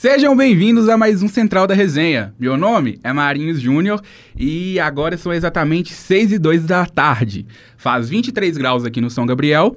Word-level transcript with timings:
Sejam 0.00 0.36
bem-vindos 0.36 0.88
a 0.88 0.96
mais 0.96 1.24
um 1.24 1.28
Central 1.28 1.66
da 1.66 1.74
Resenha. 1.74 2.32
Meu 2.38 2.56
nome 2.56 3.00
é 3.02 3.12
Marinhos 3.12 3.60
Júnior 3.60 4.00
e 4.38 4.78
agora 4.78 5.18
são 5.18 5.32
exatamente 5.32 5.92
6 5.92 6.34
e 6.34 6.38
2 6.38 6.66
da 6.66 6.86
tarde. 6.86 7.44
Faz 7.76 8.08
23 8.08 8.56
graus 8.56 8.84
aqui 8.84 9.00
no 9.00 9.10
São 9.10 9.26
Gabriel 9.26 9.74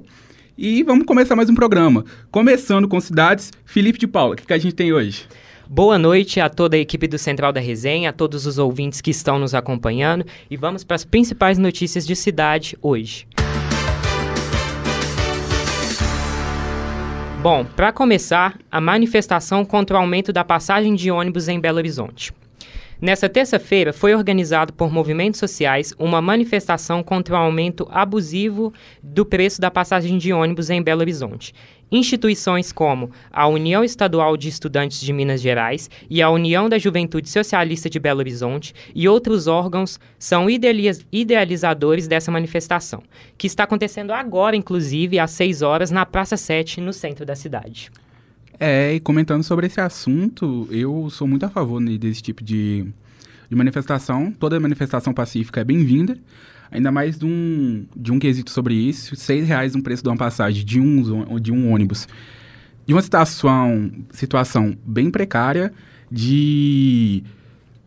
e 0.56 0.84
vamos 0.84 1.06
começar 1.06 1.34
mais 1.34 1.50
um 1.50 1.56
programa. 1.56 2.04
Começando 2.30 2.86
com 2.86 3.00
cidades, 3.00 3.50
Felipe 3.64 3.98
de 3.98 4.06
Paula, 4.06 4.34
o 4.34 4.36
que, 4.36 4.46
que 4.46 4.52
a 4.52 4.58
gente 4.58 4.76
tem 4.76 4.92
hoje? 4.92 5.26
Boa 5.68 5.98
noite 5.98 6.38
a 6.38 6.48
toda 6.48 6.76
a 6.76 6.78
equipe 6.78 7.08
do 7.08 7.18
Central 7.18 7.52
da 7.52 7.58
Resenha, 7.58 8.10
a 8.10 8.12
todos 8.12 8.46
os 8.46 8.58
ouvintes 8.58 9.00
que 9.00 9.10
estão 9.10 9.40
nos 9.40 9.56
acompanhando 9.56 10.24
e 10.48 10.56
vamos 10.56 10.84
para 10.84 10.94
as 10.94 11.04
principais 11.04 11.58
notícias 11.58 12.06
de 12.06 12.14
cidade 12.14 12.78
hoje. 12.80 13.26
Bom, 17.42 17.64
para 17.64 17.90
começar, 17.90 18.56
a 18.70 18.80
manifestação 18.80 19.64
contra 19.64 19.96
o 19.96 20.00
aumento 20.00 20.32
da 20.32 20.44
passagem 20.44 20.94
de 20.94 21.10
ônibus 21.10 21.48
em 21.48 21.58
Belo 21.58 21.78
Horizonte. 21.78 22.32
Nessa 23.00 23.28
terça-feira, 23.28 23.92
foi 23.92 24.14
organizado 24.14 24.72
por 24.72 24.92
movimentos 24.92 25.40
sociais 25.40 25.92
uma 25.98 26.22
manifestação 26.22 27.02
contra 27.02 27.34
o 27.34 27.36
aumento 27.36 27.88
abusivo 27.90 28.72
do 29.02 29.26
preço 29.26 29.60
da 29.60 29.72
passagem 29.72 30.18
de 30.18 30.32
ônibus 30.32 30.70
em 30.70 30.80
Belo 30.80 31.00
Horizonte. 31.00 31.52
Instituições 31.92 32.72
como 32.72 33.10
a 33.30 33.46
União 33.46 33.84
Estadual 33.84 34.34
de 34.36 34.48
Estudantes 34.48 35.00
de 35.02 35.12
Minas 35.12 35.42
Gerais 35.42 35.90
e 36.08 36.22
a 36.22 36.30
União 36.30 36.66
da 36.68 36.78
Juventude 36.78 37.28
Socialista 37.28 37.90
de 37.90 38.00
Belo 38.00 38.20
Horizonte 38.20 38.74
e 38.94 39.06
outros 39.06 39.46
órgãos 39.46 40.00
são 40.18 40.46
idealizadores 40.48 42.08
dessa 42.08 42.32
manifestação, 42.32 43.02
que 43.36 43.46
está 43.46 43.64
acontecendo 43.64 44.12
agora, 44.12 44.56
inclusive, 44.56 45.18
às 45.18 45.32
6 45.32 45.60
horas, 45.60 45.90
na 45.90 46.06
Praça 46.06 46.38
7, 46.38 46.80
no 46.80 46.94
centro 46.94 47.26
da 47.26 47.36
cidade. 47.36 47.90
É, 48.58 48.94
e 48.94 49.00
comentando 49.00 49.42
sobre 49.42 49.66
esse 49.66 49.80
assunto, 49.80 50.68
eu 50.70 51.10
sou 51.10 51.26
muito 51.26 51.44
a 51.44 51.50
favor 51.50 51.82
desse 51.98 52.22
tipo 52.22 52.42
de, 52.42 52.86
de 53.52 53.56
manifestação. 53.56 54.32
Toda 54.32 54.58
manifestação 54.58 55.12
pacífica 55.12 55.60
é 55.60 55.64
bem-vinda, 55.64 56.16
ainda 56.70 56.90
mais 56.90 57.18
de 57.18 57.26
um, 57.26 57.84
de 57.94 58.10
um 58.10 58.18
quesito 58.18 58.50
sobre 58.50 58.74
isso. 58.74 59.14
Seis 59.14 59.46
reais 59.46 59.74
no 59.74 59.82
preço 59.82 60.02
de 60.02 60.08
uma 60.08 60.16
passagem 60.16 60.64
de 60.64 60.80
um, 60.80 61.38
de 61.38 61.52
um 61.52 61.70
ônibus. 61.70 62.08
De 62.86 62.94
uma 62.94 63.02
situação, 63.02 63.92
situação 64.10 64.74
bem 64.86 65.10
precária, 65.10 65.70
de 66.10 67.22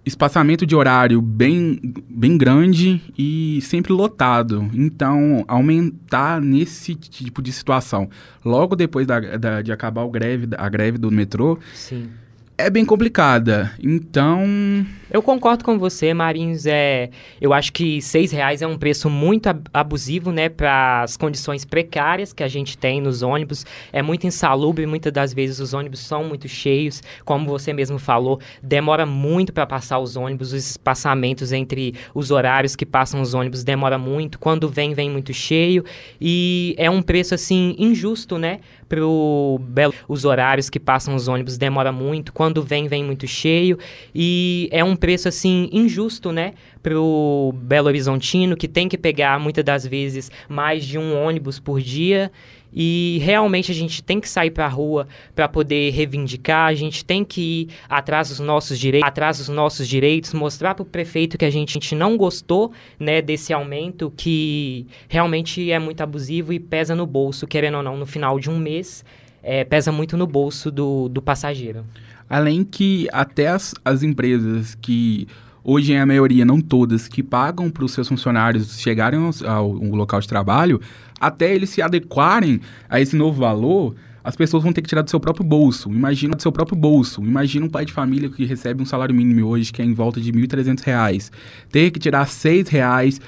espaçamento 0.06 0.68
de 0.68 0.76
horário 0.76 1.20
bem, 1.20 1.80
bem 2.08 2.38
grande 2.38 3.02
e 3.18 3.60
sempre 3.64 3.92
lotado. 3.92 4.70
Então, 4.72 5.44
aumentar 5.48 6.40
nesse 6.40 6.94
tipo 6.94 7.42
de 7.42 7.52
situação, 7.52 8.08
logo 8.44 8.76
depois 8.76 9.08
da, 9.08 9.20
da, 9.20 9.62
de 9.64 9.72
acabar 9.72 10.04
o 10.04 10.12
greve, 10.12 10.48
a 10.56 10.70
greve 10.70 11.00
do 11.00 11.10
metrô, 11.10 11.58
Sim 11.74 12.08
é 12.58 12.70
bem 12.70 12.86
complicada. 12.86 13.72
Então. 13.82 14.86
Eu 15.12 15.22
concordo 15.22 15.64
com 15.64 15.78
você, 15.78 16.14
Marins. 16.14 16.66
É, 16.66 17.10
eu 17.40 17.54
acho 17.54 17.72
que 17.72 18.02
seis 18.02 18.32
reais 18.32 18.62
é 18.62 18.68
um 18.68 18.78
preço 18.78 19.10
muito 19.10 19.50
abusivo, 19.74 20.32
né, 20.32 20.50
para 20.50 21.04
as 21.04 21.16
condições 21.16 21.64
precárias 21.64 22.34
que 22.34 22.44
a 22.44 22.48
gente 22.48 22.78
tem 22.78 23.00
nos 23.00 23.22
ônibus. 23.22 23.66
É 23.94 24.02
muito 24.02 24.26
insalubre, 24.26 24.86
muitas 24.86 25.14
das 25.14 25.34
vezes 25.34 25.60
os 25.60 25.74
ônibus 25.74 26.00
são 26.00 26.24
muito 26.24 26.48
cheios, 26.48 27.02
como 27.24 27.46
você 27.46 27.72
mesmo 27.72 28.00
falou, 28.00 28.40
demora 28.62 29.06
muito 29.06 29.54
para 29.54 29.66
passar 29.66 30.00
os 30.00 30.16
ônibus, 30.16 30.54
os 30.54 30.72
espaçamentos 30.72 31.52
entre 31.52 31.94
os 32.14 32.32
horários 32.32 32.76
que 32.76 32.86
passam 32.86 33.22
os 33.22 33.34
ônibus 33.34 33.64
demora 33.64 33.98
muito. 33.98 34.40
Quando 34.40 34.68
vem, 34.68 34.94
vem 34.94 35.10
muito 35.10 35.34
cheio 35.34 35.86
e 36.20 36.76
é 36.78 36.90
um 36.90 37.02
preço 37.02 37.36
assim 37.36 37.76
injusto, 37.78 38.38
né, 38.38 38.60
pro 38.88 39.60
Belo. 39.62 39.94
Os 40.08 40.26
horários 40.26 40.70
que 40.70 40.80
passam 40.80 41.16
os 41.16 41.28
ônibus 41.28 41.58
demora 41.58 41.92
muito, 41.92 42.34
quando 42.34 42.62
vem, 42.62 42.88
vem 42.88 43.04
muito 43.04 43.28
cheio. 43.28 43.78
E 44.14 44.70
é 44.72 44.84
um 44.84 44.96
preço, 44.96 45.28
assim, 45.28 45.70
injusto, 45.72 46.32
né? 46.32 46.54
Pro 46.82 47.54
Belo 47.56 47.88
Horizontino, 47.88 48.56
que 48.56 48.68
tem 48.68 48.88
que 48.88 48.98
pegar, 48.98 49.40
muitas 49.40 49.64
das 49.64 49.86
vezes, 49.86 50.32
mais 50.48 50.86
de 50.86 50.98
um 50.98 51.16
ônibus 51.16 51.60
por 51.60 51.82
dia. 51.82 52.32
E 52.76 53.20
realmente 53.24 53.72
a 53.72 53.76
gente 53.76 54.04
tem 54.04 54.20
que 54.20 54.28
sair 54.28 54.52
para 54.52 54.66
a 54.66 54.70
rua 54.70 55.08
para 55.34 55.48
poder 55.48 55.92
reivindicar, 55.92 56.68
a 56.68 56.74
gente 56.74 57.06
tem 57.06 57.24
que 57.24 57.42
ir 57.42 57.70
atrás 57.88 58.30
dos 58.30 58.40
nossos 58.40 58.78
direitos, 58.78 59.08
atrás 59.08 59.38
dos 59.38 59.48
nossos 59.48 59.88
direitos, 59.88 60.34
mostrar 60.34 60.76
para 60.76 60.84
o 60.84 60.86
prefeito 60.86 61.38
que 61.38 61.46
a 61.46 61.50
gente, 61.50 61.70
a 61.70 61.74
gente 61.74 61.96
não 61.96 62.18
gostou, 62.18 62.74
né, 63.00 63.22
desse 63.22 63.54
aumento 63.54 64.12
que 64.18 64.86
realmente 65.08 65.72
é 65.72 65.80
muito 65.80 66.02
abusivo 66.02 66.52
e 66.52 66.60
pesa 66.60 66.94
no 66.94 67.06
bolso, 67.06 67.48
querendo 67.48 67.78
ou 67.78 67.84
não, 67.84 67.96
no 67.96 68.06
final 68.06 68.40
de 68.40 68.50
um 68.50 68.60
mês, 68.60 69.06
é, 69.42 69.64
pesa 69.64 69.92
muito 69.92 70.18
no 70.18 70.28
bolso 70.28 70.70
do, 70.70 71.08
do 71.08 71.22
passageiro. 71.22 71.86
Além 72.30 72.64
que 72.64 73.08
até 73.14 73.48
as, 73.48 73.74
as 73.86 74.02
empresas 74.02 74.76
que 74.76 75.28
hoje 75.66 75.94
é 75.94 76.00
a 76.00 76.06
maioria, 76.06 76.46
não 76.46 76.62
todas, 76.62 77.08
que 77.08 77.24
pagam 77.24 77.70
para 77.70 77.84
os 77.84 77.92
seus 77.92 78.08
funcionários 78.08 78.80
chegarem 78.80 79.20
ao, 79.20 79.50
ao, 79.50 79.72
local 79.72 80.22
de 80.22 80.28
trabalho, 80.28 80.80
até 81.20 81.54
eles 81.54 81.72
se 81.72 81.82
adequarem 81.82 82.62
a 82.88 83.02
esse 83.02 83.16
novo 83.16 83.40
valor, 83.40 83.96
as 84.24 84.36
pessoas 84.36 84.64
vão 84.64 84.72
ter 84.72 84.82
que 84.82 84.88
tirar 84.88 85.02
do 85.02 85.10
seu 85.10 85.20
próprio 85.20 85.46
bolso. 85.46 85.92
Imagina 85.92 86.36
do 86.36 86.42
seu 86.42 86.52
próprio 86.52 86.76
bolso. 86.76 87.24
Imagina 87.24 87.66
um 87.66 87.70
pai 87.70 87.86
de 87.86 87.94
família 87.94 88.28
que 88.28 88.44
recebe 88.44 88.82
um 88.82 88.86
salário 88.86 89.14
mínimo 89.14 89.46
hoje, 89.46 89.72
que 89.72 89.82
é 89.82 89.86
em 89.86 89.94
volta 89.94 90.20
de 90.20 90.32
R$ 90.32 90.48
1.300. 90.48 91.32
Ter 91.72 91.92
que 91.92 92.00
tirar 92.00 92.26
R$ 92.26 92.66
reais 92.68 93.22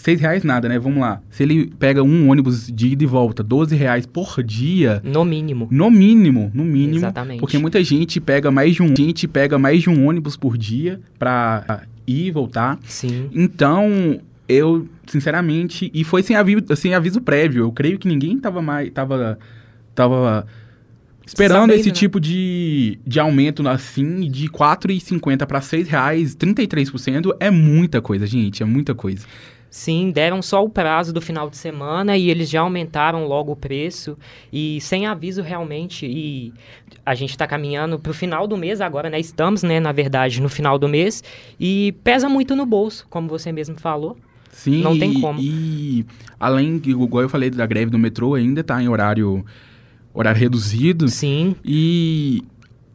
seis 0.00 0.20
reais 0.20 0.42
nada, 0.42 0.68
né? 0.68 0.78
Vamos 0.78 1.00
lá. 1.00 1.20
Se 1.30 1.42
ele 1.42 1.72
pega 1.78 2.02
um 2.02 2.30
ônibus 2.30 2.66
de 2.66 2.88
ida 2.88 3.04
e 3.04 3.06
volta, 3.06 3.42
12 3.42 3.74
reais 3.76 4.06
por 4.06 4.42
dia. 4.42 5.00
No 5.04 5.24
mínimo. 5.24 5.68
No 5.70 5.90
mínimo, 5.90 6.50
no 6.54 6.64
mínimo. 6.64 6.98
Exatamente. 6.98 7.40
Porque 7.40 7.58
muita 7.58 7.82
gente 7.84 8.20
pega 8.20 8.50
mais 8.50 8.74
de 8.74 8.82
um, 8.82 8.94
gente 8.96 9.28
pega 9.28 9.58
mais 9.58 9.82
de 9.82 9.90
um 9.90 10.06
ônibus 10.06 10.36
por 10.36 10.56
dia 10.56 11.00
pra 11.18 11.82
ir 12.06 12.26
e 12.26 12.30
voltar. 12.30 12.78
Sim. 12.84 13.28
Então, 13.32 14.20
eu, 14.48 14.88
sinceramente, 15.06 15.90
e 15.94 16.02
foi 16.02 16.22
sem 16.22 16.34
aviso, 16.34 16.64
sem 16.74 16.94
aviso 16.94 17.20
prévio. 17.20 17.64
Eu 17.64 17.72
creio 17.72 17.98
que 17.98 18.08
ninguém 18.08 18.38
tava 18.38 18.60
mais. 18.60 18.90
tava. 18.90 19.38
tava 19.94 20.46
esperando 21.24 21.60
Sabendo, 21.60 21.78
esse 21.78 21.88
né? 21.90 21.94
tipo 21.94 22.18
de, 22.18 22.98
de 23.06 23.20
aumento 23.20 23.66
assim, 23.68 24.28
de 24.28 24.46
R$ 24.46 24.52
4,50 24.52 25.46
para 25.46 25.58
R$ 25.60 25.64
6,00, 25.64 26.34
33% 26.34 27.36
é 27.38 27.50
muita 27.50 28.02
coisa, 28.02 28.26
gente, 28.26 28.62
é 28.62 28.66
muita 28.66 28.94
coisa. 28.96 29.24
Sim, 29.70 30.10
deram 30.10 30.42
só 30.42 30.64
o 30.64 30.68
prazo 30.68 31.12
do 31.12 31.20
final 31.20 31.48
de 31.48 31.56
semana 31.56 32.16
e 32.16 32.28
eles 32.28 32.50
já 32.50 32.60
aumentaram 32.60 33.24
logo 33.26 33.52
o 33.52 33.56
preço 33.56 34.18
e 34.52 34.80
sem 34.80 35.06
aviso 35.06 35.42
realmente. 35.42 36.06
E 36.06 36.52
a 37.06 37.14
gente 37.14 37.30
está 37.30 37.46
caminhando 37.46 37.96
para 37.96 38.10
o 38.10 38.14
final 38.14 38.48
do 38.48 38.56
mês 38.56 38.80
agora, 38.80 39.08
né? 39.08 39.20
Estamos, 39.20 39.62
né, 39.62 39.78
na 39.78 39.92
verdade, 39.92 40.42
no 40.42 40.48
final 40.48 40.76
do 40.76 40.88
mês 40.88 41.22
e 41.58 41.94
pesa 42.02 42.28
muito 42.28 42.56
no 42.56 42.66
bolso, 42.66 43.06
como 43.08 43.28
você 43.28 43.52
mesmo 43.52 43.78
falou. 43.78 44.16
Sim, 44.50 44.82
não 44.82 44.98
tem 44.98 45.20
como. 45.20 45.40
E 45.40 46.04
além, 46.38 46.82
igual 46.84 47.22
eu 47.22 47.28
falei 47.28 47.48
da 47.48 47.64
greve 47.64 47.92
do 47.92 47.98
metrô, 47.98 48.34
ainda 48.34 48.62
está 48.62 48.82
em 48.82 48.88
horário, 48.88 49.44
horário 50.12 50.40
reduzido. 50.40 51.06
Sim. 51.08 51.54
E 51.64 52.42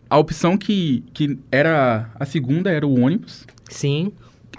a 0.09 0.17
opção 0.17 0.57
que, 0.57 1.05
que 1.13 1.39
era 1.49 2.11
a 2.19 2.25
segunda 2.25 2.69
era 2.69 2.85
o 2.85 2.99
ônibus. 2.99 3.47
Sim. 3.69 4.11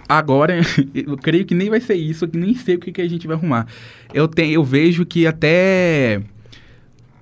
Agora, 0.09 0.61
eu 0.95 1.17
creio 1.17 1.45
que 1.45 1.55
nem 1.55 1.69
vai 1.69 1.81
ser 1.81 1.95
isso, 1.95 2.29
que 2.29 2.39
nem 2.39 2.55
sei 2.55 2.77
o 2.77 2.79
que, 2.79 2.93
que 2.93 3.03
a 3.03 3.09
gente 3.09 3.27
vai 3.27 3.37
arrumar. 3.37 3.67
Eu, 4.13 4.29
tenho, 4.29 4.55
eu 4.55 4.65
vejo 4.65 5.05
que 5.05 5.27
até. 5.27 6.23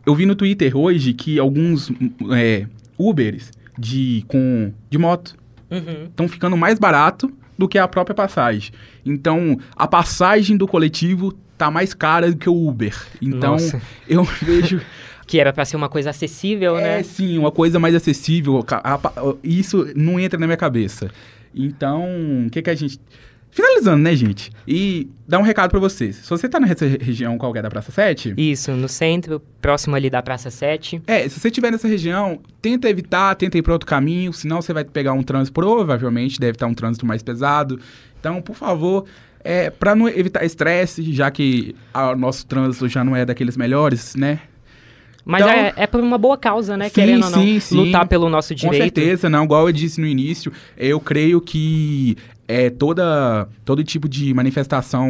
Eu 0.04 0.14
vi 0.14 0.26
no 0.26 0.34
Twitter 0.34 0.76
hoje 0.76 1.14
que 1.14 1.38
alguns 1.38 1.90
é, 2.32 2.66
Ubers 2.98 3.50
de, 3.78 4.24
com, 4.28 4.72
de 4.90 4.98
moto 4.98 5.36
estão 5.70 6.26
uhum. 6.26 6.28
ficando 6.28 6.56
mais 6.56 6.78
barato 6.78 7.32
do 7.56 7.68
que 7.68 7.78
a 7.78 7.88
própria 7.88 8.14
passagem. 8.14 8.72
Então, 9.04 9.58
a 9.74 9.86
passagem 9.86 10.56
do 10.56 10.66
coletivo 10.66 11.32
tá 11.56 11.70
mais 11.70 11.94
cara 11.94 12.30
do 12.30 12.36
que 12.36 12.48
o 12.48 12.68
Uber. 12.68 12.94
Então, 13.20 13.52
Nossa. 13.52 13.80
eu 14.08 14.24
vejo. 14.42 14.80
que 15.26 15.40
era 15.40 15.52
para 15.52 15.64
ser 15.64 15.76
uma 15.76 15.88
coisa 15.88 16.10
acessível, 16.10 16.76
é, 16.76 16.82
né? 16.82 17.00
É, 17.00 17.02
sim, 17.02 17.38
uma 17.38 17.50
coisa 17.50 17.78
mais 17.78 17.94
acessível. 17.94 18.64
Isso 19.42 19.90
não 19.96 20.20
entra 20.20 20.38
na 20.38 20.46
minha 20.46 20.56
cabeça. 20.56 21.10
Então, 21.54 22.04
o 22.46 22.50
que 22.50 22.62
que 22.62 22.70
a 22.70 22.74
gente... 22.74 22.98
Finalizando, 23.50 24.02
né, 24.02 24.16
gente? 24.16 24.50
E 24.66 25.08
dá 25.28 25.38
um 25.38 25.42
recado 25.42 25.70
para 25.70 25.78
vocês. 25.78 26.16
Se 26.16 26.28
você 26.28 26.48
tá 26.48 26.58
nessa 26.58 26.86
região 26.86 27.38
qualquer 27.38 27.62
da 27.62 27.70
Praça 27.70 27.92
7... 27.92 28.34
Isso, 28.36 28.72
no 28.72 28.88
centro, 28.88 29.40
próximo 29.60 29.94
ali 29.94 30.10
da 30.10 30.20
Praça 30.20 30.50
7. 30.50 31.02
É, 31.06 31.28
se 31.28 31.38
você 31.38 31.48
estiver 31.48 31.70
nessa 31.70 31.86
região, 31.86 32.40
tenta 32.60 32.88
evitar, 32.88 33.32
tenta 33.36 33.56
ir 33.56 33.62
para 33.62 33.72
outro 33.72 33.86
caminho, 33.86 34.32
senão 34.32 34.60
você 34.60 34.72
vai 34.72 34.84
pegar 34.84 35.12
um 35.12 35.22
trânsito, 35.22 35.52
provavelmente 35.52 36.40
deve 36.40 36.56
estar 36.56 36.66
um 36.66 36.74
trânsito 36.74 37.06
mais 37.06 37.22
pesado. 37.22 37.78
Então, 38.18 38.42
por 38.42 38.56
favor, 38.56 39.04
é, 39.44 39.70
para 39.70 39.94
não 39.94 40.08
evitar 40.08 40.44
estresse, 40.44 41.12
já 41.12 41.30
que 41.30 41.76
o 41.94 42.16
nosso 42.16 42.44
trânsito 42.46 42.88
já 42.88 43.04
não 43.04 43.14
é 43.14 43.24
daqueles 43.24 43.56
melhores, 43.56 44.16
né? 44.16 44.40
Mas 45.24 45.42
então, 45.42 45.54
é, 45.54 45.72
é 45.76 45.86
por 45.86 46.00
uma 46.00 46.18
boa 46.18 46.36
causa, 46.36 46.76
né? 46.76 46.88
Sim, 46.88 46.94
Querendo 46.94 47.24
ou 47.24 47.30
não, 47.30 47.60
sim, 47.60 47.76
lutar 47.76 48.06
pelo 48.06 48.28
nosso 48.28 48.54
direito. 48.54 48.72
Com 48.72 48.82
certeza, 48.82 49.30
não. 49.30 49.44
Igual 49.44 49.68
eu 49.68 49.72
disse 49.72 50.00
no 50.00 50.06
início, 50.06 50.52
eu 50.76 51.00
creio 51.00 51.40
que 51.40 52.16
é, 52.46 52.68
toda, 52.68 53.48
todo 53.64 53.82
tipo 53.82 54.06
de 54.08 54.34
manifestação 54.34 55.08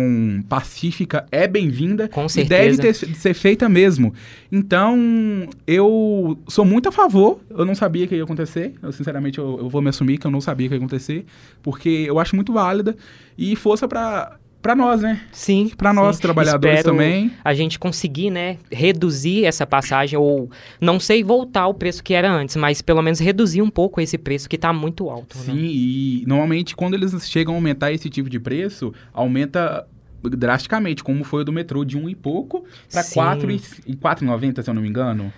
pacífica 0.49 1.27
é 1.33 1.49
bem-vinda 1.49 2.09
Com 2.09 2.27
e 2.27 2.31
certeza. 2.31 2.81
deve 2.81 2.93
ter, 2.93 2.95
ser 2.95 3.35
feita 3.35 3.69
mesmo. 3.69 4.15
Então, 4.51 5.49
eu 5.67 6.39
sou 6.47 6.65
muito 6.65 6.89
a 6.89 6.93
favor. 6.93 7.41
Eu 7.51 7.65
não 7.65 7.75
sabia 7.75 8.07
que 8.07 8.15
ia 8.15 8.23
acontecer. 8.23 8.75
Eu, 8.81 8.93
sinceramente, 8.93 9.39
eu, 9.39 9.59
eu 9.59 9.69
vou 9.69 9.83
me 9.83 9.89
assumir 9.89 10.19
que 10.19 10.27
eu 10.27 10.31
não 10.31 10.41
sabia 10.41 10.69
que 10.69 10.75
ia 10.75 10.79
acontecer, 10.79 11.25
porque 11.63 12.05
eu 12.07 12.19
acho 12.21 12.37
muito 12.37 12.53
válida 12.53 12.97
e 13.37 13.57
força 13.57 13.89
pra, 13.89 14.37
pra 14.65 14.75
nós, 14.75 15.03
né? 15.03 15.21
Sim. 15.31 15.71
Pra 15.77 15.93
nós, 15.93 16.17
sim. 16.17 16.23
trabalhadores 16.23 16.79
Espero 16.79 16.97
também. 16.97 17.31
A 17.45 17.53
gente 17.53 17.79
conseguir, 17.79 18.31
né, 18.31 18.57
reduzir 18.73 19.45
essa 19.45 19.67
passagem 19.67 20.19
ou 20.19 20.51
não 20.81 20.99
sei 20.99 21.23
voltar 21.23 21.61
ao 21.63 21.75
preço 21.75 22.03
que 22.03 22.15
era 22.15 22.33
antes, 22.33 22.57
mas 22.57 22.81
pelo 22.81 23.03
menos 23.03 23.21
reduzir 23.21 23.61
um 23.61 23.69
pouco 23.69 24.01
esse 24.01 24.17
preço 24.17 24.49
que 24.49 24.57
tá 24.57 24.73
muito 24.73 25.11
alto. 25.11 25.37
Sim, 25.37 25.53
Né? 25.53 25.59
e 25.65 26.25
normalmente 26.27 26.75
quando 26.75 26.95
eles 26.95 27.13
chegam 27.29 27.53
a 27.53 27.59
aumentar 27.59 27.93
esse 27.93 28.09
tipo 28.09 28.31
de 28.31 28.41
preço, 28.41 28.93
aumenta 29.13 29.87
drasticamente, 30.23 31.05
como 31.05 31.23
foi 31.25 31.43
o 31.43 31.45
do 31.45 31.53
metrô, 31.53 31.85
de 31.85 31.99
um 31.99 32.09
e 32.09 32.15
pouco 32.15 32.65
para 32.91 33.03
Sim. 33.03 33.21
4,90, 33.21 34.63
se 34.63 34.71
eu 34.71 34.75
não 34.75 34.81
me 34.81 34.89
engano. 34.89 35.31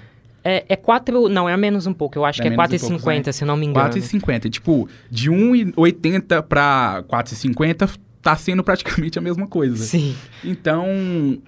É, 0.44 0.64
é 0.69 0.76
4, 0.76 1.28
não, 1.28 1.49
é 1.49 1.56
menos 1.56 1.88
um 1.88 1.93
pouco, 1.93 2.17
eu 2.17 2.25
acho 2.25 2.40
É 2.40 2.43
que 2.43 2.46
é 2.46 2.56
menos 2.56 2.82
um 2.84 2.90
pouco, 2.90 3.11
4,50, 3.11 3.32
se 3.32 3.44
não 3.44 3.56
me 3.56 3.67
engano. 3.67 3.90
4,50. 3.93 4.49
Tipo, 4.49 4.88
de 5.11 5.28
1,80 5.28 6.40
para 6.44 7.02
4,50 7.08 7.99
tá 8.26 8.34
sendo 8.34 8.64
praticamente 8.64 9.20
a 9.20 9.23
mesma 9.23 9.46
coisa. 9.46 9.76
Sim, 9.76 10.17
Então, 10.43 10.84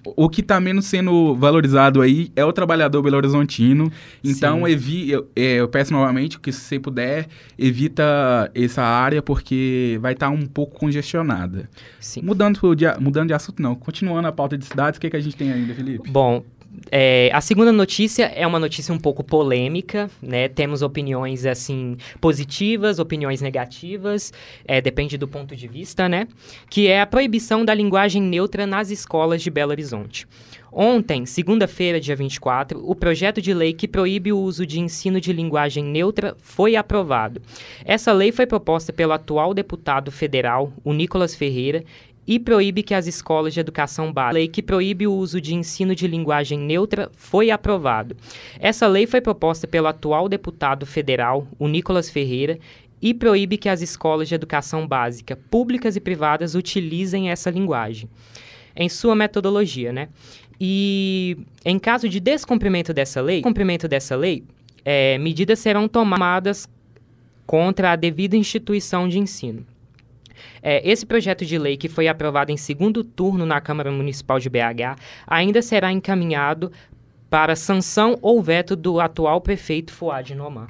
o 0.05 0.29
que 0.29 0.41
tá 0.41 0.61
menos 0.61 0.85
sendo 0.85 1.35
valorizado 1.35 2.01
aí 2.01 2.31
é 2.37 2.45
o 2.45 2.53
trabalhador 2.53 3.01
belo-horizontino. 3.01 3.91
Então, 4.23 4.65
evi 4.65 5.11
eu, 5.11 5.29
é, 5.35 5.55
eu 5.55 5.67
peço 5.67 5.91
novamente 5.91 6.39
que, 6.39 6.53
se 6.53 6.61
você 6.61 6.79
puder, 6.79 7.27
evita 7.57 8.49
essa 8.55 8.81
área, 8.81 9.21
porque 9.21 9.99
vai 10.01 10.13
estar 10.13 10.29
um 10.29 10.45
pouco 10.45 10.79
congestionada. 10.79 11.69
sim. 11.99 12.21
Mudando 12.21 12.73
de, 12.73 12.85
mudando 12.97 13.27
de 13.27 13.33
assunto, 13.33 13.61
não. 13.61 13.75
Continuando 13.75 14.29
a 14.29 14.31
pauta 14.31 14.57
de 14.57 14.63
cidades, 14.63 14.97
o 14.99 15.01
que, 15.01 15.09
que 15.09 15.17
a 15.17 15.21
gente 15.21 15.35
tem 15.35 15.51
ainda, 15.51 15.73
Felipe? 15.73 16.09
Bom, 16.09 16.45
é, 16.91 17.29
a 17.33 17.41
segunda 17.41 17.71
notícia 17.71 18.25
é 18.25 18.45
uma 18.45 18.59
notícia 18.59 18.93
um 18.93 18.97
pouco 18.99 19.23
polêmica, 19.23 20.09
né? 20.21 20.47
Temos 20.47 20.81
opiniões, 20.81 21.45
assim, 21.45 21.97
positivas, 22.21 22.99
opiniões 22.99 23.41
negativas, 23.41 24.31
é, 24.65 24.81
depende 24.81 25.17
do 25.17 25.27
ponto 25.27 25.55
de 25.55 25.67
vista, 25.67 26.07
né? 26.07 26.27
Que 26.69 26.87
é 26.87 27.01
a 27.01 27.05
proibição 27.05 27.65
da 27.65 27.73
linguagem 27.73 28.21
neutra 28.21 28.65
nas 28.65 28.89
escolas 28.89 29.41
de 29.41 29.49
Belo 29.49 29.71
Horizonte. 29.71 30.27
Ontem, 30.71 31.25
segunda-feira, 31.25 31.99
dia 31.99 32.15
24, 32.15 32.79
o 32.87 32.93
projeto 32.93 33.41
de 33.41 33.53
lei 33.55 33.73
que 33.73 33.87
proíbe 33.87 34.31
o 34.31 34.37
uso 34.37 34.67
de 34.67 34.79
ensino 34.79 35.19
de 35.19 35.33
linguagem 35.33 35.83
neutra 35.83 36.35
foi 36.37 36.75
aprovado. 36.75 37.41
Essa 37.83 38.13
lei 38.13 38.31
foi 38.31 38.45
proposta 38.45 38.93
pelo 38.93 39.13
atual 39.13 39.53
deputado 39.53 40.11
federal, 40.11 40.71
o 40.83 40.93
Nicolas 40.93 41.33
Ferreira, 41.33 41.83
e 42.27 42.39
proíbe 42.39 42.83
que 42.83 42.93
as 42.93 43.07
escolas 43.07 43.53
de 43.53 43.59
educação 43.59 44.13
básica. 44.13 44.33
Lei 44.33 44.47
que 44.47 44.61
proíbe 44.61 45.07
o 45.07 45.13
uso 45.13 45.41
de 45.41 45.55
ensino 45.55 45.95
de 45.95 46.07
linguagem 46.07 46.59
neutra 46.59 47.09
foi 47.13 47.49
aprovado. 47.49 48.15
Essa 48.59 48.87
lei 48.87 49.07
foi 49.07 49.21
proposta 49.21 49.67
pelo 49.67 49.87
atual 49.87 50.29
deputado 50.29 50.85
federal, 50.85 51.47
o 51.57 51.67
Nicolas 51.67 52.09
Ferreira, 52.09 52.59
e 53.01 53.13
proíbe 53.13 53.57
que 53.57 53.69
as 53.69 53.81
escolas 53.81 54.27
de 54.27 54.35
educação 54.35 54.87
básica, 54.87 55.35
públicas 55.49 55.95
e 55.95 55.99
privadas, 55.99 56.53
utilizem 56.53 57.31
essa 57.31 57.49
linguagem 57.49 58.09
em 58.75 58.89
sua 58.89 59.15
metodologia, 59.15 59.91
né? 59.91 60.09
E 60.59 61.37
em 61.63 61.79
caso 61.79 62.09
de 62.09 62.19
descumprimento 62.19 62.93
dessa 62.93 63.21
lei, 63.21 63.41
cumprimento 63.41 63.87
dessa 63.87 64.15
lei, 64.15 64.43
eh, 64.83 65.17
medidas 65.17 65.59
serão 65.59 65.87
tomadas 65.87 66.67
contra 67.45 67.93
a 67.93 67.95
devida 67.95 68.35
instituição 68.35 69.07
de 69.07 69.17
ensino. 69.17 69.65
É, 70.61 70.87
esse 70.89 71.05
projeto 71.05 71.45
de 71.45 71.57
lei, 71.57 71.77
que 71.77 71.87
foi 71.87 72.07
aprovado 72.07 72.51
em 72.51 72.57
segundo 72.57 73.03
turno 73.03 73.45
na 73.45 73.59
Câmara 73.61 73.91
Municipal 73.91 74.39
de 74.39 74.49
BH, 74.49 74.99
ainda 75.27 75.61
será 75.61 75.91
encaminhado 75.91 76.71
para 77.29 77.55
sanção 77.55 78.17
ou 78.21 78.41
veto 78.41 78.75
do 78.75 78.99
atual 78.99 79.39
prefeito 79.41 79.93
Fuad 79.93 80.33
Noman. 80.33 80.67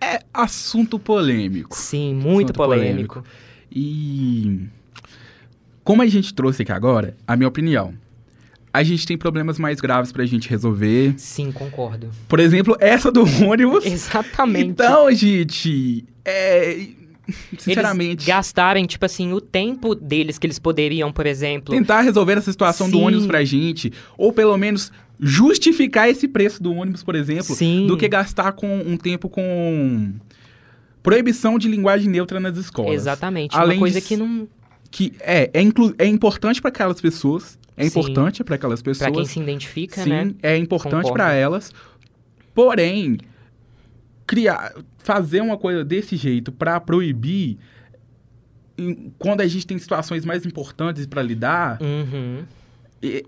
É 0.00 0.20
assunto 0.34 0.98
polêmico. 0.98 1.76
Sim, 1.76 2.14
muito 2.14 2.46
Assunto 2.50 2.56
polêmico. 2.56 3.24
E 3.70 4.68
como 5.84 6.02
a 6.02 6.06
gente 6.06 6.34
trouxe 6.34 6.62
aqui 6.62 6.72
agora, 6.72 7.16
a 7.26 7.36
minha 7.36 7.48
opinião, 7.48 7.94
a 8.72 8.82
gente 8.82 9.06
tem 9.06 9.18
problemas 9.18 9.58
mais 9.58 9.80
graves 9.80 10.10
pra 10.10 10.24
gente 10.24 10.48
resolver. 10.48 11.14
Sim, 11.18 11.52
concordo. 11.52 12.10
Por 12.28 12.40
exemplo, 12.40 12.76
essa 12.80 13.12
do 13.12 13.22
ônibus. 13.46 13.84
Exatamente. 13.84 14.70
Então, 14.70 15.12
gente, 15.12 16.04
é. 16.24 16.88
Sinceramente, 17.58 18.12
Eles 18.14 18.24
gastarem, 18.26 18.84
tipo 18.86 19.04
assim, 19.04 19.32
o 19.32 19.40
tempo 19.40 19.94
deles 19.94 20.38
que 20.38 20.46
eles 20.46 20.58
poderiam, 20.58 21.12
por 21.12 21.26
exemplo. 21.26 21.74
tentar 21.74 22.00
resolver 22.02 22.38
essa 22.38 22.50
situação 22.50 22.90
do 22.90 22.98
Sim. 22.98 23.04
ônibus 23.04 23.26
pra 23.26 23.44
gente, 23.44 23.92
ou 24.18 24.32
pelo 24.32 24.56
menos 24.56 24.90
justificar 25.20 26.08
esse 26.08 26.26
preço 26.26 26.60
do 26.62 26.72
ônibus, 26.74 27.02
por 27.04 27.14
exemplo, 27.14 27.54
Sim. 27.54 27.86
do 27.86 27.96
que 27.96 28.08
gastar 28.08 28.52
com 28.52 28.76
um 28.80 28.96
tempo 28.96 29.28
com 29.28 30.12
proibição 31.02 31.58
de 31.58 31.68
linguagem 31.68 32.08
neutra 32.10 32.40
nas 32.40 32.56
escolas. 32.56 32.92
Exatamente. 32.94 33.56
Além 33.56 33.76
uma 33.78 33.80
coisa 33.82 34.00
de- 34.00 34.06
que 34.06 34.16
não. 34.16 34.48
Que 34.90 35.12
é, 35.20 35.50
é, 35.54 35.62
inclu- 35.62 35.94
é 35.98 36.06
importante 36.06 36.60
para 36.60 36.68
aquelas 36.68 37.00
pessoas, 37.00 37.58
é 37.76 37.84
Sim. 37.84 37.88
importante 38.00 38.44
para 38.44 38.56
aquelas 38.56 38.82
pessoas. 38.82 39.10
Pra 39.10 39.16
quem 39.16 39.24
se 39.24 39.40
identifica, 39.40 40.02
Sim, 40.02 40.10
né? 40.10 40.34
é 40.42 40.56
importante 40.56 41.10
para 41.12 41.32
elas. 41.32 41.72
Porém, 42.54 43.16
criar, 44.26 44.72
fazer 45.02 45.40
uma 45.40 45.56
coisa 45.58 45.84
desse 45.84 46.16
jeito 46.16 46.50
para 46.52 46.78
proibir 46.80 47.58
quando 49.18 49.40
a 49.42 49.46
gente 49.46 49.66
tem 49.66 49.78
situações 49.78 50.24
mais 50.24 50.44
importantes 50.46 51.06
para 51.06 51.22
lidar, 51.22 51.78
Uhum. 51.80 52.42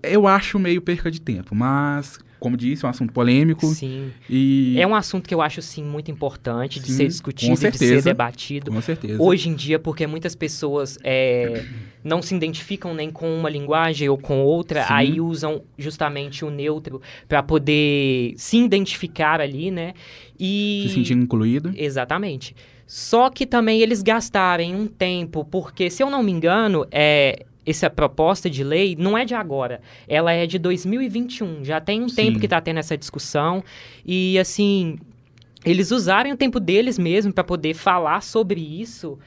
eu 0.03 0.27
acho 0.27 0.57
meio 0.59 0.81
perca 0.81 1.09
de 1.11 1.21
tempo. 1.21 1.53
Mas, 1.55 2.19
como 2.39 2.55
disse, 2.57 2.85
é 2.85 2.87
um 2.87 2.91
assunto 2.91 3.13
polêmico 3.13 3.65
Sim. 3.67 4.11
e 4.29 4.75
É 4.79 4.85
um 4.85 4.95
assunto 4.95 5.27
que 5.27 5.33
eu 5.33 5.41
acho, 5.41 5.61
sim, 5.61 5.83
muito 5.83 6.11
importante 6.11 6.79
de 6.79 6.87
Sim, 6.87 6.97
ser 6.97 7.07
discutido, 7.07 7.53
de 7.53 7.59
ser 7.59 7.71
certeza. 7.71 8.09
debatido. 8.09 8.71
com 8.71 8.81
certeza. 8.81 9.21
Hoje 9.21 9.49
em 9.49 9.55
dia, 9.55 9.79
porque 9.79 10.05
muitas 10.05 10.35
pessoas 10.35 10.97
é, 11.03 11.65
não 12.03 12.21
se 12.21 12.35
identificam 12.35 12.93
nem 12.93 13.09
com 13.09 13.33
uma 13.37 13.49
linguagem 13.49 14.07
ou 14.09 14.17
com 14.17 14.41
outra, 14.43 14.83
Sim. 14.83 14.93
aí 14.93 15.21
usam 15.21 15.63
justamente 15.77 16.43
o 16.45 16.49
neutro 16.49 17.01
para 17.27 17.41
poder 17.41 18.33
se 18.37 18.57
identificar 18.57 19.39
ali, 19.41 19.71
né? 19.71 19.93
E 20.39 20.85
se 20.87 20.93
sentir 20.95 21.13
incluído. 21.13 21.73
Exatamente. 21.75 22.55
Só 22.87 23.29
que 23.31 23.47
também 23.47 23.81
eles 23.81 24.03
gastarem 24.03 24.75
um 24.75 24.85
tempo, 24.85 25.43
porque, 25.43 25.89
se 25.89 26.03
eu 26.03 26.09
não 26.09 26.21
me 26.21 26.31
engano, 26.31 26.85
é, 26.91 27.45
essa 27.65 27.89
proposta 27.89 28.49
de 28.49 28.63
lei 28.63 28.95
não 28.97 29.17
é 29.17 29.25
de 29.25 29.33
agora. 29.33 29.81
Ela 30.07 30.31
é 30.31 30.45
de 30.45 30.59
2021. 30.59 31.63
Já 31.63 31.81
tem 31.81 32.03
um 32.03 32.09
Sim. 32.09 32.15
tempo 32.15 32.39
que 32.39 32.45
está 32.45 32.61
tendo 32.61 32.77
essa 32.77 32.97
discussão. 32.97 33.63
E, 34.05 34.37
assim, 34.37 34.97
eles 35.65 35.91
usarem 35.91 36.31
o 36.31 36.37
tempo 36.37 36.59
deles 36.59 36.99
mesmo 36.99 37.33
para 37.33 37.43
poder 37.43 37.73
falar 37.73 38.21
sobre 38.21 38.61
isso. 38.61 39.17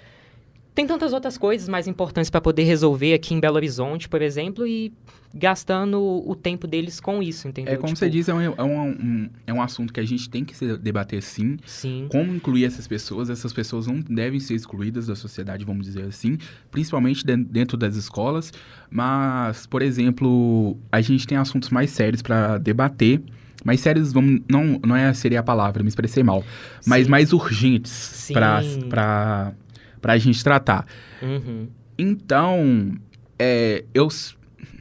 Tem 0.78 0.86
tantas 0.86 1.12
outras 1.12 1.36
coisas 1.36 1.68
mais 1.68 1.88
importantes 1.88 2.30
para 2.30 2.40
poder 2.40 2.62
resolver 2.62 3.12
aqui 3.12 3.34
em 3.34 3.40
Belo 3.40 3.56
Horizonte, 3.56 4.08
por 4.08 4.22
exemplo, 4.22 4.64
e 4.64 4.92
gastando 5.34 6.00
o 6.00 6.36
tempo 6.36 6.68
deles 6.68 7.00
com 7.00 7.20
isso, 7.20 7.48
entendeu? 7.48 7.74
É 7.74 7.76
como 7.76 7.88
Tipo, 7.88 7.98
você 7.98 8.08
disse, 8.08 8.30
é 8.30 8.34
um, 8.34 8.40
é, 8.40 8.62
um, 8.62 8.88
um- 8.90 9.30
é 9.44 9.52
um 9.52 9.60
assunto 9.60 9.92
que 9.92 9.98
a 9.98 10.04
gente 10.04 10.30
tem 10.30 10.44
que 10.44 10.56
se 10.56 10.76
debater 10.78 11.20
sim. 11.20 11.56
Sim. 11.66 12.06
Como 12.08 12.32
incluir 12.32 12.64
essas 12.64 12.86
pessoas? 12.86 13.28
Essas 13.28 13.52
pessoas 13.52 13.88
não 13.88 13.98
devem 13.98 14.38
ser 14.38 14.54
excluídas 14.54 15.08
da 15.08 15.16
sociedade, 15.16 15.64
vamos 15.64 15.84
dizer 15.84 16.04
assim, 16.04 16.38
principalmente 16.70 17.26
den- 17.26 17.42
dentro 17.42 17.76
das 17.76 17.96
escolas. 17.96 18.52
Mas, 18.88 19.66
por 19.66 19.82
exemplo, 19.82 20.76
a 20.92 21.00
gente 21.00 21.26
tem 21.26 21.36
assuntos 21.38 21.70
mais 21.70 21.90
sérios 21.90 22.22
para 22.22 22.56
debater. 22.56 23.20
Mais 23.64 23.80
sérios, 23.80 24.12
vamos, 24.12 24.42
não, 24.48 24.78
não 24.86 24.94
é, 24.94 25.12
seria 25.12 25.40
a 25.40 25.42
palavra, 25.42 25.82
me 25.82 25.88
expressei 25.88 26.22
mal. 26.22 26.44
Mas 26.86 27.06
Sim. 27.06 27.10
mais 27.10 27.32
urgentes 27.32 27.90
Sim. 27.90 28.34
Para 30.08 30.14
a 30.14 30.18
gente 30.18 30.42
tratar. 30.42 30.86
Uhum. 31.20 31.68
Então, 31.98 32.94
é, 33.38 33.84
eu 33.92 34.08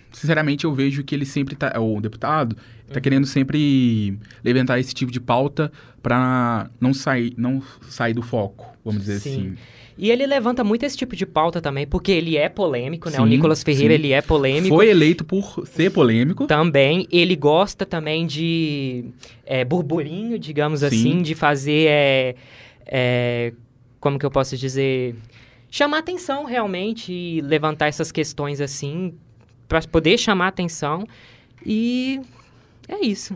sinceramente 0.10 0.63
eu 0.63 0.74
vejo 0.74 1.03
que 1.03 1.13
ele 1.13 1.25
sempre 1.25 1.53
tá, 1.53 1.74
o 1.77 2.00
deputado 2.00 2.55
Uhum. 2.88 2.93
tá 2.93 3.01
querendo 3.01 3.27
sempre 3.27 4.17
levantar 4.41 4.79
esse 4.79 4.93
tipo 4.93 5.12
de 5.12 5.19
pauta 5.19 5.69
para 6.01 6.69
não 6.79 6.93
sair, 6.93 7.34
não 7.36 7.62
sair 7.89 8.13
do 8.13 8.22
foco, 8.22 8.65
vamos 8.86 9.01
dizer 9.01 9.19
Sim. 9.19 9.29
assim. 9.29 9.55
E 9.98 10.10
ele 10.10 10.25
levanta 10.25 10.63
muito 10.63 10.84
esse 10.84 10.96
tipo 10.96 11.13
de 11.13 11.25
pauta 11.25 11.60
também, 11.60 11.86
porque 11.86 12.13
ele 12.13 12.38
é 12.38 12.48
polêmico, 12.48 13.10
né? 13.10 13.19
o 13.19 13.24
Sim, 13.24 13.29
Nicolas 13.29 13.62
Ferreira, 13.62 13.93
sim. 13.93 14.00
ele 14.00 14.13
é 14.13 14.22
polêmico. 14.22 14.74
Foi 14.74 14.88
eleito 14.88 15.25
por 15.25 15.67
ser 15.67 15.91
polêmico. 15.91 16.48
Também, 16.48 17.05
ele 17.12 17.36
gosta 17.36 17.86
também 17.86 18.25
de 18.25 19.05
é, 19.46 19.65
burburinho, 19.65 20.39
digamos 20.39 20.79
Sim. 20.79 20.86
assim, 20.86 21.22
de 21.22 21.36
fazer, 21.36 21.88
é, 21.89 22.36
é, 22.86 23.53
como 24.00 24.18
que 24.20 24.25
eu 24.25 24.32
posso 24.32 24.58
dizer, 24.58 25.16
chamar 25.70 26.00
atenção 26.00 26.46
realmente 26.46 27.12
e 27.12 27.42
levantar 27.42 27.88
essas 27.88 28.12
questões 28.12 28.62
assim, 28.62 29.13
para 29.68 29.82
poder 29.82 30.18
chamar 30.18 30.48
atenção. 30.48 31.06
E 31.66 32.22
é 32.88 33.06
isso. 33.06 33.36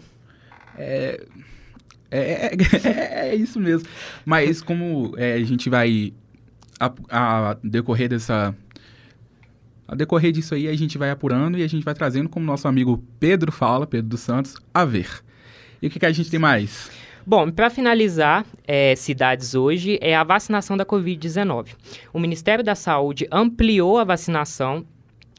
É, 0.77 1.23
é, 2.09 2.55
é- 2.55 3.29
é 3.31 3.35
isso 3.35 3.59
mesmo. 3.59 3.87
Mas 4.25 4.61
como 4.61 5.13
é, 5.17 5.33
a 5.33 5.43
gente 5.43 5.69
vai 5.69 6.13
a, 6.79 7.49
a 7.51 7.57
decorrer 7.63 8.09
dessa. 8.09 8.55
A 9.87 9.93
decorrer 9.95 10.31
disso 10.31 10.55
aí, 10.55 10.67
a 10.67 10.75
gente 10.75 10.97
vai 10.97 11.09
apurando 11.11 11.57
e 11.57 11.63
a 11.63 11.67
gente 11.67 11.83
vai 11.83 11.93
trazendo, 11.93 12.29
como 12.29 12.45
nosso 12.45 12.67
amigo 12.67 13.03
Pedro 13.19 13.51
fala, 13.51 13.85
Pedro 13.85 14.07
dos 14.07 14.21
Santos, 14.21 14.55
a 14.73 14.85
ver. 14.85 15.09
E 15.81 15.87
o 15.87 15.89
que, 15.89 15.99
que 15.99 16.05
a 16.05 16.11
gente 16.11 16.29
tem 16.31 16.39
mais? 16.39 16.89
Bom, 17.25 17.51
para 17.51 17.69
finalizar, 17.69 18.45
é, 18.67 18.95
cidades 18.95 19.53
hoje, 19.53 19.97
é 20.01 20.15
a 20.15 20.23
vacinação 20.23 20.75
da 20.75 20.85
Covid-19. 20.85 21.75
O 22.13 22.19
Ministério 22.19 22.63
da 22.63 22.75
Saúde 22.75 23.27
ampliou 23.31 23.99
a 23.99 24.03
vacinação 24.03 24.85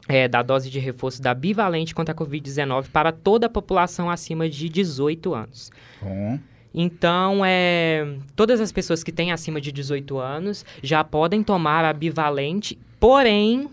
é, 0.07 0.27
da 0.27 0.41
dose 0.41 0.69
de 0.69 0.79
reforço 0.79 1.21
da 1.21 1.33
bivalente 1.33 1.95
contra 1.95 2.13
a 2.13 2.17
Covid-19 2.17 2.87
para 2.91 3.11
toda 3.11 3.47
a 3.47 3.49
população 3.49 4.09
acima 4.09 4.49
de 4.49 4.69
18 4.69 5.33
anos. 5.33 5.71
Bom. 6.01 6.39
Então, 6.73 7.45
é, 7.45 8.15
todas 8.35 8.59
as 8.59 8.71
pessoas 8.71 9.03
que 9.03 9.11
têm 9.11 9.31
acima 9.31 9.61
de 9.61 9.71
18 9.71 10.17
anos 10.17 10.65
já 10.81 11.03
podem 11.03 11.43
tomar 11.43 11.85
a 11.85 11.93
bivalente, 11.93 12.77
porém, 12.99 13.69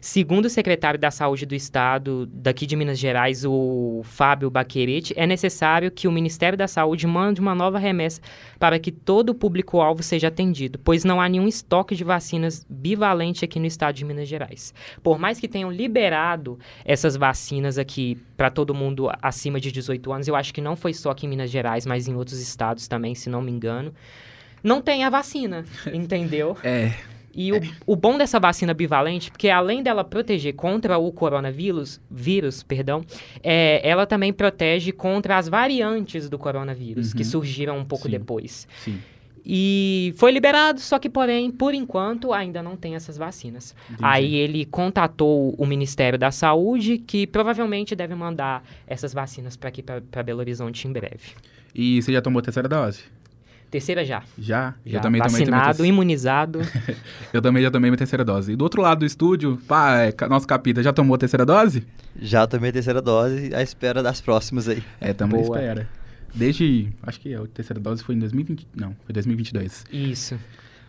Segundo 0.00 0.46
o 0.46 0.50
secretário 0.50 0.98
da 0.98 1.10
Saúde 1.10 1.44
do 1.44 1.54
Estado 1.54 2.24
daqui 2.32 2.64
de 2.64 2.74
Minas 2.74 2.98
Gerais, 2.98 3.44
o 3.44 4.00
Fábio 4.02 4.48
Baquerete, 4.48 5.12
é 5.14 5.26
necessário 5.26 5.90
que 5.90 6.08
o 6.08 6.12
Ministério 6.12 6.56
da 6.56 6.66
Saúde 6.66 7.06
mande 7.06 7.38
uma 7.38 7.54
nova 7.54 7.78
remessa 7.78 8.22
para 8.58 8.78
que 8.78 8.90
todo 8.90 9.30
o 9.30 9.34
público-alvo 9.34 10.02
seja 10.02 10.28
atendido, 10.28 10.78
pois 10.78 11.04
não 11.04 11.20
há 11.20 11.28
nenhum 11.28 11.46
estoque 11.46 11.94
de 11.94 12.02
vacinas 12.02 12.64
bivalente 12.66 13.44
aqui 13.44 13.60
no 13.60 13.66
estado 13.66 13.96
de 13.96 14.06
Minas 14.06 14.26
Gerais. 14.26 14.72
Por 15.02 15.18
mais 15.18 15.38
que 15.38 15.46
tenham 15.46 15.70
liberado 15.70 16.58
essas 16.82 17.14
vacinas 17.14 17.76
aqui 17.76 18.16
para 18.38 18.50
todo 18.50 18.74
mundo 18.74 19.10
acima 19.20 19.60
de 19.60 19.70
18 19.70 20.12
anos, 20.12 20.28
eu 20.28 20.34
acho 20.34 20.54
que 20.54 20.62
não 20.62 20.76
foi 20.76 20.94
só 20.94 21.10
aqui 21.10 21.26
em 21.26 21.28
Minas 21.28 21.50
Gerais, 21.50 21.84
mas 21.84 22.08
em 22.08 22.14
outros 22.14 22.40
estados 22.40 22.88
também, 22.88 23.14
se 23.14 23.28
não 23.28 23.42
me 23.42 23.52
engano. 23.52 23.92
Não 24.64 24.80
tem 24.80 25.04
a 25.04 25.10
vacina, 25.10 25.64
entendeu? 25.92 26.56
É. 26.64 26.94
E 27.40 27.52
o, 27.52 27.60
o 27.86 27.96
bom 27.96 28.18
dessa 28.18 28.38
vacina 28.38 28.74
bivalente, 28.74 29.30
porque 29.30 29.48
além 29.48 29.82
dela 29.82 30.04
proteger 30.04 30.54
contra 30.54 30.98
o 30.98 31.10
coronavírus, 31.10 32.00
vírus, 32.10 32.62
perdão, 32.62 33.02
é, 33.42 33.80
ela 33.88 34.04
também 34.06 34.32
protege 34.32 34.92
contra 34.92 35.38
as 35.38 35.48
variantes 35.48 36.28
do 36.28 36.38
coronavírus, 36.38 37.10
Uhum. 37.12 37.16
que 37.16 37.24
surgiram 37.24 37.78
um 37.78 37.84
pouco 37.84 38.04
Sim. 38.04 38.10
depois. 38.10 38.68
Sim. 38.84 38.98
E 39.44 40.12
foi 40.16 40.30
liberado, 40.32 40.80
só 40.80 40.98
que, 40.98 41.08
porém, 41.08 41.50
por 41.50 41.72
enquanto, 41.72 42.32
ainda 42.32 42.62
não 42.62 42.76
tem 42.76 42.94
essas 42.94 43.16
vacinas. 43.16 43.74
Entendi. 43.86 44.00
Aí 44.02 44.34
ele 44.34 44.66
contatou 44.66 45.54
o 45.56 45.64
Ministério 45.64 46.18
da 46.18 46.30
Saúde, 46.30 46.98
que 46.98 47.26
provavelmente 47.26 47.96
deve 47.96 48.14
mandar 48.14 48.62
essas 48.86 49.14
vacinas 49.14 49.56
para 49.56 49.70
aqui, 49.70 49.82
para 49.82 50.22
Belo 50.22 50.40
Horizonte, 50.40 50.86
em 50.86 50.92
breve. 50.92 51.32
E 51.74 52.02
você 52.02 52.12
já 52.12 52.20
tomou 52.20 52.40
a 52.40 52.42
terceira 52.42 52.68
dose? 52.68 53.04
Terceira 53.70 54.04
já. 54.04 54.22
Já? 54.36 54.74
Já 54.84 54.98
eu 54.98 55.00
também 55.00 55.20
também 55.22 55.40
vacinado, 55.40 55.64
terceira- 55.66 55.88
imunizado. 55.88 56.60
Eu 57.32 57.40
também 57.40 57.62
já 57.62 57.70
tomei 57.70 57.88
minha 57.88 57.96
terceira 57.98 58.24
dose. 58.24 58.52
E 58.52 58.56
do 58.56 58.62
outro 58.64 58.82
lado 58.82 58.98
do 59.00 59.06
estúdio, 59.06 59.60
pá, 59.68 59.98
é, 60.02 60.14
nosso 60.28 60.46
capita 60.46 60.82
já 60.82 60.92
tomou 60.92 61.14
a 61.14 61.18
terceira 61.18 61.46
dose? 61.46 61.86
Já 62.20 62.46
tomei 62.48 62.70
a 62.70 62.72
terceira 62.72 63.00
dose, 63.00 63.54
à 63.54 63.62
espera 63.62 64.02
das 64.02 64.20
próximas 64.20 64.68
aí. 64.68 64.82
É, 65.00 65.12
também 65.12 65.40
Boa. 65.42 65.56
espera. 65.56 65.88
Desde, 66.34 66.88
acho 67.04 67.20
que 67.20 67.32
a 67.32 67.42
terceira 67.46 67.80
dose 67.80 68.02
foi 68.02 68.16
em 68.16 68.18
2020, 68.18 68.66
não, 68.74 68.94
foi 69.04 69.12
2022. 69.12 69.84
Isso. 69.92 70.36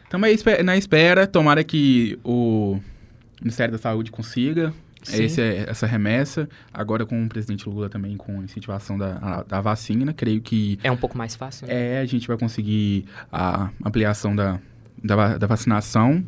Também 0.09 0.33
espe- 0.33 0.63
na 0.63 0.75
espera, 0.75 1.27
tomara 1.27 1.63
que 1.63 2.17
o 2.23 2.79
Ministério 3.39 3.71
da 3.71 3.77
Saúde 3.77 4.09
consiga. 4.11 4.73
Esse, 5.11 5.41
essa 5.41 5.85
remessa. 5.87 6.47
Agora 6.73 7.05
com 7.05 7.23
o 7.23 7.29
presidente 7.29 7.67
Lula 7.67 7.89
também 7.89 8.15
com 8.17 8.39
a 8.39 8.43
incentivação 8.43 8.97
da, 8.97 9.17
a- 9.17 9.43
da 9.43 9.61
vacina, 9.61 10.13
creio 10.13 10.41
que 10.41 10.77
É 10.83 10.91
um 10.91 10.97
pouco 10.97 11.17
mais 11.17 11.35
fácil, 11.35 11.67
né? 11.67 11.97
é, 11.97 11.99
a 12.01 12.05
gente 12.05 12.27
vai 12.27 12.37
conseguir 12.37 13.05
a 13.31 13.69
ampliação 13.83 14.35
da, 14.35 14.59
da, 15.03 15.37
da 15.37 15.47
vacinação. 15.47 16.23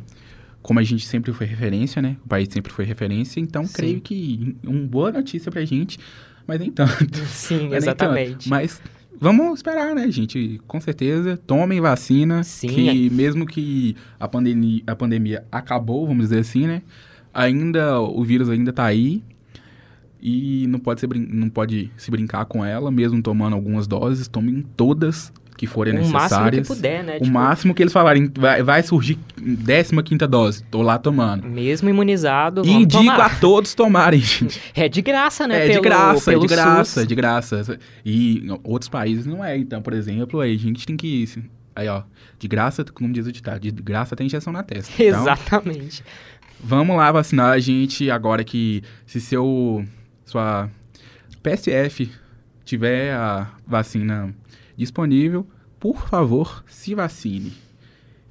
Como 0.62 0.80
a 0.80 0.82
gente 0.82 1.06
sempre 1.06 1.30
foi 1.32 1.46
referência, 1.46 2.00
né? 2.00 2.16
O 2.24 2.28
país 2.28 2.48
sempre 2.50 2.72
foi 2.72 2.84
referência, 2.86 3.38
então 3.38 3.64
Sim. 3.66 3.72
creio 3.74 4.00
que 4.00 4.56
uma 4.64 4.86
boa 4.86 5.12
notícia 5.12 5.52
pra 5.52 5.62
gente, 5.64 5.98
mas 6.46 6.58
nem 6.58 6.70
tanto. 6.70 7.18
Sim, 7.28 7.54
Mas 7.54 7.60
nem 7.60 7.68
tanto. 7.70 7.76
exatamente. 7.76 8.48
Mas 8.48 8.80
vamos 9.20 9.56
esperar, 9.58 9.94
né, 9.94 10.10
gente? 10.10 10.58
Com 10.66 10.80
certeza, 10.80 11.36
tomem 11.46 11.82
vacina. 11.82 12.42
Sim, 12.44 12.68
Que 12.68 13.10
mesmo 13.10 13.44
que 13.46 13.94
a 14.18 14.26
pandemia, 14.26 14.82
a 14.86 14.96
pandemia 14.96 15.44
acabou, 15.52 16.06
vamos 16.06 16.24
dizer 16.30 16.38
assim, 16.38 16.66
né? 16.66 16.80
Ainda, 17.34 18.00
o 18.00 18.22
vírus 18.24 18.48
ainda 18.48 18.72
tá 18.72 18.84
aí. 18.84 19.22
E 20.22 20.66
não 20.68 20.78
pode, 20.78 21.00
ser, 21.00 21.08
não 21.14 21.50
pode 21.50 21.90
se 21.98 22.10
brincar 22.10 22.46
com 22.46 22.64
ela, 22.64 22.90
mesmo 22.90 23.20
tomando 23.20 23.54
algumas 23.54 23.86
doses. 23.86 24.26
Tomem 24.26 24.64
todas 24.74 25.30
que 25.56 25.66
forem 25.66 25.92
o 25.94 25.96
máximo 26.08 26.10
que 26.50 26.56
necessárias. 26.56 26.68
puder, 26.68 27.04
né? 27.04 27.16
O 27.16 27.20
Tipo, 27.20 27.30
máximo 27.32 27.74
que 27.74 27.82
eles 27.82 27.92
falarem, 27.92 28.30
vai, 28.34 28.62
vai 28.62 28.82
surgir 28.82 29.18
15 29.36 30.26
dose. 30.26 30.64
Tô 30.64 30.80
lá 30.80 30.96
tomando. 30.98 31.46
Mesmo 31.46 31.90
imunizado, 31.90 32.62
E 32.62 32.68
vamos 32.68 32.82
indico 32.84 33.02
tomar. 33.04 33.26
a 33.26 33.30
todos 33.38 33.74
tomarem, 33.74 34.18
gente. 34.20 34.58
É 34.74 34.88
de 34.88 35.02
graça, 35.02 35.46
né? 35.46 35.64
É 35.64 35.66
de 35.66 35.72
pelo- 35.72 35.82
graça, 35.82 36.32
é 36.32 36.38
de 36.38 36.46
graça, 36.46 37.00
SUS. 37.00 37.06
de 37.06 37.14
graça. 37.14 37.78
E 38.04 38.46
outros 38.64 38.88
países 38.88 39.26
não 39.26 39.44
é. 39.44 39.56
Então, 39.58 39.82
por 39.82 39.92
exemplo, 39.92 40.40
aí 40.40 40.54
a 40.54 40.58
gente 40.58 40.86
tem 40.86 40.96
que. 40.96 41.28
Aí, 41.76 41.88
ó, 41.88 42.02
de 42.38 42.46
graça, 42.48 42.84
como 42.84 43.12
diz 43.12 43.26
o 43.26 43.32
ditado, 43.32 43.60
de 43.60 43.70
graça 43.72 44.14
tem 44.14 44.26
injeção 44.26 44.52
na 44.52 44.62
testa. 44.62 44.90
Então, 45.02 45.20
Exatamente. 45.22 46.04
Vamos 46.64 46.96
lá 46.96 47.12
vacinar 47.12 47.52
a 47.52 47.58
gente 47.58 48.10
agora 48.10 48.42
que 48.42 48.82
se 49.06 49.20
seu 49.20 49.84
sua 50.24 50.68
PSF 51.42 52.10
tiver 52.64 53.12
a 53.14 53.48
vacina 53.66 54.34
disponível, 54.76 55.46
por 55.78 56.08
favor, 56.08 56.64
se 56.66 56.94
vacine. 56.94 57.52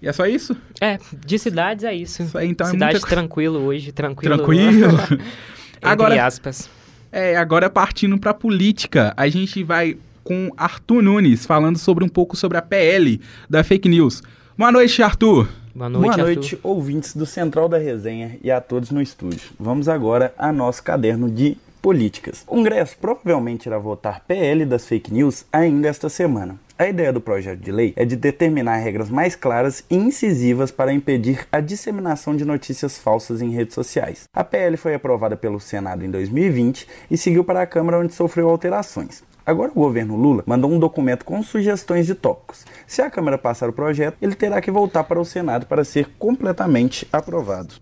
E 0.01 0.07
é 0.07 0.11
só 0.11 0.25
isso? 0.25 0.55
É, 0.81 0.97
de 1.25 1.39
cidades 1.39 1.85
é 1.85 1.93
isso. 1.93 2.23
Isso 2.23 2.37
aí, 2.37 2.49
então, 2.49 2.67
é 2.67 2.71
Cidade 2.71 2.93
muita 2.93 3.07
co- 3.07 3.13
tranquilo 3.13 3.59
hoje, 3.59 3.91
tranquilo. 3.91 4.35
Tranquilo? 4.35 4.87
Entre 5.77 5.89
Agora- 5.89 6.25
aspas. 6.25 6.69
É, 7.11 7.37
agora 7.37 7.69
partindo 7.69 8.17
pra 8.17 8.33
política, 8.33 9.13
a 9.15 9.29
gente 9.29 9.63
vai 9.63 9.95
com 10.23 10.49
Arthur 10.57 11.01
Nunes 11.03 11.45
falando 11.45 11.77
sobre 11.77 12.03
um 12.03 12.09
pouco 12.09 12.35
sobre 12.35 12.57
a 12.57 12.61
PL 12.61 13.21
da 13.47 13.63
fake 13.63 13.87
news. 13.87 14.23
Boa 14.57 14.71
noite, 14.71 15.01
Arthur. 15.03 15.47
Boa 15.75 15.89
noite, 15.89 16.03
Boa 16.03 16.13
Arthur. 16.13 16.35
noite, 16.35 16.59
ouvintes 16.61 17.15
do 17.15 17.25
Central 17.25 17.67
da 17.67 17.79
Resenha 17.79 18.37
e 18.43 18.51
a 18.51 18.61
todos 18.61 18.91
no 18.91 19.01
estúdio. 19.01 19.49
Vamos 19.59 19.89
agora 19.89 20.31
a 20.37 20.51
nosso 20.51 20.83
caderno 20.83 21.27
de 21.27 21.57
políticas. 21.81 22.43
O 22.43 22.45
Congresso 22.45 22.95
provavelmente 23.01 23.65
irá 23.65 23.79
votar 23.79 24.23
PL 24.27 24.65
das 24.65 24.87
fake 24.87 25.11
news 25.11 25.45
ainda 25.51 25.87
esta 25.87 26.09
semana. 26.09 26.57
A 26.77 26.87
ideia 26.87 27.11
do 27.11 27.19
projeto 27.19 27.59
de 27.59 27.71
lei 27.71 27.91
é 27.95 28.05
de 28.05 28.15
determinar 28.15 28.77
regras 28.77 29.09
mais 29.09 29.35
claras 29.35 29.83
e 29.89 29.95
incisivas 29.95 30.69
para 30.69 30.93
impedir 30.93 31.47
a 31.51 31.59
disseminação 31.59 32.35
de 32.35 32.45
notícias 32.45 32.99
falsas 32.99 33.41
em 33.41 33.49
redes 33.49 33.73
sociais. 33.73 34.25
A 34.31 34.43
PL 34.43 34.77
foi 34.77 34.93
aprovada 34.93 35.35
pelo 35.35 35.59
Senado 35.59 36.05
em 36.05 36.11
2020 36.11 36.87
e 37.09 37.17
seguiu 37.17 37.43
para 37.43 37.63
a 37.63 37.67
Câmara 37.67 37.99
onde 37.99 38.13
sofreu 38.13 38.47
alterações. 38.47 39.23
Agora 39.45 39.71
o 39.71 39.75
governo 39.75 40.15
Lula 40.15 40.43
mandou 40.45 40.71
um 40.71 40.79
documento 40.79 41.25
com 41.25 41.41
sugestões 41.43 42.05
de 42.05 42.15
tópicos. 42.15 42.65
Se 42.87 43.01
a 43.01 43.09
Câmara 43.09 43.37
passar 43.37 43.69
o 43.69 43.73
projeto, 43.73 44.17
ele 44.21 44.35
terá 44.35 44.61
que 44.61 44.71
voltar 44.71 45.03
para 45.03 45.19
o 45.19 45.25
Senado 45.25 45.65
para 45.65 45.83
ser 45.83 46.07
completamente 46.17 47.07
aprovado. 47.11 47.75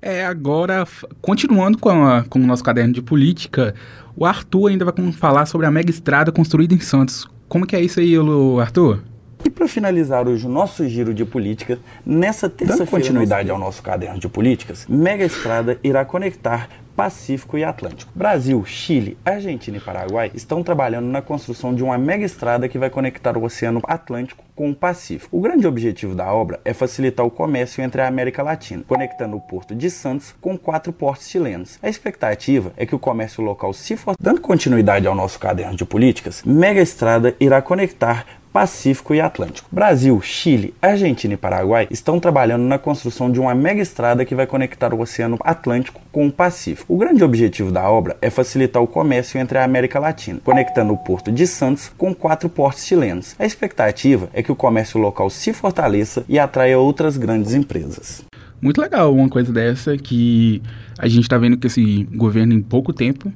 É, 0.00 0.24
agora, 0.24 0.86
continuando 1.20 1.76
com, 1.78 1.90
a- 1.90 2.24
com 2.28 2.38
o 2.38 2.46
nosso 2.46 2.62
caderno 2.62 2.94
de 2.94 3.02
política, 3.02 3.74
o 4.16 4.24
Arthur 4.24 4.68
ainda 4.70 4.84
vai 4.84 5.12
falar 5.12 5.44
sobre 5.46 5.66
a 5.66 5.70
mega 5.70 5.90
estrada 5.90 6.30
construída 6.30 6.72
em 6.74 6.80
Santos. 6.80 7.26
Como 7.48 7.66
que 7.66 7.74
é 7.74 7.80
isso 7.80 7.98
aí, 8.00 8.14
Arthur? 8.60 9.02
E 9.44 9.50
para 9.50 9.68
finalizar 9.68 10.26
hoje 10.26 10.46
o 10.46 10.50
nosso 10.50 10.88
giro 10.88 11.14
de 11.14 11.24
política, 11.24 11.78
nessa 12.04 12.48
terça-feira... 12.48 12.84
Dando 12.84 12.90
continuidade 12.90 13.50
ao 13.50 13.58
nosso 13.58 13.82
caderno 13.82 14.18
de 14.18 14.28
políticas, 14.28 14.86
Mega 14.88 15.24
Estrada 15.24 15.78
irá 15.82 16.04
conectar 16.04 16.68
Pacífico 16.98 17.56
e 17.56 17.62
Atlântico. 17.62 18.10
Brasil, 18.12 18.64
Chile, 18.64 19.16
Argentina 19.24 19.76
e 19.76 19.80
Paraguai 19.80 20.32
estão 20.34 20.64
trabalhando 20.64 21.06
na 21.06 21.22
construção 21.22 21.72
de 21.72 21.84
uma 21.84 21.96
mega 21.96 22.24
estrada 22.24 22.68
que 22.68 22.76
vai 22.76 22.90
conectar 22.90 23.38
o 23.38 23.44
Oceano 23.44 23.80
Atlântico 23.84 24.44
com 24.56 24.68
o 24.68 24.74
Pacífico. 24.74 25.36
O 25.36 25.40
grande 25.40 25.64
objetivo 25.64 26.16
da 26.16 26.32
obra 26.34 26.58
é 26.64 26.74
facilitar 26.74 27.24
o 27.24 27.30
comércio 27.30 27.84
entre 27.84 28.00
a 28.00 28.08
América 28.08 28.42
Latina, 28.42 28.82
conectando 28.84 29.36
o 29.36 29.40
porto 29.40 29.76
de 29.76 29.88
Santos 29.88 30.34
com 30.40 30.58
quatro 30.58 30.92
portos 30.92 31.28
chilenos. 31.28 31.78
A 31.80 31.88
expectativa 31.88 32.72
é 32.76 32.84
que 32.84 32.96
o 32.96 32.98
comércio 32.98 33.44
local 33.44 33.72
se 33.72 33.96
for... 33.96 34.16
Dando 34.18 34.40
continuidade 34.40 35.06
ao 35.06 35.14
nosso 35.14 35.38
caderno 35.38 35.76
de 35.76 35.84
políticas, 35.84 36.42
Mega 36.44 36.80
Estrada 36.80 37.32
irá 37.38 37.62
conectar 37.62 38.26
Pacífico 38.58 39.14
e 39.14 39.20
Atlântico. 39.20 39.68
Brasil, 39.70 40.20
Chile, 40.20 40.74
Argentina 40.82 41.34
e 41.34 41.36
Paraguai 41.36 41.86
estão 41.92 42.18
trabalhando 42.18 42.64
na 42.64 42.76
construção 42.76 43.30
de 43.30 43.38
uma 43.38 43.54
mega 43.54 43.80
estrada 43.80 44.24
que 44.24 44.34
vai 44.34 44.48
conectar 44.48 44.92
o 44.92 45.00
Oceano 45.00 45.38
Atlântico 45.44 46.00
com 46.10 46.26
o 46.26 46.32
Pacífico. 46.32 46.92
O 46.92 46.98
grande 46.98 47.22
objetivo 47.22 47.70
da 47.70 47.88
obra 47.88 48.16
é 48.20 48.28
facilitar 48.30 48.82
o 48.82 48.88
comércio 48.88 49.38
entre 49.38 49.58
a 49.58 49.64
América 49.64 50.00
Latina, 50.00 50.40
conectando 50.42 50.92
o 50.92 50.96
porto 50.96 51.30
de 51.30 51.46
Santos 51.46 51.92
com 51.96 52.12
quatro 52.12 52.48
portos 52.48 52.84
chilenos. 52.84 53.36
A 53.38 53.46
expectativa 53.46 54.28
é 54.32 54.42
que 54.42 54.50
o 54.50 54.56
comércio 54.56 54.98
local 54.98 55.30
se 55.30 55.52
fortaleça 55.52 56.24
e 56.28 56.36
atraia 56.36 56.80
outras 56.80 57.16
grandes 57.16 57.54
empresas. 57.54 58.24
Muito 58.60 58.80
legal 58.80 59.14
uma 59.14 59.28
coisa 59.28 59.52
dessa 59.52 59.96
que 59.96 60.60
a 60.98 61.06
gente 61.06 61.28
tá 61.28 61.38
vendo 61.38 61.56
que 61.56 61.68
esse 61.68 62.02
governo 62.12 62.54
em 62.54 62.60
pouco 62.60 62.92
tempo 62.92 63.32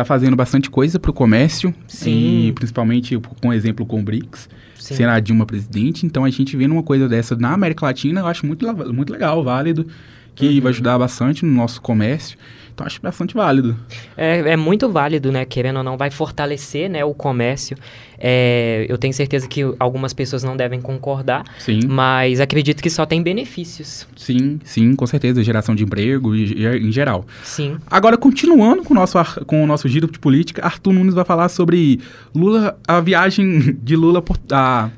tá 0.00 0.04
fazendo 0.04 0.34
bastante 0.36 0.70
coisa 0.70 0.98
para 0.98 1.10
o 1.10 1.14
comércio, 1.14 1.74
Sim. 1.86 2.48
e 2.48 2.52
principalmente 2.52 3.18
com 3.40 3.52
exemplo 3.52 3.84
com 3.84 4.00
o 4.00 4.02
BRICS, 4.02 4.48
Sim. 4.74 4.94
sendo 4.94 5.10
a 5.10 5.20
Dilma 5.20 5.44
presidente. 5.44 6.06
Então 6.06 6.24
a 6.24 6.30
gente 6.30 6.56
vendo 6.56 6.72
uma 6.72 6.82
coisa 6.82 7.08
dessa 7.08 7.36
na 7.36 7.52
América 7.52 7.86
Latina, 7.86 8.20
eu 8.20 8.26
acho 8.26 8.46
muito, 8.46 8.66
muito 8.92 9.12
legal, 9.12 9.42
válido, 9.44 9.86
que 10.34 10.48
uhum. 10.48 10.60
vai 10.60 10.70
ajudar 10.70 10.98
bastante 10.98 11.44
no 11.44 11.52
nosso 11.52 11.80
comércio. 11.80 12.38
Então 12.80 12.86
acho 12.86 13.00
bastante 13.02 13.34
válido. 13.34 13.76
É, 14.16 14.52
é 14.52 14.56
muito 14.56 14.88
válido, 14.88 15.30
né? 15.30 15.44
Querendo 15.44 15.76
ou 15.76 15.82
não, 15.82 15.98
vai 15.98 16.10
fortalecer 16.10 16.88
né, 16.88 17.04
o 17.04 17.12
comércio. 17.12 17.76
É, 18.18 18.86
eu 18.88 18.96
tenho 18.96 19.12
certeza 19.12 19.46
que 19.46 19.60
algumas 19.78 20.14
pessoas 20.14 20.42
não 20.42 20.56
devem 20.56 20.80
concordar, 20.80 21.44
sim. 21.58 21.80
mas 21.86 22.40
acredito 22.40 22.82
que 22.82 22.88
só 22.88 23.04
tem 23.04 23.22
benefícios. 23.22 24.06
Sim, 24.16 24.58
sim, 24.64 24.94
com 24.94 25.06
certeza. 25.06 25.42
Geração 25.42 25.74
de 25.74 25.84
emprego 25.84 26.34
e, 26.34 26.66
em 26.66 26.90
geral. 26.90 27.26
Sim. 27.42 27.76
Agora, 27.90 28.16
continuando 28.16 28.82
com 28.82 28.94
o, 28.94 28.96
nosso, 28.96 29.18
com 29.44 29.62
o 29.62 29.66
nosso 29.66 29.86
giro 29.86 30.10
de 30.10 30.18
política, 30.18 30.64
Arthur 30.64 30.92
Nunes 30.92 31.14
vai 31.14 31.24
falar 31.24 31.50
sobre 31.50 32.00
Lula, 32.34 32.78
a 32.88 33.00
viagem 33.00 33.76
de 33.82 33.94
Lula 33.94 34.22
a, 34.52 34.88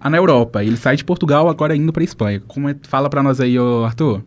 a 0.00 0.10
na 0.10 0.16
Europa. 0.16 0.62
Ele 0.62 0.76
sai 0.76 0.94
de 0.94 1.04
Portugal 1.04 1.48
agora 1.48 1.74
indo 1.74 1.92
para 1.92 2.04
Espanha. 2.04 2.40
Como 2.46 2.68
é, 2.68 2.76
fala 2.82 3.10
para 3.10 3.22
nós 3.22 3.40
aí, 3.40 3.56
Arthur? 3.84 4.22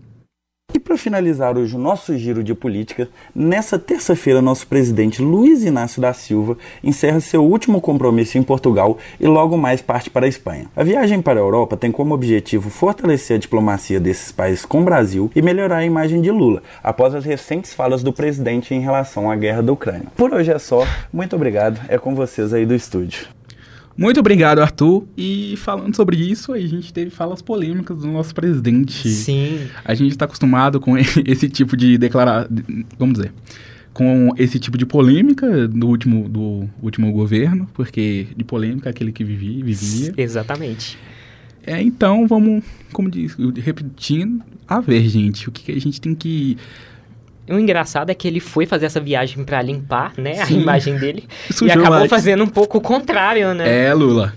E 0.76 0.80
para 0.80 0.98
finalizar 0.98 1.58
hoje 1.58 1.74
o 1.74 1.80
nosso 1.80 2.18
giro 2.18 2.44
de 2.44 2.54
política, 2.54 3.08
nessa 3.34 3.80
terça-feira 3.80 4.42
nosso 4.42 4.68
presidente 4.68 5.22
Luiz 5.22 5.64
Inácio 5.64 6.02
da 6.02 6.12
Silva 6.12 6.58
encerra 6.84 7.22
seu 7.22 7.46
último 7.46 7.80
compromisso 7.80 8.38
em 8.38 8.44
Portugal 8.44 8.98
e 9.18 9.26
logo 9.26 9.58
mais 9.58 9.82
parte 9.82 10.10
para 10.10 10.26
a 10.26 10.28
Espanha. 10.28 10.66
A 10.76 10.84
viagem 10.84 11.22
para 11.22 11.40
a 11.40 11.42
Europa 11.42 11.78
tem 11.78 11.94
como 11.94 12.14
objetivo 12.14 12.70
fortalecer 12.70 13.38
a 13.38 13.40
diplomacia 13.40 14.02
desses 14.02 14.34
países 14.34 14.66
com 14.66 14.82
o 14.82 14.84
Brasil 14.84 15.32
e 15.34 15.42
melhorar 15.42 15.78
a 15.78 15.86
imagem 15.86 16.22
de 16.22 16.30
Lula, 16.30 16.62
após 16.84 17.16
as 17.16 17.24
recentes 17.24 17.74
falas 17.74 18.04
do 18.04 18.12
presidente 18.12 18.76
em 18.76 18.82
relação 18.82 19.32
à 19.32 19.36
guerra 19.38 19.64
da 19.64 19.72
Ucrânia. 19.72 20.08
Por 20.14 20.34
hoje 20.34 20.52
é 20.52 20.60
só, 20.60 20.86
muito 21.14 21.38
obrigado, 21.38 21.80
é 21.88 21.98
com 21.98 22.14
vocês 22.14 22.54
aí 22.54 22.66
do 22.66 22.76
estúdio. 22.76 23.30
Muito 23.98 24.20
obrigado, 24.20 24.60
Arthur. 24.60 25.06
E 25.18 25.56
falando 25.58 25.96
sobre 25.96 26.18
isso, 26.18 26.52
a 26.52 26.60
gente 26.60 26.92
teve 26.92 27.10
falas 27.10 27.42
polêmicas 27.42 28.00
do 28.00 28.08
nosso 28.08 28.36
presidente. 28.36 29.08
Sim. 29.08 29.68
A 29.84 29.94
gente 29.94 30.12
está 30.12 30.26
acostumado 30.26 30.80
com 30.80 30.98
esse 31.26 31.50
tipo 31.50 31.78
de 31.78 31.98
declaração, 31.98 32.50
vamos 33.00 33.16
dizer, 33.16 33.32
com 33.94 34.30
esse 34.38 34.60
tipo 34.60 34.78
de 34.78 34.86
polêmica 34.86 35.68
do 35.68 35.88
último, 35.88 36.28
do 36.28 36.70
último 36.82 37.12
governo, 37.12 37.70
porque 37.74 38.28
de 38.36 38.44
polêmica 38.44 38.90
aquele 38.90 39.12
que 39.12 39.24
vivia, 39.24 39.64
vivia. 39.64 40.14
Exatamente. 40.18 40.98
É, 41.66 41.82
então 41.82 42.28
vamos, 42.28 42.64
como 42.92 43.10
diz, 43.10 43.36
repetindo, 43.64 44.44
a 44.68 44.80
ver, 44.80 45.08
gente, 45.08 45.48
o 45.50 45.52
que, 45.52 45.64
que 45.64 45.72
a 45.72 45.80
gente 45.80 46.00
tem 46.00 46.14
que 46.14 46.58
o 47.50 47.60
engraçado 47.60 48.10
é 48.10 48.14
que 48.14 48.28
ele 48.28 48.40
foi 48.40 48.66
fazer 48.66 48.86
essa 48.86 49.00
viagem 49.00 49.44
para 49.44 49.62
limpar, 49.62 50.14
né, 50.18 50.46
Sim. 50.46 50.60
a 50.60 50.62
imagem 50.62 50.98
dele 50.98 51.24
Sujou 51.52 51.68
e 51.68 51.72
acabou 51.72 52.00
mais. 52.00 52.10
fazendo 52.10 52.44
um 52.44 52.48
pouco 52.48 52.78
o 52.78 52.82
contrário, 52.82 53.54
né? 53.54 53.88
É, 53.88 53.94
Lula. 53.94 54.34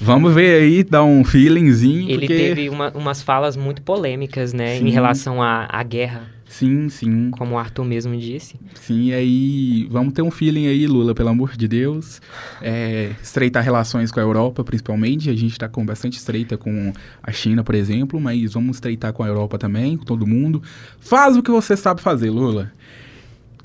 Vamos 0.00 0.34
ver 0.34 0.62
aí, 0.62 0.82
dar 0.82 1.04
um 1.04 1.24
feelingzinho. 1.24 2.10
Ele 2.10 2.26
porque... 2.26 2.36
teve 2.36 2.68
uma, 2.68 2.90
umas 2.90 3.22
falas 3.22 3.56
muito 3.56 3.82
polêmicas, 3.82 4.52
né, 4.52 4.78
Sim. 4.78 4.88
em 4.88 4.90
relação 4.90 5.40
à, 5.40 5.68
à 5.70 5.82
guerra. 5.82 6.22
Sim, 6.52 6.90
sim. 6.90 7.30
Como 7.30 7.54
o 7.54 7.58
Arthur 7.58 7.82
mesmo 7.82 8.14
disse. 8.14 8.60
Sim, 8.74 9.04
e 9.06 9.14
aí 9.14 9.88
vamos 9.90 10.12
ter 10.12 10.20
um 10.20 10.30
feeling 10.30 10.66
aí, 10.66 10.86
Lula, 10.86 11.14
pelo 11.14 11.30
amor 11.30 11.56
de 11.56 11.66
Deus. 11.66 12.20
É, 12.60 13.12
estreitar 13.22 13.64
relações 13.64 14.12
com 14.12 14.20
a 14.20 14.22
Europa, 14.22 14.62
principalmente. 14.62 15.30
A 15.30 15.34
gente 15.34 15.52
está 15.52 15.66
com 15.66 15.84
bastante 15.84 16.18
estreita 16.18 16.58
com 16.58 16.92
a 17.22 17.32
China, 17.32 17.64
por 17.64 17.74
exemplo, 17.74 18.20
mas 18.20 18.52
vamos 18.52 18.76
estreitar 18.76 19.14
com 19.14 19.22
a 19.22 19.28
Europa 19.28 19.56
também, 19.56 19.96
com 19.96 20.04
todo 20.04 20.26
mundo. 20.26 20.62
Faz 21.00 21.38
o 21.38 21.42
que 21.42 21.50
você 21.50 21.74
sabe 21.74 22.02
fazer, 22.02 22.28
Lula. 22.28 22.70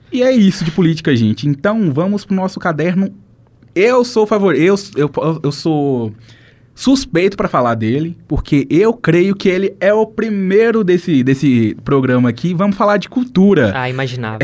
E 0.10 0.24
é 0.24 0.32
isso 0.32 0.64
de 0.64 0.72
política, 0.72 1.14
gente. 1.14 1.46
Então 1.46 1.92
vamos 1.92 2.24
pro 2.24 2.34
nosso 2.34 2.58
caderno. 2.58 3.14
Eu 3.76 4.06
sou 4.06 4.26
favor, 4.26 4.56
eu, 4.56 4.76
eu, 4.96 5.12
eu 5.44 5.52
sou 5.52 6.14
suspeito 6.78 7.36
para 7.36 7.48
falar 7.48 7.74
dele, 7.74 8.16
porque 8.28 8.68
eu 8.70 8.94
creio 8.94 9.36
que 9.36 9.50
ele 9.50 9.76
é 9.80 9.92
o 9.92 10.06
primeiro 10.06 10.84
desse, 10.84 11.24
desse 11.24 11.76
programa 11.84 12.30
aqui. 12.30 12.54
Vamos 12.54 12.78
falar 12.78 12.98
de 12.98 13.10
cultura. 13.10 13.72
Ah, 13.76 13.90
imaginava. 13.90 14.38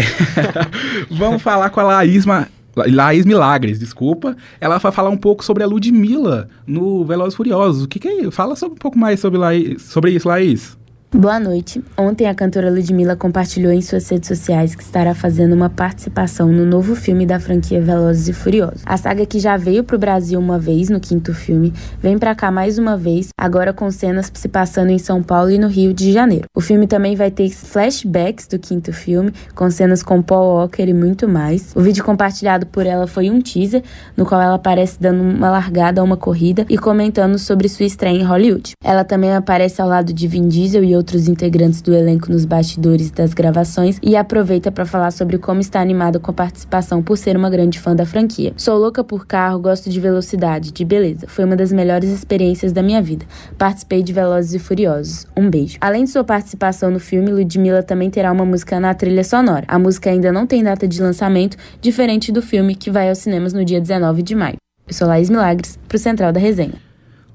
Vamos 1.11 1.43
falar 1.43 1.69
com 1.69 1.79
a 1.79 1.83
Laísma. 1.83 2.47
Laís 2.75 3.23
Milagres, 3.23 3.77
desculpa. 3.77 4.35
Ela 4.59 4.79
vai 4.79 4.91
falar 4.91 5.11
um 5.11 5.17
pouco 5.17 5.46
sobre 5.46 5.61
a 5.61 5.67
Ludmilla 5.67 6.50
no 6.65 7.05
Velozes 7.05 7.35
Furiosos. 7.35 7.83
O 7.83 7.87
que, 7.87 8.00
que 8.00 8.07
é? 8.07 8.31
Fala 8.31 8.55
sobre, 8.55 8.74
um 8.74 8.79
pouco 8.79 8.98
mais 8.98 9.19
sobre, 9.19 9.37
Laís, 9.37 9.83
sobre 9.83 10.09
isso, 10.09 10.27
Laís. 10.27 10.75
Boa 11.15 11.39
noite. 11.39 11.79
Ontem 11.95 12.25
a 12.27 12.33
cantora 12.33 12.71
Ludmilla 12.71 13.15
compartilhou 13.15 13.71
em 13.71 13.83
suas 13.83 14.09
redes 14.09 14.27
sociais 14.27 14.73
que 14.73 14.81
estará 14.81 15.13
fazendo 15.13 15.53
uma 15.53 15.69
participação 15.69 16.51
no 16.51 16.65
novo 16.65 16.95
filme 16.95 17.23
da 17.23 17.39
franquia 17.39 17.79
Velozes 17.79 18.29
e 18.29 18.33
Furiosos. 18.33 18.81
A 18.83 18.97
saga 18.97 19.23
que 19.23 19.39
já 19.39 19.55
veio 19.55 19.83
para 19.83 19.95
o 19.95 19.99
Brasil 19.99 20.39
uma 20.39 20.57
vez 20.57 20.89
no 20.89 20.99
quinto 20.99 21.31
filme, 21.31 21.71
vem 22.01 22.17
para 22.17 22.33
cá 22.33 22.49
mais 22.49 22.79
uma 22.79 22.97
vez, 22.97 23.29
agora 23.37 23.71
com 23.71 23.91
cenas 23.91 24.31
se 24.33 24.49
passando 24.49 24.89
em 24.89 24.97
São 24.97 25.21
Paulo 25.21 25.51
e 25.51 25.59
no 25.59 25.67
Rio 25.67 25.93
de 25.93 26.11
Janeiro. 26.11 26.47
O 26.51 26.59
filme 26.59 26.87
também 26.87 27.15
vai 27.15 27.29
ter 27.29 27.47
flashbacks 27.51 28.47
do 28.47 28.57
quinto 28.57 28.91
filme, 28.91 29.31
com 29.53 29.69
cenas 29.69 30.01
com 30.01 30.19
Paul 30.19 30.61
Walker 30.61 30.89
e 30.89 30.95
muito 30.95 31.29
mais. 31.29 31.73
O 31.75 31.81
vídeo 31.81 32.03
compartilhado 32.03 32.65
por 32.65 32.87
ela 32.87 33.05
foi 33.05 33.29
um 33.29 33.39
teaser, 33.39 33.83
no 34.17 34.25
qual 34.25 34.41
ela 34.41 34.55
aparece 34.55 34.99
dando 34.99 35.21
uma 35.21 35.51
largada 35.51 36.01
a 36.01 36.03
uma 36.03 36.17
corrida 36.17 36.65
e 36.67 36.75
comentando 36.75 37.37
sobre 37.37 37.69
sua 37.69 37.85
estreia 37.85 38.17
em 38.17 38.23
Hollywood. 38.23 38.71
Ela 38.83 39.03
também 39.03 39.31
aparece 39.31 39.79
ao 39.79 39.87
lado 39.87 40.11
de 40.11 40.27
Vin 40.27 40.47
Diesel 40.47 40.83
e 40.83 41.02
outros 41.03 41.27
integrantes 41.27 41.81
do 41.81 41.94
elenco 41.94 42.31
nos 42.31 42.46
bastidores 42.46 43.11
das 43.11 43.33
gravações 43.33 44.00
e 44.01 44.16
aproveita 44.16 44.72
para 44.72 44.85
falar 44.85 45.11
sobre 45.11 45.37
como 45.37 45.59
está 45.59 45.81
animado 45.81 46.18
com 46.18 46.31
a 46.31 46.33
participação 46.33 47.03
por 47.03 47.18
ser 47.18 47.35
uma 47.35 47.50
grande 47.50 47.77
fã 47.77 47.94
da 47.94 48.05
franquia. 48.05 48.53
Sou 48.55 48.77
louca 48.77 49.03
por 49.03 49.27
carro, 49.27 49.59
gosto 49.59 49.89
de 49.89 50.00
velocidade, 50.00 50.72
de 50.72 50.85
beleza. 50.85 51.27
Foi 51.27 51.44
uma 51.44 51.57
das 51.57 51.74
melhores 51.74 52.09
experiências 52.09 52.72
da 52.72 52.81
minha 52.81 53.01
vida. 53.01 53.25
Participei 53.57 54.01
de 54.01 54.13
Velozes 54.13 54.53
e 54.53 54.59
Furiosos. 54.59 55.27
Um 55.35 55.50
beijo. 55.50 55.77
Além 55.81 56.05
de 56.05 56.09
sua 56.09 56.24
participação 56.24 56.89
no 56.89 57.01
filme, 57.01 57.33
Ludmilla 57.33 57.83
também 57.83 58.09
terá 58.09 58.31
uma 58.31 58.46
música 58.46 58.79
na 58.79 58.94
trilha 58.94 59.25
sonora. 59.25 59.66
A 59.68 59.77
música 59.77 60.09
ainda 60.09 60.31
não 60.31 60.48
tem 60.48 60.63
data 60.63 60.87
de 60.87 61.01
lançamento, 61.01 61.57
diferente 61.81 62.31
do 62.31 62.42
filme 62.42 62.75
que 62.75 62.89
vai 62.89 63.09
aos 63.09 63.18
cinemas 63.18 63.51
no 63.51 63.66
dia 63.66 63.81
19 63.81 64.24
de 64.24 64.35
maio. 64.35 64.55
Eu 64.87 64.94
sou 64.94 65.07
Laís 65.07 65.29
Milagres, 65.29 65.77
pro 65.87 65.98
Central 65.98 66.31
da 66.31 66.39
Resenha. 66.39 66.93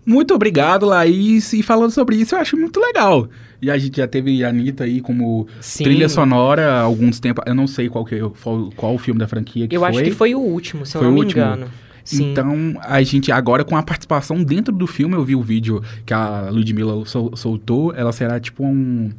Muito 0.08 0.34
obrigado, 0.34 0.86
Laís. 0.86 1.52
E 1.52 1.62
falando 1.62 1.90
sobre 1.90 2.16
isso, 2.16 2.34
eu 2.34 2.40
acho 2.40 2.56
muito 2.56 2.80
legal. 2.80 3.28
E 3.60 3.70
a 3.70 3.76
gente 3.76 3.98
já 3.98 4.08
teve 4.08 4.42
a 4.42 4.48
Anitta 4.48 4.84
aí 4.84 5.02
como 5.02 5.46
Sim. 5.60 5.84
trilha 5.84 6.08
sonora 6.08 6.72
há 6.72 6.80
alguns 6.80 7.20
tempos. 7.20 7.44
Eu 7.46 7.54
não 7.54 7.66
sei 7.66 7.90
qual, 7.90 8.06
que, 8.06 8.14
é 8.14 8.20
qual, 8.42 8.70
qual 8.74 8.94
o 8.94 8.98
filme 8.98 9.20
da 9.20 9.28
franquia 9.28 9.68
que 9.68 9.76
eu 9.76 9.80
foi. 9.80 9.90
Eu 9.90 9.92
acho 9.92 10.04
que 10.04 10.10
foi 10.10 10.34
o 10.34 10.40
último, 10.40 10.86
se 10.86 10.92
foi 10.92 11.02
eu 11.02 11.04
não 11.08 11.12
me 11.12 11.20
último. 11.20 11.42
engano. 11.42 11.68
Sim. 12.02 12.32
Então, 12.32 12.80
a 12.80 13.02
gente 13.02 13.30
agora 13.30 13.62
com 13.64 13.76
a 13.76 13.82
participação 13.82 14.42
dentro 14.42 14.74
do 14.74 14.86
filme, 14.86 15.14
eu 15.14 15.22
vi 15.22 15.36
o 15.36 15.42
vídeo 15.42 15.82
que 16.06 16.14
a 16.14 16.48
Ludmilla 16.50 17.04
sol, 17.04 17.36
soltou, 17.36 17.92
ela 17.94 18.10
será 18.10 18.40
tipo 18.40 18.64
um... 18.64 19.10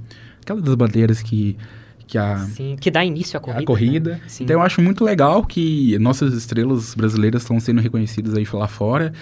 Aquela 0.42 0.60
das 0.60 0.74
bandeiras 0.74 1.22
que 1.22 1.56
que 2.08 2.18
a 2.18 2.38
Sim, 2.40 2.76
que 2.82 2.90
dá 2.90 3.06
início 3.06 3.38
à 3.38 3.40
corrida. 3.40 3.62
A 3.62 3.66
corrida. 3.66 4.12
Né? 4.14 4.22
Então 4.42 4.56
eu 4.56 4.62
acho 4.64 4.82
muito 4.82 5.04
legal 5.04 5.46
que 5.46 5.96
nossas 6.00 6.34
estrelas 6.34 6.96
brasileiras 6.96 7.44
estão 7.44 7.60
sendo 7.60 7.80
reconhecidas 7.80 8.34
aí 8.34 8.48
lá 8.52 8.68
fora 8.68 9.14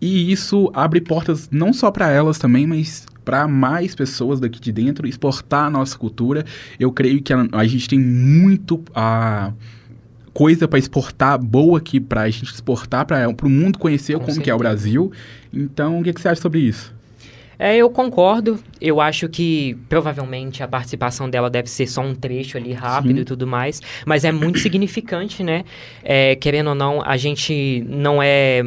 e 0.00 0.30
isso 0.30 0.70
abre 0.74 1.00
portas 1.00 1.48
não 1.50 1.72
só 1.72 1.90
para 1.90 2.10
elas 2.10 2.38
também, 2.38 2.66
mas 2.66 3.06
para 3.24 3.46
mais 3.46 3.94
pessoas 3.94 4.40
daqui 4.40 4.60
de 4.60 4.72
dentro 4.72 5.06
exportar 5.06 5.66
a 5.66 5.70
nossa 5.70 5.98
cultura. 5.98 6.44
Eu 6.80 6.90
creio 6.90 7.20
que 7.22 7.32
a, 7.32 7.46
a 7.52 7.66
gente 7.66 7.88
tem 7.88 7.98
muito 7.98 8.82
a 8.94 9.52
coisa 10.32 10.68
para 10.68 10.78
exportar 10.78 11.38
boa 11.38 11.78
aqui 11.78 11.98
para 11.98 12.22
a 12.22 12.30
gente 12.30 12.52
exportar 12.54 13.04
para 13.04 13.28
o 13.28 13.50
mundo 13.50 13.78
conhecer 13.78 14.14
Com 14.14 14.20
como 14.20 14.32
certeza. 14.32 14.44
que 14.44 14.50
é 14.50 14.54
o 14.54 14.58
Brasil. 14.58 15.12
Então, 15.52 16.00
o 16.00 16.02
que, 16.02 16.12
que 16.12 16.20
você 16.20 16.28
acha 16.28 16.40
sobre 16.40 16.60
isso? 16.60 16.94
É, 17.58 17.76
eu 17.76 17.90
concordo. 17.90 18.58
Eu 18.80 19.00
acho 19.00 19.28
que 19.28 19.76
provavelmente 19.88 20.62
a 20.62 20.68
participação 20.68 21.28
dela 21.28 21.50
deve 21.50 21.68
ser 21.68 21.88
só 21.88 22.00
um 22.00 22.14
trecho 22.14 22.56
ali 22.56 22.72
rápido 22.72 23.16
Sim. 23.16 23.22
e 23.22 23.24
tudo 23.24 23.46
mais, 23.46 23.82
mas 24.06 24.24
é 24.24 24.30
muito 24.30 24.60
significante, 24.60 25.42
né? 25.42 25.64
É, 26.04 26.36
querendo 26.36 26.68
ou 26.68 26.74
não, 26.74 27.02
a 27.04 27.16
gente 27.16 27.84
não 27.88 28.22
é 28.22 28.62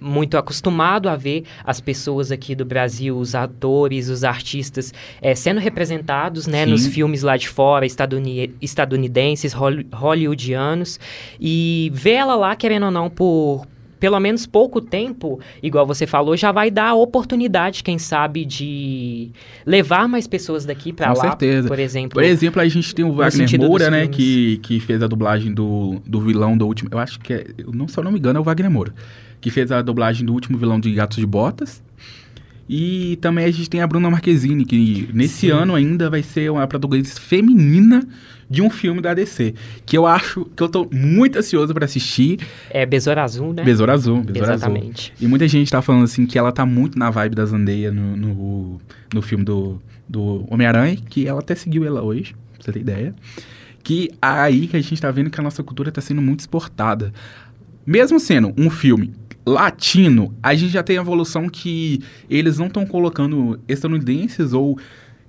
muito 0.00 0.36
acostumado 0.36 1.08
a 1.08 1.16
ver 1.16 1.44
as 1.64 1.80
pessoas 1.80 2.30
aqui 2.30 2.54
do 2.54 2.64
Brasil, 2.64 3.16
os 3.16 3.34
atores, 3.34 4.08
os 4.08 4.24
artistas, 4.24 4.92
é, 5.20 5.34
sendo 5.34 5.60
representados 5.60 6.46
né, 6.46 6.66
nos 6.66 6.86
filmes 6.86 7.22
lá 7.22 7.36
de 7.36 7.48
fora, 7.48 7.86
estaduni 7.86 8.54
estadunidenses, 8.60 9.52
hollywoodianos, 9.92 11.00
e 11.40 11.90
ver 11.94 12.12
ela 12.12 12.34
lá, 12.34 12.56
querendo 12.56 12.86
ou 12.86 12.90
não, 12.90 13.08
por 13.08 13.66
pelo 13.98 14.20
menos 14.20 14.46
pouco 14.46 14.80
tempo, 14.80 15.40
igual 15.62 15.86
você 15.86 16.06
falou, 16.06 16.36
já 16.36 16.52
vai 16.52 16.70
dar 16.70 16.90
a 16.90 16.94
oportunidade, 16.94 17.82
quem 17.82 17.98
sabe, 17.98 18.44
de 18.44 19.30
levar 19.64 20.08
mais 20.08 20.26
pessoas 20.26 20.64
daqui 20.64 20.92
para 20.92 21.08
lá. 21.08 21.14
Com 21.14 21.20
certeza. 21.20 21.68
Por 21.68 21.78
exemplo. 21.78 22.14
Por 22.14 22.24
exemplo, 22.24 22.60
a 22.60 22.68
gente 22.68 22.94
tem 22.94 23.04
o 23.04 23.12
Wagner 23.12 23.58
Moura, 23.58 23.90
né, 23.90 24.06
que, 24.06 24.58
que 24.58 24.80
fez 24.80 25.02
a 25.02 25.06
dublagem 25.06 25.52
do, 25.52 26.00
do 26.06 26.20
vilão 26.20 26.56
do 26.56 26.66
último. 26.66 26.90
Eu 26.92 26.98
acho 26.98 27.18
que 27.20 27.32
é. 27.32 27.46
Não, 27.72 27.88
se 27.88 27.98
eu 27.98 28.04
não 28.04 28.12
me 28.12 28.18
engano, 28.18 28.38
é 28.38 28.40
o 28.40 28.44
Wagner 28.44 28.70
Moura 28.70 28.94
que 29.40 29.50
fez 29.50 29.70
a 29.72 29.82
dublagem 29.82 30.24
do 30.24 30.32
último 30.32 30.58
vilão 30.58 30.80
de 30.80 30.92
Gatos 30.92 31.18
de 31.18 31.26
Botas. 31.26 31.82
E 32.68 33.16
também 33.20 33.44
a 33.44 33.50
gente 33.50 33.70
tem 33.70 33.80
a 33.80 33.86
Bruna 33.86 34.10
Marquezine, 34.10 34.64
que 34.64 35.08
nesse 35.12 35.46
Sim. 35.46 35.50
ano 35.50 35.74
ainda 35.74 36.10
vai 36.10 36.22
ser 36.22 36.50
uma 36.50 36.66
protagonista 36.66 37.20
feminina 37.20 38.06
de 38.48 38.62
um 38.62 38.70
filme 38.70 39.00
da 39.00 39.12
DC, 39.12 39.54
que 39.84 39.96
eu 39.96 40.06
acho 40.06 40.44
que 40.56 40.62
eu 40.62 40.68
tô 40.68 40.88
muito 40.92 41.38
ansioso 41.38 41.72
para 41.74 41.84
assistir. 41.84 42.38
É 42.70 42.86
Besouro 42.86 43.20
Azul, 43.20 43.52
né? 43.52 43.62
Besouro 43.62 43.92
Azul, 43.92 44.22
Besouro 44.22 44.52
Exatamente. 44.52 45.12
Azul. 45.12 45.26
E 45.26 45.28
muita 45.28 45.46
gente 45.48 45.70
tá 45.70 45.82
falando 45.82 46.04
assim 46.04 46.26
que 46.26 46.38
ela 46.38 46.52
tá 46.52 46.64
muito 46.64 46.98
na 46.98 47.10
vibe 47.10 47.34
da 47.34 47.44
Zandeia 47.44 47.90
no, 47.92 48.16
no, 48.16 48.80
no 49.14 49.22
filme 49.22 49.44
do, 49.44 49.80
do 50.08 50.44
Homem-Aranha, 50.52 50.96
que 51.08 51.26
ela 51.26 51.40
até 51.40 51.54
seguiu 51.54 51.84
ela 51.84 52.02
hoje, 52.02 52.34
pra 52.54 52.64
você 52.64 52.72
ter 52.72 52.80
ideia. 52.80 53.14
Que 53.82 54.10
aí 54.20 54.66
que 54.66 54.76
a 54.76 54.80
gente 54.80 55.00
tá 55.00 55.10
vendo 55.10 55.30
que 55.30 55.40
a 55.40 55.44
nossa 55.44 55.62
cultura 55.62 55.92
tá 55.92 56.00
sendo 56.00 56.20
muito 56.20 56.40
exportada. 56.40 57.12
Mesmo 57.86 58.18
sendo 58.18 58.52
um 58.56 58.68
filme 58.68 59.12
latino, 59.46 60.34
a 60.42 60.54
gente 60.54 60.72
já 60.72 60.82
tem 60.82 60.98
a 60.98 61.00
evolução 61.00 61.48
que 61.48 62.00
eles 62.28 62.58
não 62.58 62.66
estão 62.66 62.84
colocando 62.84 63.60
estadunidenses 63.68 64.52
ou 64.52 64.76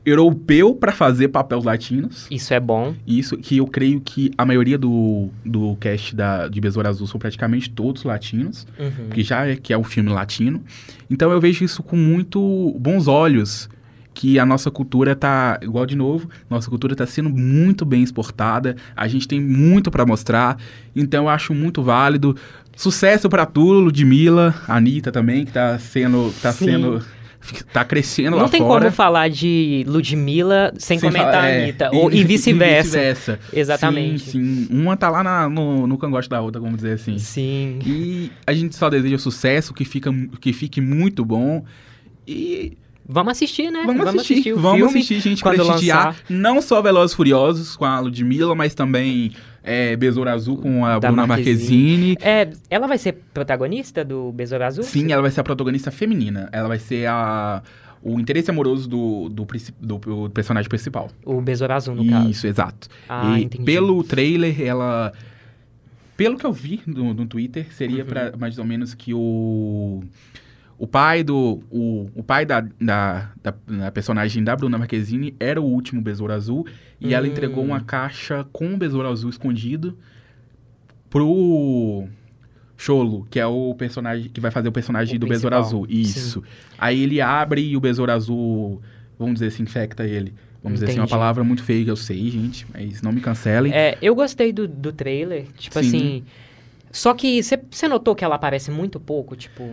europeu 0.03 0.73
para 0.73 0.93
fazer 0.93 1.27
papéis 1.27 1.65
latinos. 1.65 2.27
Isso 2.31 2.53
é 2.53 2.59
bom. 2.59 2.95
Isso 3.05 3.37
que 3.37 3.57
eu 3.57 3.67
creio 3.67 3.99
que 3.99 4.31
a 4.37 4.45
maioria 4.45 4.77
do, 4.77 5.29
do 5.45 5.75
cast 5.75 6.15
da, 6.15 6.47
de 6.47 6.61
Besouro 6.61 6.87
Azul 6.87 7.05
são 7.05 7.19
praticamente 7.19 7.69
todos 7.69 8.05
latinos, 8.05 8.65
uhum. 8.79 9.09
que 9.09 9.21
já 9.21 9.45
é 9.45 9.55
que 9.57 9.73
é 9.73 9.77
um 9.77 9.83
filme 9.83 10.09
latino. 10.09 10.63
Então 11.09 11.29
eu 11.31 11.41
vejo 11.41 11.63
isso 11.65 11.83
com 11.83 11.97
muito 11.97 12.73
bons 12.79 13.07
olhos 13.07 13.69
que 14.13 14.39
a 14.39 14.45
nossa 14.45 14.71
cultura 14.71 15.15
tá 15.15 15.59
igual 15.61 15.85
de 15.85 15.95
novo, 15.95 16.27
nossa 16.49 16.67
cultura 16.71 16.93
está 16.93 17.05
sendo 17.05 17.29
muito 17.29 17.85
bem 17.85 18.01
exportada, 18.01 18.75
a 18.95 19.07
gente 19.07 19.27
tem 19.27 19.39
muito 19.39 19.91
para 19.91 20.07
mostrar, 20.07 20.57
então 20.95 21.25
eu 21.25 21.29
acho 21.29 21.53
muito 21.53 21.83
válido. 21.83 22.35
Sucesso 22.77 23.27
para 23.27 23.45
tudo, 23.45 23.79
Ludmilla, 23.79 24.53
Anitta 24.67 25.11
também, 25.11 25.43
que 25.43 25.49
está 25.49 25.79
sendo 25.79 26.31
tá 26.41 26.53
Sim. 26.53 26.65
sendo 26.65 27.05
tá 27.71 27.83
crescendo 27.83 28.31
Não 28.31 28.43
lá 28.43 28.49
tem 28.49 28.61
fora. 28.61 28.85
como 28.85 28.91
falar 28.95 29.29
de 29.29 29.83
Ludmilla 29.87 30.71
sem, 30.77 30.99
sem 30.99 31.09
comentar 31.09 31.43
a 31.43 31.49
é, 31.49 31.63
Anitta. 31.63 31.89
ou, 31.91 32.11
e 32.11 32.23
vice-versa. 32.23 32.99
Vice 32.99 33.39
Exatamente. 33.51 34.19
Sim, 34.29 34.67
sim. 34.67 34.67
Uma 34.69 34.95
tá 34.95 35.09
lá 35.09 35.23
na, 35.23 35.49
no, 35.49 35.87
no 35.87 35.97
cangote 35.97 36.29
da 36.29 36.39
outra, 36.39 36.61
vamos 36.61 36.77
dizer 36.77 36.93
assim. 36.93 37.17
Sim. 37.17 37.79
E 37.83 38.31
a 38.45 38.53
gente 38.53 38.75
só 38.75 38.89
deseja 38.89 39.17
sucesso, 39.17 39.73
que, 39.73 39.83
fica, 39.83 40.11
que 40.39 40.53
fique 40.53 40.79
muito 40.79 41.25
bom. 41.25 41.63
E 42.27 42.77
Vamos 43.07 43.31
assistir, 43.31 43.71
né? 43.71 43.83
Vamos, 43.85 44.03
vamos 44.03 44.21
assistir, 44.21 44.33
assistir 44.33 44.53
Vamos 44.53 44.87
assistir, 44.89 45.19
gente, 45.21 45.41
quando 45.41 45.63
prestigiar 45.63 46.07
lançar. 46.07 46.23
não 46.29 46.61
só 46.61 46.81
Velozes 46.81 47.15
Furiosos 47.15 47.75
com 47.77 47.85
a 47.85 47.99
Ludmilla, 48.01 48.53
mas 48.53 48.75
também 48.75 49.31
é, 49.63 49.95
Besouro 49.95 50.29
Azul 50.29 50.57
com 50.57 50.85
a 50.85 50.99
da 50.99 51.07
Bruna 51.07 51.25
Marquezine. 51.25 52.15
Marquezine. 52.15 52.17
É, 52.21 52.49
ela 52.69 52.85
vai 52.85 52.97
ser 52.97 53.13
protagonista 53.33 54.03
do 54.03 54.31
Besouro 54.33 54.65
Azul? 54.65 54.83
Sim, 54.83 55.11
ela 55.11 55.21
vai 55.21 55.31
ser 55.31 55.39
a 55.39 55.43
protagonista 55.43 55.89
feminina. 55.89 56.49
Ela 56.51 56.67
vai 56.67 56.79
ser 56.79 57.07
a 57.07 57.63
o 58.01 58.19
interesse 58.19 58.49
amoroso 58.49 58.87
do, 58.87 59.27
do, 59.27 59.45
do, 59.81 59.97
do 59.97 60.29
personagem 60.29 60.69
principal. 60.69 61.09
O 61.25 61.41
Besouro 61.41 61.73
Azul, 61.73 61.95
no 61.95 62.03
Isso, 62.03 62.11
caso. 62.11 62.29
Isso, 62.29 62.47
exato. 62.47 62.87
Ah, 63.09 63.37
e 63.37 63.43
entendi. 63.43 63.65
pelo 63.65 64.03
trailer, 64.03 64.61
ela... 64.61 65.11
Pelo 66.15 66.37
que 66.37 66.45
eu 66.45 66.53
vi 66.53 66.81
no, 66.85 67.13
no 67.13 67.25
Twitter, 67.25 67.67
seria 67.71 68.03
uhum. 68.03 68.09
para 68.09 68.37
mais 68.37 68.57
ou 68.57 68.65
menos 68.65 68.93
que 68.93 69.13
o 69.13 70.03
o 70.77 70.85
pai 70.85 71.23
do. 71.23 71.61
O, 71.71 72.09
o 72.15 72.23
pai 72.23 72.45
da, 72.45 72.61
da, 72.79 73.31
da, 73.41 73.53
da, 73.65 73.91
personagem 73.91 74.43
da 74.43 74.55
Bruna 74.55 74.77
Marquezine 74.77 75.35
era 75.39 75.59
o 75.59 75.65
último 75.65 76.01
Besouro 76.01 76.33
Azul. 76.33 76.67
E 77.01 77.07
hum. 77.07 77.11
ela 77.11 77.27
entregou 77.27 77.63
uma 77.63 77.81
caixa 77.81 78.45
com 78.51 78.73
o 78.73 78.77
Besouro 78.77 79.07
Azul 79.07 79.29
escondido 79.29 79.97
pro. 81.09 82.07
Cholo, 82.79 83.25
que 83.31 83.39
é 83.39 83.47
o 83.47 83.73
personagem 83.73 84.29
que 84.29 84.39
vai 84.39 84.51
fazer 84.51 84.69
o 84.69 84.71
personagem 84.71 85.15
o 85.15 85.19
do 85.19 85.25
Besouro 85.25 85.55
Azul. 85.55 85.87
Isso. 85.89 86.41
Sim. 86.41 86.47
Aí 86.77 87.01
ele 87.01 87.19
abre 87.19 87.59
e 87.59 87.75
o 87.75 87.79
Besouro 87.79 88.11
Azul, 88.11 88.79
vamos 89.17 89.35
dizer 89.35 89.47
assim, 89.47 89.63
infecta 89.63 90.05
ele. 90.05 90.31
Vamos 90.61 90.79
Entendi. 90.79 90.79
dizer 90.79 90.85
assim, 90.91 90.99
uma 90.99 91.07
palavra 91.07 91.43
muito 91.43 91.63
feia 91.63 91.83
que 91.83 91.89
eu 91.89 91.95
sei, 91.95 92.29
gente, 92.29 92.67
mas 92.71 93.01
não 93.01 93.11
me 93.11 93.19
cancelem. 93.19 93.73
É, 93.73 93.97
eu 93.99 94.13
gostei 94.13 94.53
do, 94.53 94.67
do 94.67 94.93
trailer, 94.93 95.47
tipo 95.57 95.81
Sim. 95.81 95.87
assim. 95.87 96.23
Só 96.91 97.15
que 97.15 97.41
você 97.41 97.87
notou 97.87 98.13
que 98.13 98.23
ela 98.23 98.35
aparece 98.35 98.69
muito 98.69 98.99
pouco, 98.99 99.35
tipo. 99.35 99.71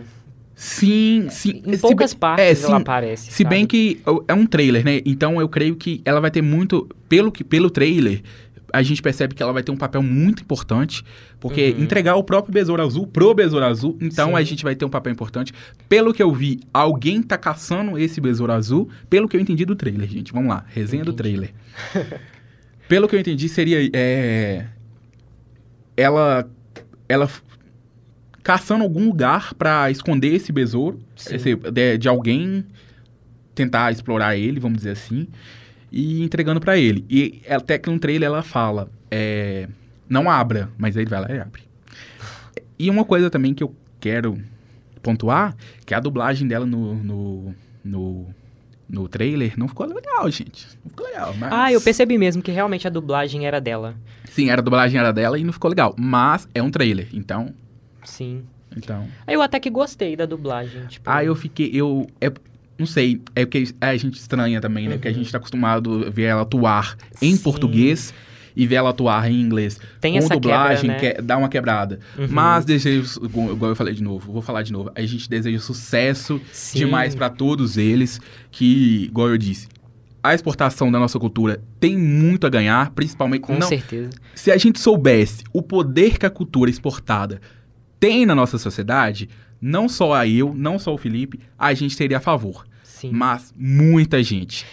Sim, 0.55 1.27
sim. 1.29 1.61
Em 1.65 1.77
poucas 1.77 2.13
partes 2.13 2.45
é, 2.45 2.55
sim, 2.55 2.67
ela 2.67 2.77
aparece. 2.77 3.31
Se 3.31 3.43
sabe? 3.43 3.49
bem 3.49 3.65
que 3.65 4.01
é 4.27 4.33
um 4.33 4.45
trailer, 4.45 4.85
né? 4.85 5.01
Então 5.05 5.41
eu 5.41 5.49
creio 5.49 5.75
que 5.75 6.01
ela 6.05 6.21
vai 6.21 6.31
ter 6.31 6.41
muito. 6.41 6.87
Pelo, 7.09 7.31
que, 7.31 7.43
pelo 7.43 7.69
trailer, 7.69 8.23
a 8.71 8.81
gente 8.81 9.01
percebe 9.01 9.35
que 9.35 9.43
ela 9.43 9.53
vai 9.53 9.63
ter 9.63 9.71
um 9.71 9.77
papel 9.77 10.01
muito 10.01 10.43
importante, 10.43 11.03
porque 11.39 11.71
uhum. 11.71 11.83
entregar 11.83 12.15
o 12.15 12.23
próprio 12.23 12.53
Besouro 12.53 12.81
Azul 12.81 13.05
pro 13.05 13.33
Besouro 13.33 13.65
Azul, 13.65 13.97
então 14.01 14.29
Sim. 14.29 14.35
a 14.35 14.43
gente 14.43 14.63
vai 14.63 14.75
ter 14.75 14.85
um 14.85 14.89
papel 14.89 15.11
importante. 15.11 15.53
Pelo 15.87 16.13
que 16.13 16.23
eu 16.23 16.31
vi, 16.33 16.59
alguém 16.73 17.21
tá 17.21 17.37
caçando 17.37 17.97
esse 17.97 18.19
Besouro 18.21 18.53
Azul, 18.53 18.89
pelo 19.09 19.27
que 19.27 19.35
eu 19.35 19.41
entendi 19.41 19.65
do 19.65 19.75
trailer, 19.75 20.07
gente. 20.09 20.31
Vamos 20.31 20.49
lá, 20.49 20.65
resenha 20.67 21.01
entendi. 21.01 21.15
do 21.15 21.17
trailer. 21.17 21.53
pelo 22.87 23.07
que 23.07 23.15
eu 23.15 23.19
entendi, 23.19 23.49
seria. 23.49 23.89
É, 23.93 24.65
ela. 25.97 26.49
Ela 27.07 27.29
caçando 28.45 28.83
algum 28.83 29.05
lugar 29.07 29.55
para 29.55 29.89
esconder 29.89 30.35
esse 30.35 30.51
besouro, 30.51 30.99
esse, 31.17 31.55
de, 31.55 31.97
de, 31.97 32.07
alguém 32.07 32.63
tentar 33.55 33.91
explorar 33.91 34.37
ele, 34.37 34.59
vamos 34.59 34.77
dizer 34.77 34.91
assim, 34.91 35.27
e 35.91 36.21
entregando 36.21 36.59
para 36.59 36.77
ele. 36.77 37.03
E 37.09 37.41
até 37.49 37.79
que 37.79 37.89
no 37.89 37.97
trailer 37.97 38.27
ela 38.27 38.43
fala, 38.43 38.87
é, 39.09 39.67
não 40.07 40.29
abra, 40.29 40.69
mas 40.77 40.95
aí 40.95 41.01
ele 41.01 41.09
vai 41.09 41.21
lá 41.21 41.31
e 41.31 41.39
abre. 41.39 41.63
E 42.77 42.89
uma 42.89 43.05
coisa 43.05 43.29
também 43.29 43.53
que 43.53 43.63
eu 43.63 43.73
quero 44.01 44.37
pontuar, 45.01 45.55
que 45.85 45.93
a 45.93 45.99
dublagem 45.99 46.45
dela 46.45 46.65
no, 46.65 46.93
no, 46.93 47.55
no, 47.81 48.27
no 48.87 49.07
trailer 49.07 49.57
não 49.57 49.69
ficou 49.69 49.87
legal, 49.87 50.29
gente. 50.29 50.67
Não 50.83 50.89
ficou 50.89 51.07
legal, 51.07 51.33
mas... 51.39 51.53
Ah, 51.53 51.71
eu 51.71 51.79
percebi 51.79 52.17
mesmo 52.17 52.43
que 52.43 52.51
realmente 52.51 52.85
a 52.85 52.91
dublagem 52.91 53.47
era 53.47 53.61
dela. 53.61 53.95
Sim, 54.25 54.49
a 54.49 54.57
dublagem 54.57 54.99
era 54.99 55.13
dela 55.13 55.39
e 55.39 55.43
não 55.43 55.53
ficou 55.53 55.69
legal. 55.69 55.95
Mas 55.97 56.49
é 56.53 56.61
um 56.61 56.69
trailer, 56.69 57.07
então 57.13 57.53
Sim. 58.05 58.43
Então. 58.75 59.07
Eu 59.27 59.41
até 59.41 59.59
que 59.59 59.69
gostei 59.69 60.15
da 60.15 60.25
dublagem. 60.25 60.85
Tipo... 60.87 61.09
Ah, 61.09 61.23
eu 61.23 61.35
fiquei. 61.35 61.69
Eu. 61.73 62.07
É, 62.19 62.31
não 62.77 62.85
sei, 62.85 63.21
é 63.35 63.45
porque 63.45 63.73
a 63.79 63.95
gente 63.95 64.15
estranha 64.15 64.59
também, 64.59 64.85
né? 64.85 64.91
Uhum. 64.91 64.97
Porque 64.97 65.07
a 65.07 65.13
gente 65.13 65.31
tá 65.31 65.37
acostumado 65.37 66.05
a 66.07 66.09
ver 66.09 66.23
ela 66.23 66.41
atuar 66.41 66.97
em 67.21 67.35
Sim. 67.35 67.43
português 67.43 68.13
e 68.55 68.65
ver 68.65 68.75
ela 68.75 68.89
atuar 68.89 69.29
em 69.29 69.39
inglês. 69.39 69.79
Tem 69.99 70.13
com 70.13 70.19
essa 70.19 70.33
dublagem, 70.35 70.89
quebra, 70.91 71.07
né? 71.07 71.13
que 71.15 71.21
dá 71.21 71.37
uma 71.37 71.49
quebrada. 71.49 71.99
Uhum. 72.17 72.27
Mas 72.29 72.65
desejo, 72.65 73.25
igual 73.25 73.71
eu 73.71 73.75
falei 73.75 73.93
de 73.93 74.03
novo, 74.03 74.31
vou 74.31 74.41
falar 74.41 74.63
de 74.63 74.71
novo. 74.71 74.91
A 74.95 75.01
gente 75.01 75.29
deseja 75.29 75.59
sucesso 75.59 76.39
Sim. 76.51 76.79
demais 76.79 77.15
para 77.15 77.29
todos 77.29 77.77
eles, 77.77 78.19
que, 78.51 79.05
igual 79.05 79.29
eu 79.29 79.37
disse, 79.37 79.67
a 80.23 80.33
exportação 80.33 80.91
da 80.91 80.97
nossa 80.97 81.19
cultura 81.19 81.61
tem 81.79 81.97
muito 81.97 82.47
a 82.47 82.49
ganhar, 82.49 82.91
principalmente... 82.91 83.41
Com 83.41 83.57
não, 83.57 83.67
certeza. 83.67 84.09
Se 84.33 84.51
a 84.51 84.57
gente 84.57 84.79
soubesse 84.79 85.43
o 85.53 85.61
poder 85.61 86.17
que 86.17 86.25
a 86.25 86.29
cultura 86.29 86.69
exportada 86.69 87.41
tem 87.99 88.25
na 88.25 88.35
nossa 88.35 88.57
sociedade, 88.57 89.29
não 89.61 89.87
só 89.89 90.13
a 90.13 90.27
eu, 90.27 90.53
não 90.55 90.77
só 90.77 90.93
o 90.93 90.97
Felipe, 90.97 91.39
a 91.57 91.73
gente 91.73 91.97
teria 91.97 92.17
a 92.17 92.21
favor. 92.21 92.65
Sim. 92.83 93.11
Mas 93.11 93.53
muita 93.57 94.21
gente. 94.21 94.65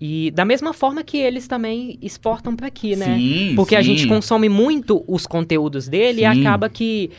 E 0.00 0.30
da 0.30 0.44
mesma 0.44 0.72
forma 0.72 1.02
que 1.02 1.16
eles 1.16 1.48
também 1.48 1.98
exportam 2.00 2.54
para 2.54 2.68
aqui, 2.68 2.94
né? 2.94 3.16
Sim, 3.16 3.52
Porque 3.56 3.74
sim. 3.74 3.78
a 3.78 3.82
gente 3.82 4.06
consome 4.06 4.48
muito 4.48 5.04
os 5.08 5.26
conteúdos 5.26 5.88
dele 5.88 6.18
sim. 6.18 6.22
e 6.22 6.24
acaba 6.24 6.68
que 6.68 7.10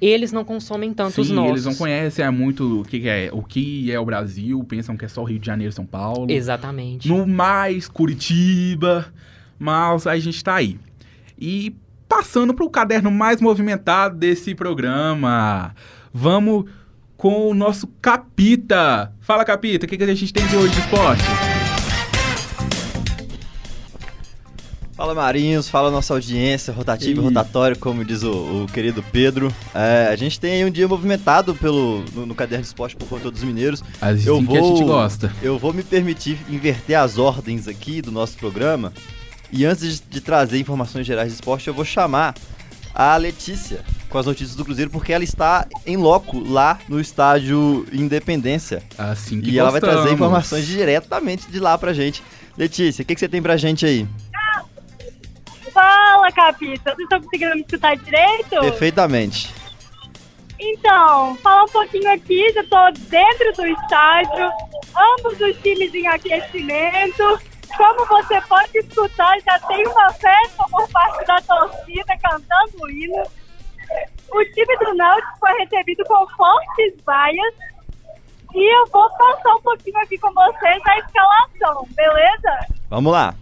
eles 0.00 0.32
não 0.32 0.44
consomem 0.44 0.94
tanto 0.94 1.16
Sim, 1.16 1.20
os 1.20 1.30
nossos. 1.30 1.50
eles 1.50 1.64
não 1.66 1.74
conhecem 1.74 2.24
é 2.24 2.30
muito 2.30 2.80
o 2.80 2.84
que 2.84 3.06
é, 3.06 3.30
o 3.32 3.42
que 3.42 3.92
é 3.92 4.00
o 4.00 4.04
Brasil, 4.04 4.64
pensam 4.64 4.96
que 4.96 5.04
é 5.04 5.08
só 5.08 5.22
Rio 5.24 5.38
de 5.38 5.46
Janeiro 5.46 5.70
e 5.70 5.74
São 5.74 5.84
Paulo. 5.84 6.30
Exatamente. 6.30 7.08
No 7.08 7.26
mais 7.26 7.86
Curitiba, 7.86 9.12
mas 9.58 10.06
a 10.06 10.18
gente 10.18 10.42
tá 10.42 10.54
aí. 10.54 10.78
E 11.38 11.74
passando 12.10 12.52
para 12.52 12.64
o 12.66 12.68
caderno 12.68 13.08
mais 13.08 13.40
movimentado 13.40 14.16
desse 14.16 14.52
programa. 14.52 15.72
Vamos 16.12 16.64
com 17.16 17.48
o 17.48 17.54
nosso 17.54 17.86
Capita. 18.02 19.12
Fala, 19.20 19.44
Capita, 19.44 19.86
o 19.86 19.88
que, 19.88 19.96
que 19.96 20.02
a 20.02 20.14
gente 20.14 20.32
tem 20.32 20.44
de 20.48 20.56
hoje 20.56 20.74
de 20.74 20.80
esporte? 20.80 21.22
Fala 24.92 25.14
Marinhos, 25.14 25.68
fala 25.68 25.88
nossa 25.90 26.12
audiência, 26.12 26.74
rotativo 26.74 27.22
e 27.22 27.24
rotatório, 27.24 27.78
como 27.78 28.04
diz 28.04 28.22
o, 28.24 28.64
o 28.64 28.66
querido 28.66 29.02
Pedro. 29.12 29.50
É, 29.72 30.08
a 30.12 30.16
gente 30.16 30.38
tem 30.38 30.64
um 30.64 30.70
dia 30.70 30.88
movimentado 30.88 31.54
pelo, 31.54 32.04
no, 32.12 32.26
no 32.26 32.34
caderno 32.34 32.62
de 32.62 32.68
esporte 32.68 32.96
por 32.96 33.08
conta 33.08 33.30
dos 33.30 33.44
mineiros. 33.44 33.84
Assim 34.00 34.26
eu 34.26 34.42
vou, 34.42 34.52
que 34.52 34.58
a 34.58 34.62
gente 34.62 34.84
gosta. 34.84 35.32
Eu 35.40 35.58
vou 35.58 35.72
me 35.72 35.84
permitir 35.84 36.38
inverter 36.50 36.98
as 36.98 37.18
ordens 37.18 37.68
aqui 37.68 38.02
do 38.02 38.10
nosso 38.10 38.36
programa 38.36 38.92
e 39.52 39.64
antes 39.64 40.02
de, 40.08 40.20
trazer 40.20 40.58
informações 40.58 41.06
gerais 41.06 41.28
de 41.28 41.34
esporte, 41.34 41.68
eu 41.68 41.74
vou 41.74 41.84
chamar 41.84 42.34
a 42.94 43.16
Letícia 43.16 43.84
com 44.08 44.18
as 44.18 44.26
notícias 44.26 44.56
do 44.56 44.64
Cruzeiro, 44.64 44.90
porque 44.90 45.12
ela 45.12 45.24
está 45.24 45.66
em 45.86 45.96
loco 45.96 46.38
lá 46.40 46.78
no 46.88 47.00
estádio 47.00 47.86
Independência. 47.92 48.82
Assim 48.98 49.40
que 49.40 49.50
E 49.50 49.58
ela 49.58 49.70
vai 49.70 49.80
trazer 49.80 50.12
informações 50.12 50.66
diretamente 50.66 51.50
de 51.50 51.60
lá 51.60 51.78
pra 51.78 51.92
gente. 51.92 52.22
Letícia, 52.58 53.02
o 53.02 53.06
que, 53.06 53.14
que 53.14 53.20
você 53.20 53.28
tem 53.28 53.40
pra 53.40 53.56
gente 53.56 53.86
aí? 53.86 54.06
Fala, 55.72 56.30
Capita. 56.32 56.94
Vocês 56.94 56.98
estão 56.98 57.20
conseguindo 57.22 57.54
me 57.54 57.60
escutar 57.60 57.96
direito? 57.96 58.60
Perfeitamente. 58.60 59.54
Então, 60.58 61.36
fala 61.36 61.64
um 61.64 61.68
pouquinho 61.68 62.12
aqui, 62.12 62.52
já 62.52 62.62
tô 62.64 63.00
dentro 63.08 63.52
do 63.56 63.66
estádio, 63.66 64.50
ambos 64.94 65.40
os 65.40 65.56
times 65.62 65.94
em 65.94 66.06
aquecimento. 66.06 67.40
Como 67.76 68.06
você 68.06 68.40
pode 68.42 68.78
escutar, 68.78 69.38
já 69.40 69.58
tem 69.60 69.86
uma 69.86 70.10
festa 70.12 70.64
por 70.70 70.88
parte 70.90 71.24
da 71.26 71.40
torcida 71.40 72.16
cantando 72.22 72.82
o 72.82 72.90
hino. 72.90 73.22
O 74.32 74.44
time 74.44 74.76
do 74.78 74.94
Náutico 74.94 75.38
foi 75.38 75.52
recebido 75.58 76.04
com 76.04 76.26
fortes 76.28 76.94
vaias. 77.04 77.54
E 78.54 78.76
eu 78.76 78.86
vou 78.86 79.08
passar 79.16 79.54
um 79.54 79.62
pouquinho 79.62 79.98
aqui 80.00 80.18
com 80.18 80.32
vocês 80.32 80.82
a 80.86 80.98
escalação, 80.98 81.86
beleza? 81.94 82.66
Vamos 82.88 83.12
lá. 83.12 83.34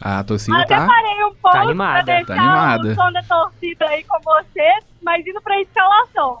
A 0.00 0.24
torcida 0.24 0.58
Até 0.62 0.76
tá. 0.76 0.86
parei 0.86 1.24
um 1.24 1.34
pouco 1.34 1.50
Tá 1.50 1.60
animada, 1.62 2.04
pra 2.04 2.14
deixar 2.16 2.26
tá 2.26 2.40
animada. 2.42 2.88
o 2.88 2.94
som 2.94 3.12
da 3.12 3.22
torcida 3.22 3.86
aí 3.86 4.04
com 4.04 4.18
vocês, 4.20 4.84
mas 5.02 5.26
indo 5.26 5.40
pra 5.42 5.60
escalação. 5.60 6.40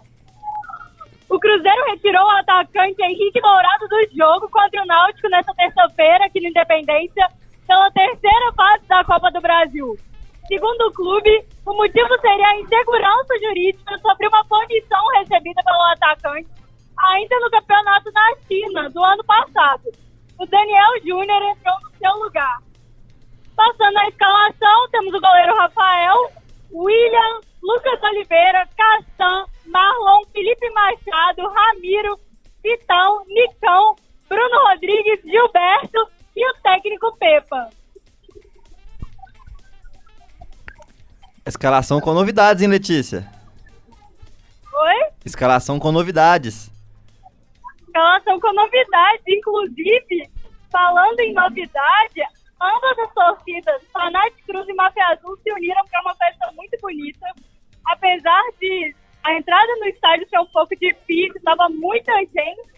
O 1.30 1.38
Cruzeiro 1.38 1.84
retirou 1.86 2.24
o 2.24 2.38
atacante 2.38 3.00
Henrique 3.00 3.40
Dourado 3.40 3.86
do 3.88 4.00
jogo 4.16 4.50
contra 4.50 4.82
o 4.82 4.86
Náutico 4.86 5.28
nessa 5.28 5.54
terça-feira 5.54 6.26
aqui 6.26 6.40
no 6.40 6.48
Independência, 6.48 7.28
pela 7.68 7.90
terceira 7.92 8.52
fase 8.56 8.84
da 8.88 9.04
Copa 9.04 9.30
do 9.30 9.40
Brasil. 9.40 9.96
Segundo 10.48 10.88
o 10.88 10.92
clube, 10.92 11.44
o 11.64 11.72
motivo 11.74 12.20
seria 12.20 12.48
a 12.48 12.60
insegurança 12.60 13.38
jurídica 13.40 13.96
sobre 13.98 14.26
uma 14.26 14.44
punição 14.46 15.06
recebida 15.18 15.62
pelo 15.62 15.82
atacante 15.92 16.48
ainda 16.98 17.40
no 17.40 17.50
campeonato 17.50 18.10
da 18.12 18.34
China 18.48 18.90
do 18.90 19.04
ano 19.04 19.24
passado. 19.24 19.84
O 20.36 20.46
Daniel 20.46 21.00
Júnior 21.06 21.42
entrou 21.42 21.76
no 21.82 21.96
seu 21.96 22.24
lugar. 22.24 22.58
Passando 23.54 23.98
a 23.98 24.08
escalação, 24.08 24.88
temos 24.90 25.14
o 25.14 25.20
goleiro 25.20 25.54
Rafael, 25.54 26.30
William, 26.72 27.40
Lucas 27.62 28.02
Oliveira, 28.02 28.68
Castan, 28.76 29.44
Marlon, 29.66 30.24
Felipe 30.32 30.70
Machado, 30.70 31.48
Ramiro, 31.48 32.18
Vitão, 32.62 33.24
Nicão, 33.26 33.96
Bruno 34.28 34.68
Rodrigues, 34.68 35.20
Gilberto 35.24 36.10
e 36.36 36.50
o 36.50 36.54
técnico 36.62 37.16
Pepa. 37.18 37.70
Escalação 41.44 42.00
com 42.00 42.12
novidades, 42.12 42.62
hein, 42.62 42.68
Letícia? 42.68 43.30
Oi? 44.72 45.10
Escalação 45.24 45.78
com 45.78 45.90
novidades. 45.90 46.70
Escalação 47.86 48.38
com 48.40 48.52
novidades, 48.52 49.24
inclusive, 49.26 50.30
falando 50.70 51.20
em 51.20 51.34
novidade, 51.34 52.22
ambas 52.60 52.98
as 53.00 53.12
torcidas, 53.12 53.82
Fanat 53.92 54.32
Cruz 54.46 54.68
e 54.68 54.74
Mafia 54.74 55.06
Azul, 55.08 55.36
se 55.42 55.52
uniram 55.52 55.84
para 55.90 56.00
uma 56.02 56.14
festa 56.14 56.52
muito 56.52 56.78
bonita. 56.80 57.26
Apesar 57.92 58.42
de 58.60 58.94
a 59.24 59.34
entrada 59.34 59.76
no 59.80 59.86
estádio 59.86 60.28
ser 60.28 60.38
um 60.38 60.46
pouco 60.46 60.74
difícil, 60.76 61.36
estava 61.36 61.68
muita 61.68 62.12
gente. 62.18 62.70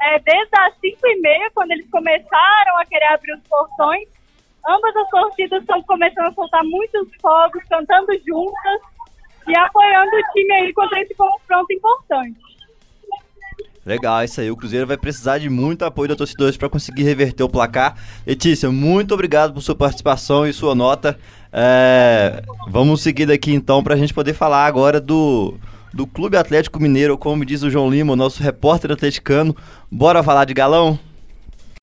É, 0.00 0.18
desde 0.18 0.50
as 0.58 0.74
5 0.80 0.98
e 1.04 1.20
meia, 1.20 1.50
quando 1.54 1.70
eles 1.72 1.88
começaram 1.90 2.78
a 2.78 2.84
querer 2.86 3.06
abrir 3.06 3.34
os 3.34 3.42
portões, 3.48 4.08
ambas 4.68 4.96
as 4.96 5.08
torcidas 5.10 5.60
estão 5.60 5.82
começando 5.82 6.26
a 6.26 6.32
soltar 6.32 6.64
muitos 6.64 7.08
fogos, 7.20 7.62
cantando 7.68 8.12
juntas 8.26 8.80
e 9.46 9.56
apoiando 9.56 10.10
o 10.16 10.32
time 10.32 10.52
aí 10.54 10.72
contra 10.72 11.00
esse 11.02 11.14
confronto 11.14 11.72
importante. 11.72 12.52
Legal, 13.84 14.22
isso 14.22 14.40
aí. 14.40 14.50
O 14.50 14.56
Cruzeiro 14.56 14.86
vai 14.86 14.96
precisar 14.96 15.38
de 15.38 15.50
muito 15.50 15.84
apoio 15.84 16.08
da 16.08 16.16
torcida 16.16 16.50
para 16.56 16.68
conseguir 16.68 17.02
reverter 17.02 17.42
o 17.42 17.48
placar. 17.48 17.96
Letícia, 18.24 18.70
muito 18.70 19.12
obrigado 19.12 19.52
por 19.52 19.60
sua 19.60 19.74
participação 19.74 20.46
e 20.46 20.52
sua 20.52 20.74
nota. 20.74 21.18
É, 21.52 22.42
vamos 22.68 23.02
seguir 23.02 23.26
daqui 23.26 23.52
então 23.52 23.82
para 23.82 23.94
a 23.94 23.96
gente 23.96 24.14
poder 24.14 24.32
falar 24.32 24.64
agora 24.64 24.98
do, 24.98 25.54
do 25.92 26.06
Clube 26.06 26.36
Atlético 26.36 26.80
Mineiro, 26.80 27.18
como 27.18 27.44
diz 27.44 27.62
o 27.62 27.68
João 27.68 27.90
Lima, 27.90 28.16
nosso 28.16 28.42
repórter 28.42 28.90
atleticano. 28.90 29.54
Bora 29.90 30.22
falar 30.22 30.46
de 30.46 30.54
galão? 30.54 30.98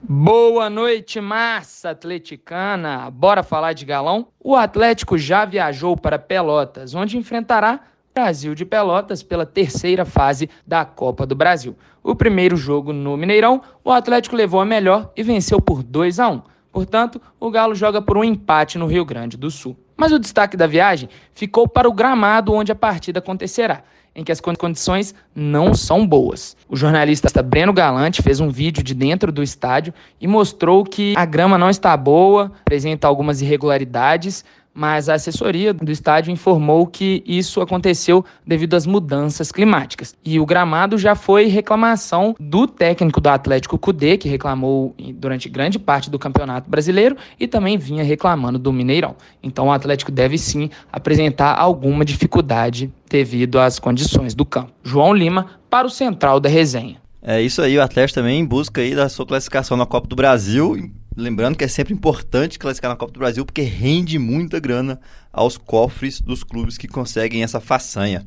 Boa 0.02 0.70
noite, 0.70 1.20
massa 1.22 1.92
atleticana. 1.92 3.12
Bora 3.12 3.44
falar 3.44 3.74
de 3.74 3.86
galão? 3.86 4.30
O 4.40 4.56
Atlético 4.56 5.18
já 5.18 5.46
viajou 5.46 5.96
para 5.96 6.18
Pelotas, 6.18 6.96
onde 6.96 7.18
enfrentará 7.18 7.82
Brasil 8.14 8.56
de 8.56 8.66
Pelotas 8.66 9.22
pela 9.22 9.46
terceira 9.46 10.06
fase 10.06 10.50
da 10.66 10.84
Copa 10.84 11.26
do 11.26 11.36
Brasil. 11.36 11.78
O 12.02 12.16
primeiro 12.16 12.58
jogo 12.58 12.92
no 12.92 13.16
Mineirão, 13.18 13.62
o 13.84 13.92
Atlético 13.92 14.36
levou 14.36 14.62
a 14.62 14.66
melhor 14.66 15.12
e 15.16 15.22
venceu 15.22 15.62
por 15.62 15.84
2 15.84 16.20
a 16.20 16.30
1. 16.30 16.42
Portanto, 16.72 17.22
o 17.40 17.50
Galo 17.50 17.74
joga 17.74 18.02
por 18.02 18.18
um 18.18 18.24
empate 18.24 18.78
no 18.78 18.86
Rio 18.86 19.04
Grande 19.04 19.36
do 19.38 19.50
Sul. 19.50 19.78
Mas 19.98 20.12
o 20.12 20.20
destaque 20.20 20.56
da 20.56 20.68
viagem 20.68 21.10
ficou 21.34 21.68
para 21.68 21.90
o 21.90 21.94
gramado 21.94 22.54
onde 22.54 22.72
a 22.72 22.76
partida 22.76 23.20
acontecerá, 23.20 23.84
em 24.16 24.24
que 24.24 24.32
as 24.32 24.40
condições 24.40 25.14
não 25.36 25.74
são 25.74 26.08
boas. 26.08 26.56
O 26.70 26.76
jornalista 26.76 27.44
Breno 27.44 27.74
Galante 27.74 28.22
fez 28.22 28.40
um 28.40 28.50
vídeo 28.50 28.82
de 28.82 28.94
dentro 28.94 29.32
do 29.32 29.44
estádio 29.44 29.94
e 30.22 30.28
mostrou 30.28 30.86
que 30.86 31.14
a 31.18 31.26
grama 31.26 31.58
não 31.58 31.70
está 31.70 31.98
boa, 31.98 32.52
apresenta 32.62 33.08
algumas 33.08 33.42
irregularidades, 33.42 34.46
mas 34.80 35.10
a 35.10 35.16
assessoria 35.16 35.74
do 35.74 35.92
estádio 35.92 36.32
informou 36.32 36.88
que 36.88 37.22
isso 37.28 37.60
aconteceu 37.60 38.24
devido 38.48 38.76
às 38.76 38.86
mudanças 38.86 39.52
climáticas. 39.52 40.16
E 40.24 40.40
o 40.40 40.46
gramado 40.46 40.98
já 40.98 41.16
foi 41.16 41.48
reclamação 41.48 42.34
do 42.40 42.66
técnico 42.66 43.20
do 43.20 43.28
Atlético 43.28 43.78
Cudê, 43.78 44.18
que 44.18 44.30
reclamou 44.30 44.96
durante 45.16 45.50
grande 45.50 45.78
parte 45.78 46.10
do 46.10 46.18
Campeonato 46.18 46.70
Brasileiro 46.70 47.18
e 47.38 47.46
também 47.46 47.78
vinha 47.78 48.06
reclamando 48.06 48.58
do 48.58 48.72
Mineirão. 48.72 49.18
Então 49.44 49.68
o 49.68 49.72
Atlético 49.74 50.14
deve 50.14 50.38
sim 50.38 50.70
apresentar 50.90 51.60
alguma 51.60 52.06
dificuldade 52.06 52.90
devido 53.10 53.60
às 53.60 53.80
condições 53.80 54.34
do 54.34 54.46
campo. 54.46 54.72
João 54.82 55.14
Lima 55.14 55.48
para 55.70 55.88
o 55.88 55.90
Central 55.90 56.40
da 56.40 56.48
Resenha. 56.48 56.96
É 57.22 57.42
isso 57.42 57.62
aí, 57.62 57.78
o 57.78 57.82
Atlético 57.82 58.22
também 58.22 58.40
em 58.40 58.46
busca 58.46 58.80
aí 58.80 58.96
da 58.96 59.10
sua 59.10 59.26
classificação 59.26 59.76
na 59.76 59.86
Copa 59.86 60.08
do 60.08 60.16
Brasil. 60.16 60.90
Lembrando 61.16 61.58
que 61.58 61.64
é 61.64 61.68
sempre 61.68 61.94
importante 61.94 62.60
classificar 62.60 62.92
na 62.92 62.96
Copa 62.96 63.12
do 63.12 63.20
Brasil 63.20 63.46
porque 63.46 63.62
rende 63.62 64.18
muita 64.18 64.60
grana 64.60 65.00
aos 65.34 65.58
cofres 65.58 66.22
dos 66.22 66.44
clubes 66.44 66.78
que 66.78 66.88
conseguem 66.88 67.44
essa 67.44 67.60
façanha. 67.60 68.26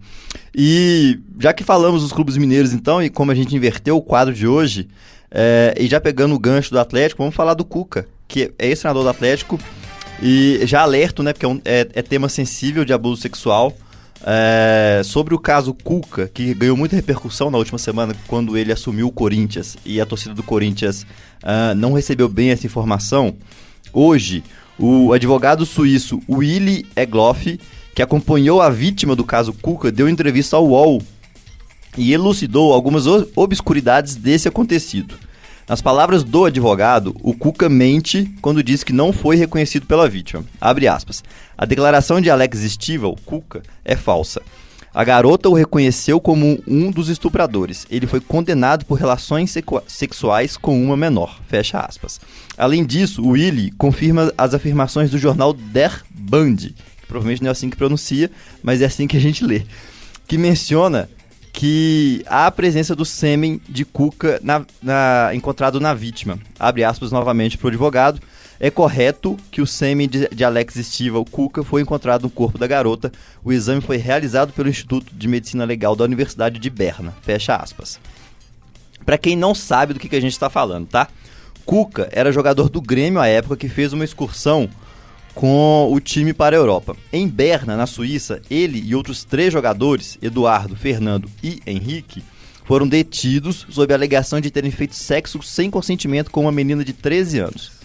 E 0.54 1.18
já 1.38 1.52
que 1.52 1.64
falamos 1.64 2.02
dos 2.02 2.12
clubes 2.12 2.36
mineiros 2.36 2.72
então, 2.72 3.02
e 3.02 3.08
como 3.08 3.30
a 3.30 3.34
gente 3.34 3.54
inverteu 3.54 3.96
o 3.96 4.02
quadro 4.02 4.34
de 4.34 4.46
hoje, 4.46 4.88
é, 5.30 5.74
e 5.78 5.86
já 5.86 6.00
pegando 6.00 6.34
o 6.34 6.38
gancho 6.38 6.70
do 6.70 6.78
Atlético, 6.78 7.22
vamos 7.22 7.34
falar 7.34 7.54
do 7.54 7.64
Cuca, 7.64 8.06
que 8.28 8.52
é 8.58 8.66
ex-treinador 8.66 9.04
do 9.04 9.08
Atlético, 9.08 9.58
e 10.20 10.60
já 10.64 10.82
alerto, 10.82 11.22
né, 11.22 11.32
porque 11.32 11.46
é, 11.46 11.48
um, 11.48 11.60
é, 11.64 11.88
é 11.94 12.02
tema 12.02 12.28
sensível 12.28 12.84
de 12.84 12.92
abuso 12.92 13.22
sexual, 13.22 13.74
é, 14.24 15.02
sobre 15.04 15.34
o 15.34 15.38
caso 15.38 15.74
Cuca, 15.74 16.28
que 16.32 16.54
ganhou 16.54 16.76
muita 16.76 16.94
repercussão 16.94 17.50
na 17.50 17.58
última 17.58 17.78
semana 17.78 18.14
quando 18.28 18.56
ele 18.56 18.72
assumiu 18.72 19.08
o 19.08 19.12
Corinthians 19.12 19.76
e 19.84 20.00
a 20.00 20.06
torcida 20.06 20.34
do 20.34 20.42
Corinthians 20.42 21.04
uh, 21.42 21.74
não 21.74 21.92
recebeu 21.92 22.28
bem 22.28 22.50
essa 22.50 22.66
informação. 22.66 23.34
Hoje, 23.92 24.42
o 24.78 25.12
advogado 25.12 25.66
suíço 25.66 26.20
Willy 26.28 26.86
Egloff, 26.96 27.58
que 27.94 28.02
acompanhou 28.02 28.60
a 28.60 28.70
vítima 28.70 29.14
do 29.14 29.24
caso 29.24 29.52
Cuca, 29.52 29.92
deu 29.92 30.08
entrevista 30.08 30.56
ao 30.56 30.66
UOL 30.66 31.02
e 31.96 32.12
elucidou 32.12 32.72
algumas 32.72 33.06
obscuridades 33.36 34.16
desse 34.16 34.48
acontecido. 34.48 35.14
Nas 35.68 35.80
palavras 35.80 36.24
do 36.24 36.44
advogado, 36.44 37.14
o 37.22 37.34
Cuca 37.34 37.68
mente 37.68 38.30
quando 38.40 38.62
diz 38.62 38.82
que 38.82 38.92
não 38.92 39.12
foi 39.12 39.36
reconhecido 39.36 39.86
pela 39.86 40.08
vítima. 40.08 40.44
Abre 40.60 40.88
aspas. 40.88 41.22
A 41.56 41.64
declaração 41.64 42.20
de 42.20 42.28
Alex 42.30 42.58
Stivel, 42.72 43.16
Cuca, 43.24 43.62
é 43.84 43.94
falsa. 43.94 44.42
A 44.94 45.04
garota 45.04 45.48
o 45.48 45.54
reconheceu 45.54 46.20
como 46.20 46.62
um 46.66 46.90
dos 46.90 47.08
estupradores. 47.08 47.86
Ele 47.90 48.06
foi 48.06 48.20
condenado 48.20 48.84
por 48.84 48.98
relações 48.98 49.54
sexuais 49.86 50.56
com 50.58 50.82
uma 50.84 50.96
menor. 50.96 51.40
Fecha 51.48 51.80
aspas. 51.80 52.20
Além 52.58 52.84
disso, 52.84 53.22
o 53.22 53.30
Willy 53.30 53.70
confirma 53.72 54.30
as 54.36 54.52
afirmações 54.52 55.10
do 55.10 55.16
jornal 55.16 55.54
Der 55.54 56.02
Band, 56.10 56.56
que 56.56 57.06
provavelmente 57.08 57.42
não 57.42 57.48
é 57.48 57.52
assim 57.52 57.70
que 57.70 57.76
pronuncia, 57.76 58.30
mas 58.62 58.82
é 58.82 58.84
assim 58.84 59.06
que 59.06 59.16
a 59.16 59.20
gente 59.20 59.44
lê, 59.44 59.62
que 60.28 60.36
menciona 60.36 61.08
que 61.52 62.22
há 62.26 62.46
a 62.46 62.50
presença 62.50 62.94
do 62.94 63.04
sêmen 63.04 63.60
de 63.68 63.84
Cuca 63.84 64.40
na, 64.42 64.64
na, 64.82 65.30
encontrado 65.34 65.80
na 65.80 65.94
vítima. 65.94 66.38
Abre 66.58 66.84
aspas 66.84 67.10
novamente 67.10 67.56
para 67.56 67.66
o 67.66 67.68
advogado. 67.68 68.20
É 68.64 68.70
correto 68.70 69.36
que 69.50 69.60
o 69.60 69.66
sêmen 69.66 70.08
de, 70.08 70.44
Alex 70.44 70.74
Stival 70.74 71.24
Cuca 71.24 71.64
foi 71.64 71.82
encontrado 71.82 72.22
no 72.22 72.30
corpo 72.30 72.56
da 72.56 72.66
garota. 72.68 73.10
O 73.42 73.52
exame 73.52 73.80
foi 73.80 73.96
realizado 73.96 74.52
pelo 74.52 74.68
Instituto 74.68 75.12
de 75.12 75.26
Medicina 75.26 75.64
Legal 75.64 75.96
da 75.96 76.04
Universidade 76.04 76.60
de 76.60 76.70
Berna. 76.70 77.12
Fecha 77.22 77.56
aspas. 77.56 77.98
Para 79.04 79.18
quem 79.18 79.34
não 79.34 79.52
sabe 79.52 79.94
do 79.94 79.98
que, 79.98 80.08
que 80.08 80.14
a 80.14 80.20
gente 80.20 80.30
está 80.30 80.48
falando, 80.48 80.86
tá? 80.86 81.08
Cuca 81.66 82.08
era 82.12 82.30
jogador 82.30 82.68
do 82.68 82.80
Grêmio 82.80 83.18
à 83.20 83.26
época 83.26 83.56
que 83.56 83.68
fez 83.68 83.92
uma 83.92 84.04
excursão 84.04 84.70
com 85.34 85.88
o 85.90 85.98
time 85.98 86.32
para 86.32 86.54
a 86.54 86.60
Europa. 86.60 86.96
Em 87.12 87.26
Berna, 87.26 87.76
na 87.76 87.88
Suíça, 87.88 88.40
ele 88.48 88.80
e 88.80 88.94
outros 88.94 89.24
três 89.24 89.52
jogadores, 89.52 90.16
Eduardo, 90.22 90.76
Fernando 90.76 91.28
e 91.42 91.60
Henrique, 91.66 92.22
foram 92.64 92.86
detidos 92.86 93.66
sob 93.70 93.92
a 93.92 93.96
alegação 93.96 94.40
de 94.40 94.52
terem 94.52 94.70
feito 94.70 94.94
sexo 94.94 95.42
sem 95.42 95.68
consentimento 95.68 96.30
com 96.30 96.42
uma 96.42 96.52
menina 96.52 96.84
de 96.84 96.92
13 96.92 97.40
anos. 97.40 97.81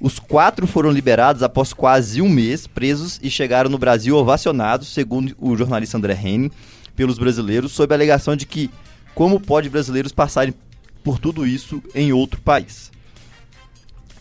Os 0.00 0.20
quatro 0.20 0.64
foram 0.66 0.92
liberados 0.92 1.42
após 1.42 1.72
quase 1.72 2.22
um 2.22 2.28
mês 2.28 2.68
presos 2.68 3.18
e 3.20 3.28
chegaram 3.28 3.68
no 3.68 3.78
Brasil 3.78 4.16
ovacionados, 4.16 4.88
segundo 4.88 5.34
o 5.40 5.56
jornalista 5.56 5.96
André 5.96 6.14
Henning, 6.14 6.52
pelos 6.94 7.18
brasileiros, 7.18 7.72
sob 7.72 7.92
a 7.92 7.96
alegação 7.96 8.36
de 8.36 8.46
que 8.46 8.70
como 9.12 9.40
pode 9.40 9.68
brasileiros 9.68 10.12
passarem 10.12 10.54
por 11.02 11.18
tudo 11.18 11.44
isso 11.44 11.82
em 11.94 12.12
outro 12.12 12.40
país. 12.40 12.92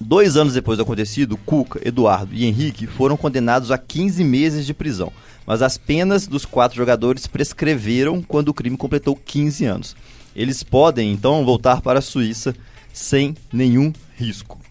Dois 0.01 0.35
anos 0.35 0.53
depois 0.53 0.77
do 0.77 0.83
acontecido, 0.83 1.37
Cuca, 1.37 1.79
Eduardo 1.87 2.33
e 2.33 2.45
Henrique 2.45 2.87
foram 2.87 3.15
condenados 3.15 3.69
a 3.69 3.77
15 3.77 4.23
meses 4.23 4.65
de 4.65 4.73
prisão, 4.73 5.11
mas 5.45 5.61
as 5.61 5.77
penas 5.77 6.25
dos 6.27 6.45
quatro 6.45 6.75
jogadores 6.75 7.27
prescreveram 7.27 8.21
quando 8.21 8.49
o 8.49 8.53
crime 8.53 8.77
completou 8.77 9.15
15 9.15 9.65
anos. 9.65 9.95
Eles 10.35 10.63
podem 10.63 11.11
então 11.11 11.45
voltar 11.45 11.81
para 11.81 11.99
a 11.99 12.01
Suíça 12.01 12.55
sem 12.91 13.35
nenhum 13.53 13.93
risco. 14.15 14.66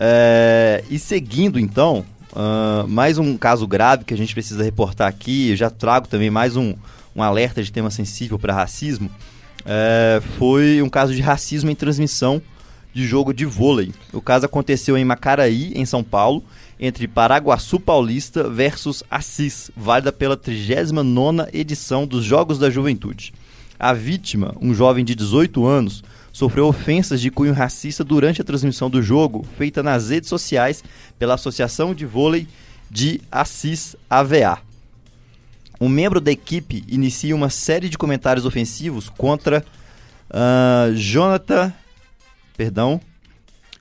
É, 0.00 0.84
e 0.88 0.96
seguindo 0.98 1.58
então, 1.58 2.06
uh, 2.32 2.86
mais 2.86 3.18
um 3.18 3.36
caso 3.36 3.66
grave 3.66 4.04
que 4.04 4.14
a 4.14 4.16
gente 4.16 4.32
precisa 4.32 4.62
reportar 4.62 5.08
aqui, 5.08 5.50
eu 5.50 5.56
já 5.56 5.68
trago 5.68 6.06
também 6.06 6.30
mais 6.30 6.56
um, 6.56 6.74
um 7.16 7.22
alerta 7.22 7.62
de 7.62 7.72
tema 7.72 7.90
sensível 7.90 8.38
para 8.38 8.54
racismo. 8.54 9.10
É, 9.66 10.22
foi 10.38 10.80
um 10.80 10.88
caso 10.88 11.14
de 11.14 11.20
racismo 11.20 11.68
em 11.68 11.74
transmissão 11.74 12.40
de 12.94 13.04
jogo 13.06 13.34
de 13.34 13.44
vôlei. 13.44 13.92
O 14.12 14.20
caso 14.20 14.46
aconteceu 14.46 14.96
em 14.96 15.04
Macaraí, 15.04 15.72
em 15.74 15.84
São 15.84 16.02
Paulo, 16.02 16.44
entre 16.78 17.08
Paraguaçu 17.08 17.80
Paulista 17.80 18.48
versus 18.48 19.02
Assis, 19.10 19.70
válida 19.76 20.12
pela 20.12 20.36
39ª 20.36 21.48
edição 21.52 22.06
dos 22.06 22.24
Jogos 22.24 22.58
da 22.58 22.70
Juventude. 22.70 23.34
A 23.78 23.92
vítima, 23.92 24.54
um 24.60 24.72
jovem 24.72 25.04
de 25.04 25.14
18 25.14 25.66
anos, 25.66 26.02
sofreu 26.38 26.68
ofensas 26.68 27.20
de 27.20 27.32
cunho 27.32 27.52
racista 27.52 28.04
durante 28.04 28.40
a 28.40 28.44
transmissão 28.44 28.88
do 28.88 29.02
jogo, 29.02 29.44
feita 29.56 29.82
nas 29.82 30.10
redes 30.10 30.28
sociais 30.28 30.84
pela 31.18 31.34
Associação 31.34 31.92
de 31.92 32.06
Vôlei 32.06 32.46
de 32.88 33.20
Assis 33.28 33.96
AVA. 34.08 34.60
Um 35.80 35.88
membro 35.88 36.20
da 36.20 36.30
equipe 36.30 36.84
inicia 36.86 37.34
uma 37.34 37.50
série 37.50 37.88
de 37.88 37.98
comentários 37.98 38.46
ofensivos 38.46 39.08
contra 39.08 39.64
uh, 40.30 40.94
Jonathan 40.94 41.74
perdão, 42.56 43.00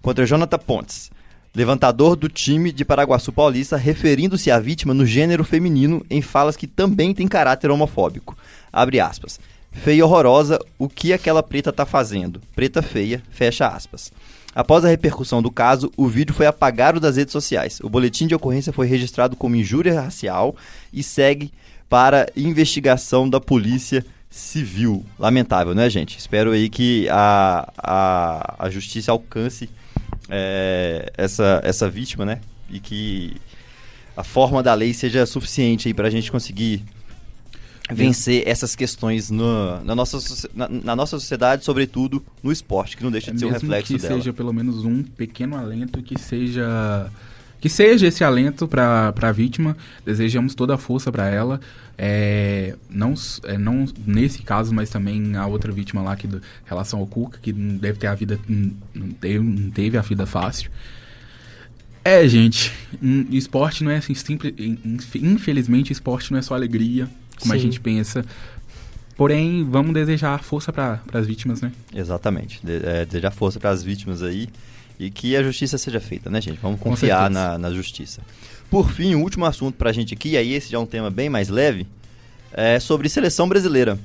contra 0.02 0.26
Jonathan 0.26 0.58
Pontes, 0.58 1.12
levantador 1.54 2.16
do 2.16 2.28
time 2.28 2.72
de 2.72 2.84
Paraguaçu 2.84 3.32
Paulista, 3.32 3.78
referindo-se 3.78 4.50
à 4.50 4.60
vítima 4.60 4.96
no 4.96 5.06
gênero 5.06 5.44
feminino 5.44 6.04
em 6.10 6.24
falas 6.24 6.58
que 6.58 6.66
também 6.66 7.14
têm 7.14 7.28
caráter 7.28 7.70
homofóbico. 7.70 8.36
Abre 8.74 9.00
aspas. 9.00 9.40
Feia 9.84 10.00
e 10.00 10.04
horrorosa, 10.04 10.60
o 10.78 10.90
que 10.90 11.14
aquela 11.14 11.44
preta 11.44 11.72
tá 11.72 11.86
fazendo? 11.86 12.42
Preta 12.56 12.82
feia, 12.82 13.22
fecha 13.30 13.68
aspas. 13.68 14.12
Após 14.54 14.84
a 14.84 14.90
repercussão 14.90 15.42
do 15.42 15.52
caso, 15.52 15.92
o 15.96 16.08
vídeo 16.08 16.34
foi 16.34 16.48
apagado 16.48 17.00
das 17.00 17.16
redes 17.16 17.32
sociais. 17.32 17.80
O 17.82 17.90
boletim 17.90 18.26
de 18.26 18.34
ocorrência 18.34 18.74
foi 18.74 18.88
registrado 18.88 19.36
como 19.36 19.56
injúria 19.56 20.02
racial 20.02 20.56
e 20.92 21.04
segue 21.04 21.52
para 21.88 22.28
investigação 22.36 23.30
da 23.30 23.40
polícia 23.40 24.04
civil. 24.30 25.06
Lamentável, 25.18 25.76
né, 25.76 25.90
gente? 25.90 26.18
Espero 26.18 26.52
aí 26.52 26.70
que 26.70 27.08
a, 27.10 27.72
a, 27.78 28.66
a 28.66 28.70
justiça 28.70 29.12
alcance 29.12 29.70
é, 30.28 31.12
essa, 31.16 31.62
essa 31.64 31.90
vítima, 31.90 32.26
né? 32.26 32.42
E 32.70 32.80
que 32.80 33.38
a 34.16 34.24
forma 34.24 34.64
da 34.64 34.74
lei 34.74 34.94
seja 34.94 35.26
suficiente 35.26 35.88
aí 35.88 35.94
para 35.94 36.08
a 36.08 36.12
gente 36.12 36.32
conseguir 36.32 36.84
vencer 37.90 38.44
essas 38.46 38.76
questões 38.76 39.30
no, 39.30 39.84
na, 39.84 39.96
nossa, 39.96 40.50
na, 40.54 40.68
na, 40.68 40.96
nossa 40.96 41.20
sociedade, 41.20 41.64
sobretudo 41.64 42.24
no 42.44 42.52
esporte, 42.52 42.98
que 42.98 43.04
não 43.04 43.12
deixa 43.12 43.32
de 43.32 43.40
ser 43.40 43.46
um 43.46 43.52
reflexo 43.52 43.94
que 43.94 44.02
dela. 44.02 44.16
seja 44.16 44.34
pelo 44.34 44.54
menos 44.54 44.84
um 44.84 45.04
pequeno 45.04 45.56
alento, 45.56 46.02
que 46.02 46.20
seja 46.20 47.10
que 47.60 47.70
seja 47.70 48.06
esse 48.08 48.24
alento 48.24 48.68
para 48.68 49.14
a 49.20 49.32
vítima. 49.32 49.76
Desejamos 50.06 50.54
toda 50.54 50.76
a 50.76 50.78
força 50.78 51.12
para 51.12 51.28
ela. 51.28 51.60
É, 51.98 52.76
não, 52.90 53.16
é, 53.44 53.58
não 53.58 53.86
nesse 54.06 54.44
caso, 54.44 54.74
mas 54.74 54.90
também 54.90 55.36
a 55.36 55.48
outra 55.48 55.72
vítima 55.72 56.02
lá 56.02 56.16
que 56.16 56.28
do, 56.28 56.42
relação 56.66 57.00
ao 57.00 57.08
Cuca, 57.08 57.40
que 57.42 57.52
deve 57.52 57.98
ter 57.98 58.08
a 58.08 58.14
vida 58.14 58.40
não 58.94 59.10
teve, 59.10 59.40
não 59.40 59.72
teve 59.72 59.98
a 59.98 60.02
vida 60.02 60.26
fácil. 60.26 60.70
É, 62.04 62.26
gente, 62.28 62.72
esporte 63.32 63.84
não 63.84 63.92
é 63.92 63.98
assim 63.98 64.14
simples. 64.14 64.54
Infelizmente, 65.16 65.92
esporte 65.92 66.32
não 66.32 66.40
é 66.40 66.42
só 66.42 66.54
alegria, 66.54 67.10
como 67.40 67.54
Sim. 67.54 67.60
a 67.60 67.62
gente 67.62 67.80
pensa. 67.80 68.26
Porém, 69.16 69.64
vamos 69.64 69.94
desejar 69.94 70.44
força 70.44 70.72
para 70.72 71.02
as 71.12 71.26
vítimas, 71.26 71.62
né? 71.62 71.72
Exatamente. 71.94 72.60
De, 72.64 72.86
é, 72.86 73.06
desejar 73.06 73.32
força 73.32 73.60
para 73.60 73.72
as 73.72 73.84
vítimas 73.84 74.22
aí 74.22 74.48
e 75.00 75.10
que 75.10 75.36
a 75.36 75.44
justiça 75.44 75.78
seja 75.78 76.00
feita, 76.00 76.30
né, 76.30 76.40
gente? 76.40 76.60
Vamos 76.62 76.80
confiar 76.80 77.30
na, 77.30 77.58
na 77.58 77.72
justiça. 77.72 78.22
Por 78.70 78.92
fim, 78.92 79.16
o 79.16 79.22
último 79.22 79.46
assunto 79.46 79.76
pra 79.76 79.92
gente 79.92 80.14
aqui, 80.14 80.38
aí 80.38 80.54
esse 80.54 80.70
já 80.70 80.78
é 80.78 80.80
um 80.80 80.86
tema 80.86 81.10
bem 81.10 81.30
mais 81.30 81.50
leve, 81.50 81.88
é 82.52 82.80
sobre 82.80 83.10
seleção 83.10 83.48
brasileira. 83.48 83.98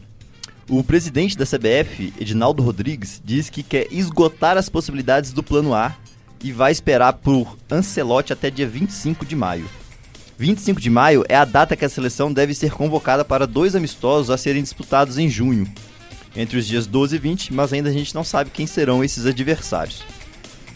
O 0.69 0.83
presidente 0.83 1.37
da 1.37 1.45
CBF, 1.45 2.13
Edinaldo 2.19 2.63
Rodrigues, 2.63 3.21
diz 3.25 3.51
que 3.51 3.63
quer 3.63 3.89
esgotar 3.91 4.57
as 4.57 4.69
possibilidades 4.69 5.33
do 5.33 5.43
plano 5.43 5.75
A 5.75 5.95
e 6.43 6.53
vai 6.53 6.73
esperar 6.73 7.15
por 7.15 7.59
Ancelotti 7.71 8.33
até 8.33 8.51
dia 8.51 8.67
25 8.67 9.27
de 9.27 9.37
maio. 9.37 9.69
25 10.43 10.81
de 10.81 10.91
maio 10.91 11.25
é 11.29 11.37
a 11.37 11.45
data 11.45 11.77
que 11.77 11.85
a 11.85 11.89
seleção 11.89 12.33
deve 12.33 12.53
ser 12.53 12.73
convocada 12.73 13.25
para 13.25 13.47
dois 13.47 13.77
amistosos 13.77 14.29
a 14.29 14.37
serem 14.37 14.61
disputados 14.61 15.17
em 15.17 15.31
junho, 15.31 15.73
entre 16.35 16.59
os 16.59 16.67
dias 16.67 16.85
12 16.85 17.15
e 17.15 17.19
20, 17.21 17.55
mas 17.55 17.73
ainda 17.73 17.91
a 17.91 17.93
gente 17.93 18.13
não 18.13 18.25
sabe 18.25 18.51
quem 18.51 18.67
serão 18.67 19.05
esses 19.05 19.25
adversários. 19.25 20.03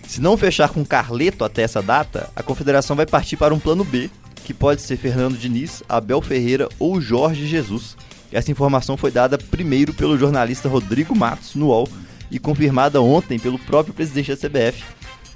Se 0.06 0.20
não 0.20 0.36
fechar 0.36 0.68
com 0.68 0.84
Carleto 0.84 1.44
até 1.44 1.62
essa 1.62 1.82
data, 1.82 2.30
a 2.36 2.44
confederação 2.44 2.94
vai 2.94 3.06
partir 3.06 3.36
para 3.36 3.52
um 3.52 3.58
plano 3.58 3.82
B, 3.82 4.08
que 4.44 4.54
pode 4.54 4.82
ser 4.82 4.96
Fernando 4.98 5.36
Diniz, 5.36 5.82
Abel 5.88 6.22
Ferreira 6.22 6.68
ou 6.78 7.00
Jorge 7.00 7.44
Jesus. 7.44 7.96
Essa 8.30 8.52
informação 8.52 8.96
foi 8.96 9.10
dada 9.10 9.36
primeiro 9.36 9.92
pelo 9.92 10.16
jornalista 10.16 10.68
Rodrigo 10.68 11.12
Matos 11.12 11.56
no 11.56 11.66
UOL 11.66 11.88
e 12.30 12.38
confirmada 12.38 13.02
ontem 13.02 13.36
pelo 13.36 13.58
próprio 13.58 13.92
presidente 13.92 14.32
da 14.32 14.36
CBF, 14.36 14.84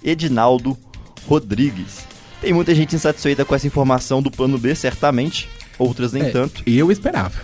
Edinaldo 0.05 0.79
Rodrigues. 1.27 2.20
Tem 2.41 2.53
muita 2.53 2.75
gente 2.75 2.97
insatisfeita 2.97 3.45
com 3.45 3.55
essa 3.55 3.67
informação 3.67 4.23
do 4.23 4.31
plano 4.31 4.59
B, 4.59 4.75
certamente, 4.75 5.49
outras 5.79 6.13
nem 6.13 6.25
é, 6.25 6.31
tanto. 6.31 6.63
Eu 6.67 6.91
esperava. 6.91 7.39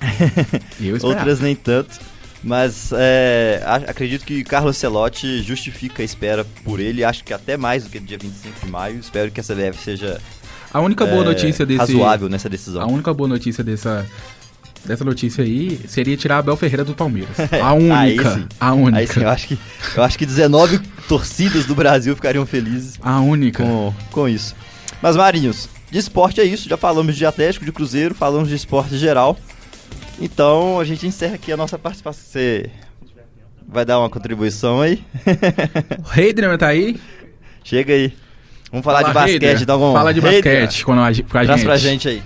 eu 0.80 0.96
esperava. 0.96 1.06
outras 1.06 1.40
nem 1.40 1.54
tanto. 1.54 1.98
Mas 2.44 2.92
é, 2.92 3.60
acredito 3.88 4.24
que 4.24 4.44
Carlos 4.44 4.76
Celotti 4.76 5.42
justifica 5.42 6.02
a 6.02 6.04
espera 6.04 6.46
por 6.62 6.78
ele. 6.78 7.02
Acho 7.02 7.24
que 7.24 7.32
até 7.32 7.56
mais 7.56 7.82
do 7.84 7.90
que 7.90 7.98
no 7.98 8.06
dia 8.06 8.18
25 8.18 8.64
de 8.64 8.70
maio. 8.70 9.00
Espero 9.00 9.32
que 9.32 9.40
a 9.40 9.42
CBF 9.42 9.82
seja 9.82 10.20
a 10.72 10.80
única 10.80 11.06
boa 11.06 11.22
é, 11.22 11.24
notícia 11.24 11.64
desse 11.64 11.78
razoável 11.78 12.28
nessa 12.28 12.48
decisão. 12.48 12.82
A 12.82 12.86
única 12.86 13.12
boa 13.14 13.28
notícia 13.28 13.64
dessa 13.64 14.06
dessa 14.86 15.04
notícia 15.04 15.44
aí 15.44 15.78
seria 15.86 16.16
tirar 16.16 16.36
a 16.36 16.38
Abel 16.38 16.56
Ferreira 16.56 16.84
do 16.84 16.94
Palmeiras. 16.94 17.36
A 17.62 17.72
única. 17.72 18.48
a 18.58 18.72
única. 18.72 18.98
Aí 18.98 19.06
sim, 19.06 19.20
eu 19.20 19.28
acho 19.28 19.48
que 19.48 19.58
eu 19.96 20.02
acho 20.02 20.18
que 20.18 20.26
19 20.26 20.78
torcidas 21.08 21.66
do 21.66 21.74
Brasil 21.74 22.14
ficariam 22.14 22.46
felizes. 22.46 22.98
A 23.02 23.20
única. 23.20 23.64
Com, 23.64 23.94
com 24.10 24.28
isso. 24.28 24.54
Mas 25.02 25.16
Marinhos, 25.16 25.68
de 25.90 25.98
esporte 25.98 26.40
é 26.40 26.44
isso. 26.44 26.68
Já 26.68 26.76
falamos 26.76 27.16
de 27.16 27.26
Atlético, 27.26 27.64
de 27.64 27.72
Cruzeiro, 27.72 28.14
falamos 28.14 28.48
de 28.48 28.54
esporte 28.54 28.96
geral. 28.96 29.38
Então 30.20 30.80
a 30.80 30.84
gente 30.84 31.06
encerra 31.06 31.34
aqui 31.34 31.52
a 31.52 31.56
nossa 31.56 31.78
participação. 31.78 32.22
Você 32.24 32.70
vai 33.68 33.84
dar 33.84 33.98
uma 33.98 34.08
contribuição 34.08 34.80
aí? 34.80 35.02
O 36.04 36.18
Heidner 36.18 36.56
tá 36.56 36.68
aí? 36.68 36.98
Chega 37.64 37.92
aí. 37.92 38.12
Vamos 38.70 38.84
falar 38.84 39.00
Fala, 39.00 39.08
de 39.08 39.14
basquete, 39.14 39.62
então 39.62 39.78
vamos. 39.78 39.94
Fala 39.94 40.14
de 40.14 40.20
basquete 40.20 40.84
com 40.84 40.92
a, 40.92 40.96
com 40.96 41.38
a 41.38 41.44
gente. 41.44 41.64
pra 41.64 41.76
gente 41.76 42.08
aí. 42.08 42.22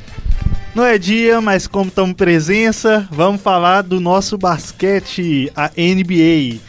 Não 0.75 0.85
é 0.85 0.97
dia, 0.97 1.41
mas 1.41 1.67
como 1.67 1.89
estamos 1.89 2.15
presença, 2.15 3.09
vamos 3.11 3.43
falar 3.43 3.83
do 3.83 3.99
nosso 3.99 4.39
basquete, 4.39 5.51
a 5.57 5.69
NBA. 5.69 6.61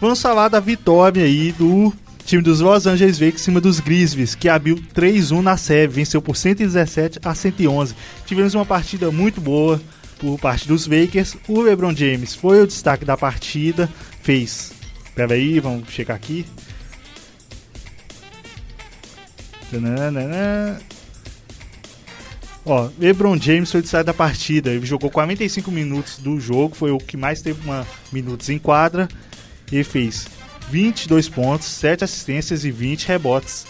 Vamos 0.00 0.22
falar 0.22 0.48
da 0.48 0.60
vitória 0.60 1.24
aí 1.24 1.50
do 1.52 1.92
time 2.24 2.40
dos 2.40 2.60
Los 2.60 2.86
Angeles 2.86 3.18
Lakers 3.18 3.40
em 3.40 3.44
cima 3.44 3.60
dos 3.60 3.80
Grizzlies, 3.80 4.36
que 4.36 4.48
abriu 4.48 4.76
3-1 4.94 5.40
na 5.40 5.56
série, 5.56 5.88
venceu 5.88 6.22
por 6.22 6.36
117 6.36 7.18
a 7.24 7.34
111. 7.34 7.96
Tivemos 8.24 8.54
uma 8.54 8.64
partida 8.64 9.10
muito 9.10 9.40
boa, 9.40 9.80
por 10.18 10.38
parte 10.38 10.68
dos 10.68 10.86
Lakers. 10.86 11.36
O 11.48 11.60
LeBron 11.60 11.94
James 11.94 12.34
foi 12.34 12.62
o 12.62 12.66
destaque 12.66 13.04
da 13.04 13.16
partida, 13.16 13.88
fez. 14.22 14.72
Pera 15.14 15.34
aí, 15.34 15.58
vamos 15.58 15.88
checar 15.90 16.14
aqui. 16.14 16.46
Ó, 22.68 22.90
LeBron 22.98 23.38
James 23.40 23.70
foi 23.70 23.80
o 23.80 23.82
destaque 23.82 24.04
da 24.04 24.12
partida. 24.12 24.70
Ele 24.70 24.84
jogou 24.84 25.10
45 25.10 25.70
minutos 25.70 26.18
do 26.18 26.38
jogo, 26.38 26.74
foi 26.74 26.90
o 26.90 26.98
que 26.98 27.16
mais 27.16 27.40
teve 27.40 27.58
uma 27.64 27.86
minutos 28.12 28.50
em 28.50 28.58
quadra. 28.58 29.08
E 29.72 29.82
fez 29.82 30.28
22 30.70 31.30
pontos, 31.30 31.66
7 31.66 32.04
assistências 32.04 32.66
e 32.66 32.70
20 32.70 33.08
rebotes. 33.08 33.66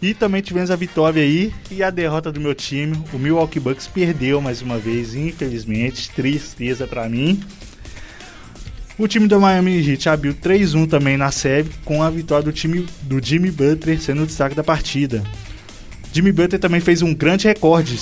E 0.00 0.14
também 0.14 0.42
tivemos 0.42 0.70
a 0.70 0.76
vitória 0.76 1.22
aí 1.22 1.52
e 1.72 1.82
a 1.82 1.90
derrota 1.90 2.30
do 2.30 2.40
meu 2.40 2.54
time. 2.54 2.96
O 3.12 3.18
Milwaukee 3.18 3.58
Bucks 3.58 3.88
perdeu 3.88 4.40
mais 4.40 4.62
uma 4.62 4.78
vez, 4.78 5.16
infelizmente. 5.16 6.10
Tristeza 6.10 6.86
para 6.86 7.08
mim. 7.08 7.42
O 8.96 9.08
time 9.08 9.26
do 9.26 9.40
Miami 9.40 9.90
Heat 9.90 10.08
abriu 10.08 10.32
3-1 10.34 10.88
também 10.88 11.16
na 11.16 11.32
série, 11.32 11.68
com 11.84 12.00
a 12.00 12.08
vitória 12.08 12.44
do 12.44 12.52
time 12.52 12.86
do 13.02 13.22
Jimmy 13.22 13.50
Butler 13.50 14.00
sendo 14.00 14.22
o 14.22 14.26
destaque 14.26 14.54
da 14.54 14.62
partida. 14.62 15.24
Jimmy 16.16 16.32
Butler 16.32 16.58
também 16.58 16.80
fez 16.80 17.02
um 17.02 17.12
grande 17.12 17.46
recorde 17.46 17.98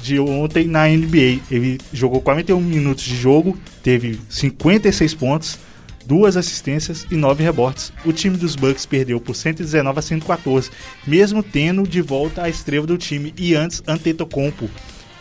de 0.00 0.20
ontem 0.20 0.68
na 0.68 0.86
NBA. 0.86 1.40
Ele 1.50 1.76
jogou 1.92 2.20
41 2.20 2.60
minutos 2.60 3.02
de 3.02 3.16
jogo, 3.16 3.58
teve 3.82 4.20
56 4.28 5.12
pontos, 5.14 5.58
duas 6.06 6.36
assistências 6.36 7.04
e 7.10 7.16
nove 7.16 7.42
rebotes. 7.42 7.92
O 8.04 8.12
time 8.12 8.36
dos 8.36 8.54
Bucks 8.54 8.86
perdeu 8.86 9.20
por 9.20 9.34
119 9.34 9.98
a 9.98 10.02
114, 10.02 10.70
mesmo 11.04 11.42
tendo 11.42 11.82
de 11.82 12.00
volta 12.00 12.44
a 12.44 12.48
estrela 12.48 12.86
do 12.86 12.96
time 12.96 13.34
e 13.36 13.56
antes 13.56 13.82
Antetokounmpo, 13.88 14.70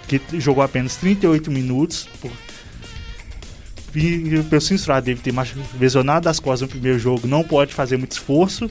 que 0.08 0.22
jogou 0.40 0.64
apenas 0.64 0.96
38 0.98 1.50
minutos 1.50 2.08
por 2.22 2.30
e 3.96 4.44
pelo 4.48 4.62
censurado 4.62 5.08
deve 5.08 5.22
ter 5.22 5.34
lesionado 5.80 6.30
as 6.30 6.40
costas 6.40 6.62
no 6.62 6.68
primeiro 6.68 7.00
jogo, 7.00 7.26
não 7.26 7.44
pode 7.44 7.74
fazer 7.74 7.98
muito 7.98 8.12
esforço. 8.12 8.70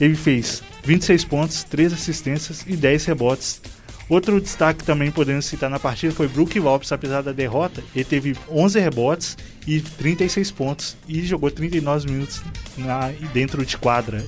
Ele 0.00 0.14
fez 0.14 0.62
26 0.88 1.24
pontos, 1.26 1.64
3 1.64 1.92
assistências 1.92 2.64
e 2.66 2.74
10 2.74 3.04
rebotes. 3.04 3.60
Outro 4.08 4.40
destaque 4.40 4.82
também 4.82 5.10
podemos 5.10 5.44
citar 5.44 5.68
na 5.68 5.78
partida 5.78 6.14
foi 6.14 6.26
Brook 6.26 6.58
Lopes, 6.58 6.90
apesar 6.92 7.20
da 7.20 7.30
derrota, 7.30 7.84
ele 7.94 8.06
teve 8.06 8.34
11 8.50 8.80
rebotes 8.80 9.36
e 9.66 9.82
36 9.82 10.50
pontos 10.50 10.96
e 11.06 11.22
jogou 11.26 11.50
39 11.50 12.10
minutos 12.10 12.42
na, 12.78 13.10
dentro 13.34 13.66
de 13.66 13.76
quadra. 13.76 14.24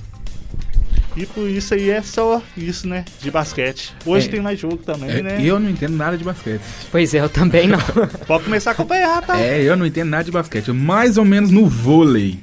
E 1.17 1.25
por 1.25 1.49
isso 1.49 1.73
aí 1.73 1.89
é 1.89 2.01
só 2.03 2.39
isso, 2.55 2.87
né? 2.87 3.05
De 3.19 3.31
basquete. 3.31 3.91
Hoje 4.05 4.27
é, 4.27 4.31
tem 4.31 4.39
mais 4.39 4.59
jogo 4.59 4.77
também, 4.77 5.09
é, 5.09 5.21
né? 5.23 5.37
Eu 5.43 5.59
não 5.59 5.67
entendo 5.67 5.97
nada 5.97 6.15
de 6.15 6.23
basquete. 6.23 6.61
Pois 6.91 7.11
é, 7.15 7.21
eu 7.21 7.27
também 7.27 7.67
não. 7.67 7.79
Pode 8.27 8.43
começar 8.43 8.69
a 8.69 8.73
acompanhar, 8.73 9.19
tá? 9.23 9.41
É, 9.41 9.63
eu 9.63 9.75
não 9.75 9.85
entendo 9.85 10.09
nada 10.09 10.23
de 10.23 10.31
basquete. 10.31 10.71
Mais 10.71 11.17
ou 11.17 11.25
menos 11.25 11.49
no 11.49 11.65
vôlei. 11.65 12.39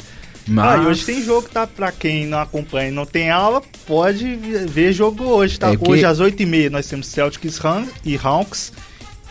Mas... 0.48 0.80
Ah, 0.80 0.82
e 0.82 0.86
hoje 0.86 1.04
tem 1.04 1.22
jogo, 1.22 1.48
tá? 1.48 1.66
Pra 1.66 1.92
quem 1.92 2.26
não 2.26 2.38
acompanha 2.38 2.88
e 2.88 2.92
não 2.92 3.04
tem 3.04 3.30
aula, 3.30 3.62
pode 3.86 4.34
ver 4.34 4.92
jogo 4.92 5.24
hoje, 5.24 5.58
tá? 5.58 5.72
É 5.72 5.76
que... 5.76 5.90
Hoje 5.90 6.04
às 6.04 6.20
8h30 6.20 6.70
nós 6.70 6.88
temos 6.88 7.06
Celtics 7.06 7.60
e 8.04 8.18
Hawks. 8.22 8.72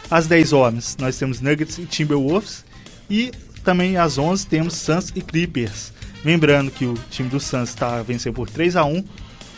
Às 0.09 0.27
10 0.27 0.53
horas 0.53 0.95
nós 0.99 1.17
temos 1.17 1.41
Nuggets 1.41 1.77
e 1.77 1.85
Timberwolves. 1.85 2.63
E 3.09 3.31
também 3.63 3.97
às 3.97 4.17
11 4.17 4.47
temos 4.47 4.75
Suns 4.75 5.11
e 5.15 5.21
Clippers. 5.21 5.91
Lembrando 6.23 6.71
que 6.71 6.85
o 6.85 6.93
time 7.09 7.29
do 7.29 7.39
Suns 7.39 7.69
está 7.69 8.01
vencendo 8.01 8.33
por 8.33 8.49
3 8.49 8.75
a 8.75 8.85
1 8.85 9.03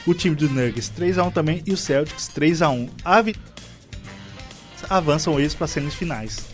o 0.06 0.14
time 0.14 0.36
do 0.36 0.50
Nuggets 0.50 0.92
3x1 0.98 1.34
também 1.34 1.62
e 1.66 1.74
o 1.74 1.78
Celtics 1.78 2.30
3x1. 2.36 2.90
Vi... 3.24 3.36
Avançam 4.90 5.40
eles 5.40 5.54
para 5.54 5.68
semifinais. 5.68 6.49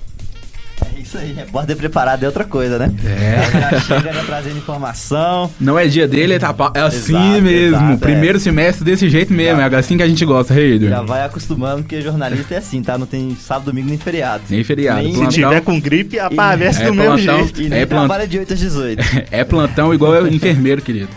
É 1.05 1.07
isso 1.07 1.17
aí, 1.19 1.33
repórter 1.33 1.75
né? 1.75 1.79
preparado 1.79 2.23
é 2.23 2.25
outra 2.25 2.43
coisa, 2.43 2.79
né? 2.79 2.91
É. 3.05 3.79
Chega 3.81 4.11
já 4.11 4.23
trazendo 4.23 4.57
informação. 4.57 5.51
Não 5.59 5.77
é 5.77 5.85
dia 5.85 6.07
dele, 6.07 6.33
é, 6.33 6.39
tá, 6.39 6.53
é 6.73 6.79
assim 6.81 7.15
exato, 7.15 7.41
mesmo. 7.43 7.77
Exato, 7.77 7.97
Primeiro 7.99 8.37
é. 8.37 8.41
semestre 8.41 8.83
desse 8.83 9.07
jeito 9.07 9.31
mesmo, 9.31 9.61
exato. 9.61 9.75
é 9.75 9.79
assim 9.79 9.97
que 9.97 10.03
a 10.03 10.07
gente 10.07 10.25
gosta, 10.25 10.53
rei. 10.53 10.79
Já 10.79 11.03
vai 11.03 11.23
acostumando, 11.23 11.83
porque 11.83 12.01
jornalista 12.01 12.55
é 12.55 12.57
assim, 12.57 12.81
tá? 12.81 12.97
Não 12.97 13.05
tem 13.05 13.35
sábado, 13.35 13.65
domingo 13.65 13.89
nem 13.89 13.99
feriado. 13.99 14.43
Nem 14.49 14.63
feriado. 14.63 15.03
Nem... 15.03 15.13
Se 15.13 15.27
tiver 15.27 15.61
com 15.61 15.79
gripe, 15.79 16.17
aparece 16.17 16.81
e... 16.81 16.85
do 16.85 16.89
é 16.89 16.91
mesmo 16.91 17.15
plantão, 17.17 17.37
jeito. 17.43 17.61
E 17.61 17.69
nem 17.69 17.79
é 17.81 17.85
trabalha 17.85 18.27
de 18.27 18.39
8 18.39 18.53
às 18.53 18.59
18. 18.59 19.03
é 19.29 19.43
plantão 19.43 19.93
igual 19.93 20.27
enfermeiro, 20.27 20.81
querido. 20.81 21.09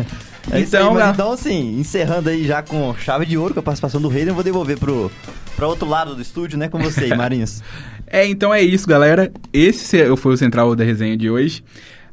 É 0.51 0.61
então, 0.61 0.97
aí, 0.97 1.11
então, 1.11 1.33
assim, 1.33 1.79
encerrando 1.79 2.29
aí 2.29 2.45
já 2.45 2.63
com 2.63 2.95
chave 2.97 3.27
de 3.27 3.37
ouro 3.37 3.55
com 3.55 3.61
a 3.61 3.63
participação 3.63 4.01
do 4.01 4.09
Reino, 4.09 4.31
eu 4.31 4.35
vou 4.35 4.45
devolver 4.45 4.79
pro, 4.79 5.11
pro 5.57 5.69
outro 5.69 5.89
lado 5.89 6.15
do 6.15 6.23
estúdio, 6.23 6.59
né, 6.59 6.69
com 6.69 6.79
você 6.79 7.09
Marinhos. 7.15 7.63
é, 8.07 8.27
então 8.27 8.53
é 8.53 8.63
isso, 8.63 8.87
galera. 8.87 9.31
Esse 9.53 10.17
foi 10.17 10.35
o 10.35 10.37
central 10.37 10.75
da 10.75 10.85
resenha 10.85 11.17
de 11.17 11.31
hoje. 11.31 11.63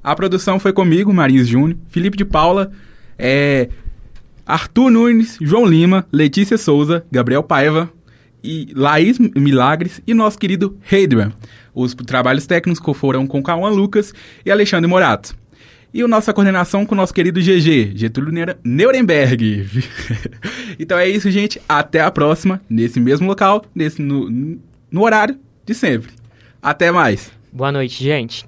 A 0.04 0.16
produção 0.16 0.60
foi 0.60 0.74
comigo, 0.74 1.14
Marinhos 1.14 1.48
Júnior, 1.48 1.78
Felipe 1.90 2.18
de 2.18 2.26
Paula, 2.26 2.72
é, 3.18 3.70
Arthur 4.46 4.92
Nunes, 4.92 5.38
João 5.42 5.66
Lima, 5.66 6.06
Letícia 6.12 6.58
Souza, 6.58 7.06
Gabriel 7.12 7.42
Paiva, 7.42 7.90
e 8.46 8.72
Laís 8.76 9.18
Milagres 9.18 10.02
e 10.06 10.14
nosso 10.14 10.38
querido 10.38 10.78
Hadrian. 10.86 11.34
Os 11.74 11.94
trabalhos 11.94 12.46
técnicos 12.46 12.98
foram 12.98 13.26
com 13.26 13.42
Cauã 13.42 13.70
Lucas 13.70 14.14
e 14.46 14.52
Alexandre 14.52 14.88
Morato. 14.88 15.36
E 15.96 16.04
a 16.04 16.08
nossa 16.10 16.34
coordenação 16.34 16.86
com 16.86 16.94
o 16.94 16.98
nosso 16.98 17.14
querido 17.14 17.40
GG, 17.40 17.94
Getúlio 17.96 18.58
Nuremberg. 18.66 19.66
então 20.78 21.00
é 21.00 21.08
isso, 21.08 21.32
gente. 21.32 21.62
Até 21.70 22.02
a 22.02 22.12
próxima, 22.12 22.62
nesse 22.70 23.00
mesmo 23.00 23.26
local, 23.26 23.64
nesse, 23.74 24.02
no, 24.02 24.30
no 24.92 25.02
horário 25.06 25.40
de 25.66 25.74
sempre. 25.74 26.12
Até 26.62 26.92
mais. 26.92 27.32
Boa 27.50 27.72
noite, 27.72 28.04
gente. 28.04 28.46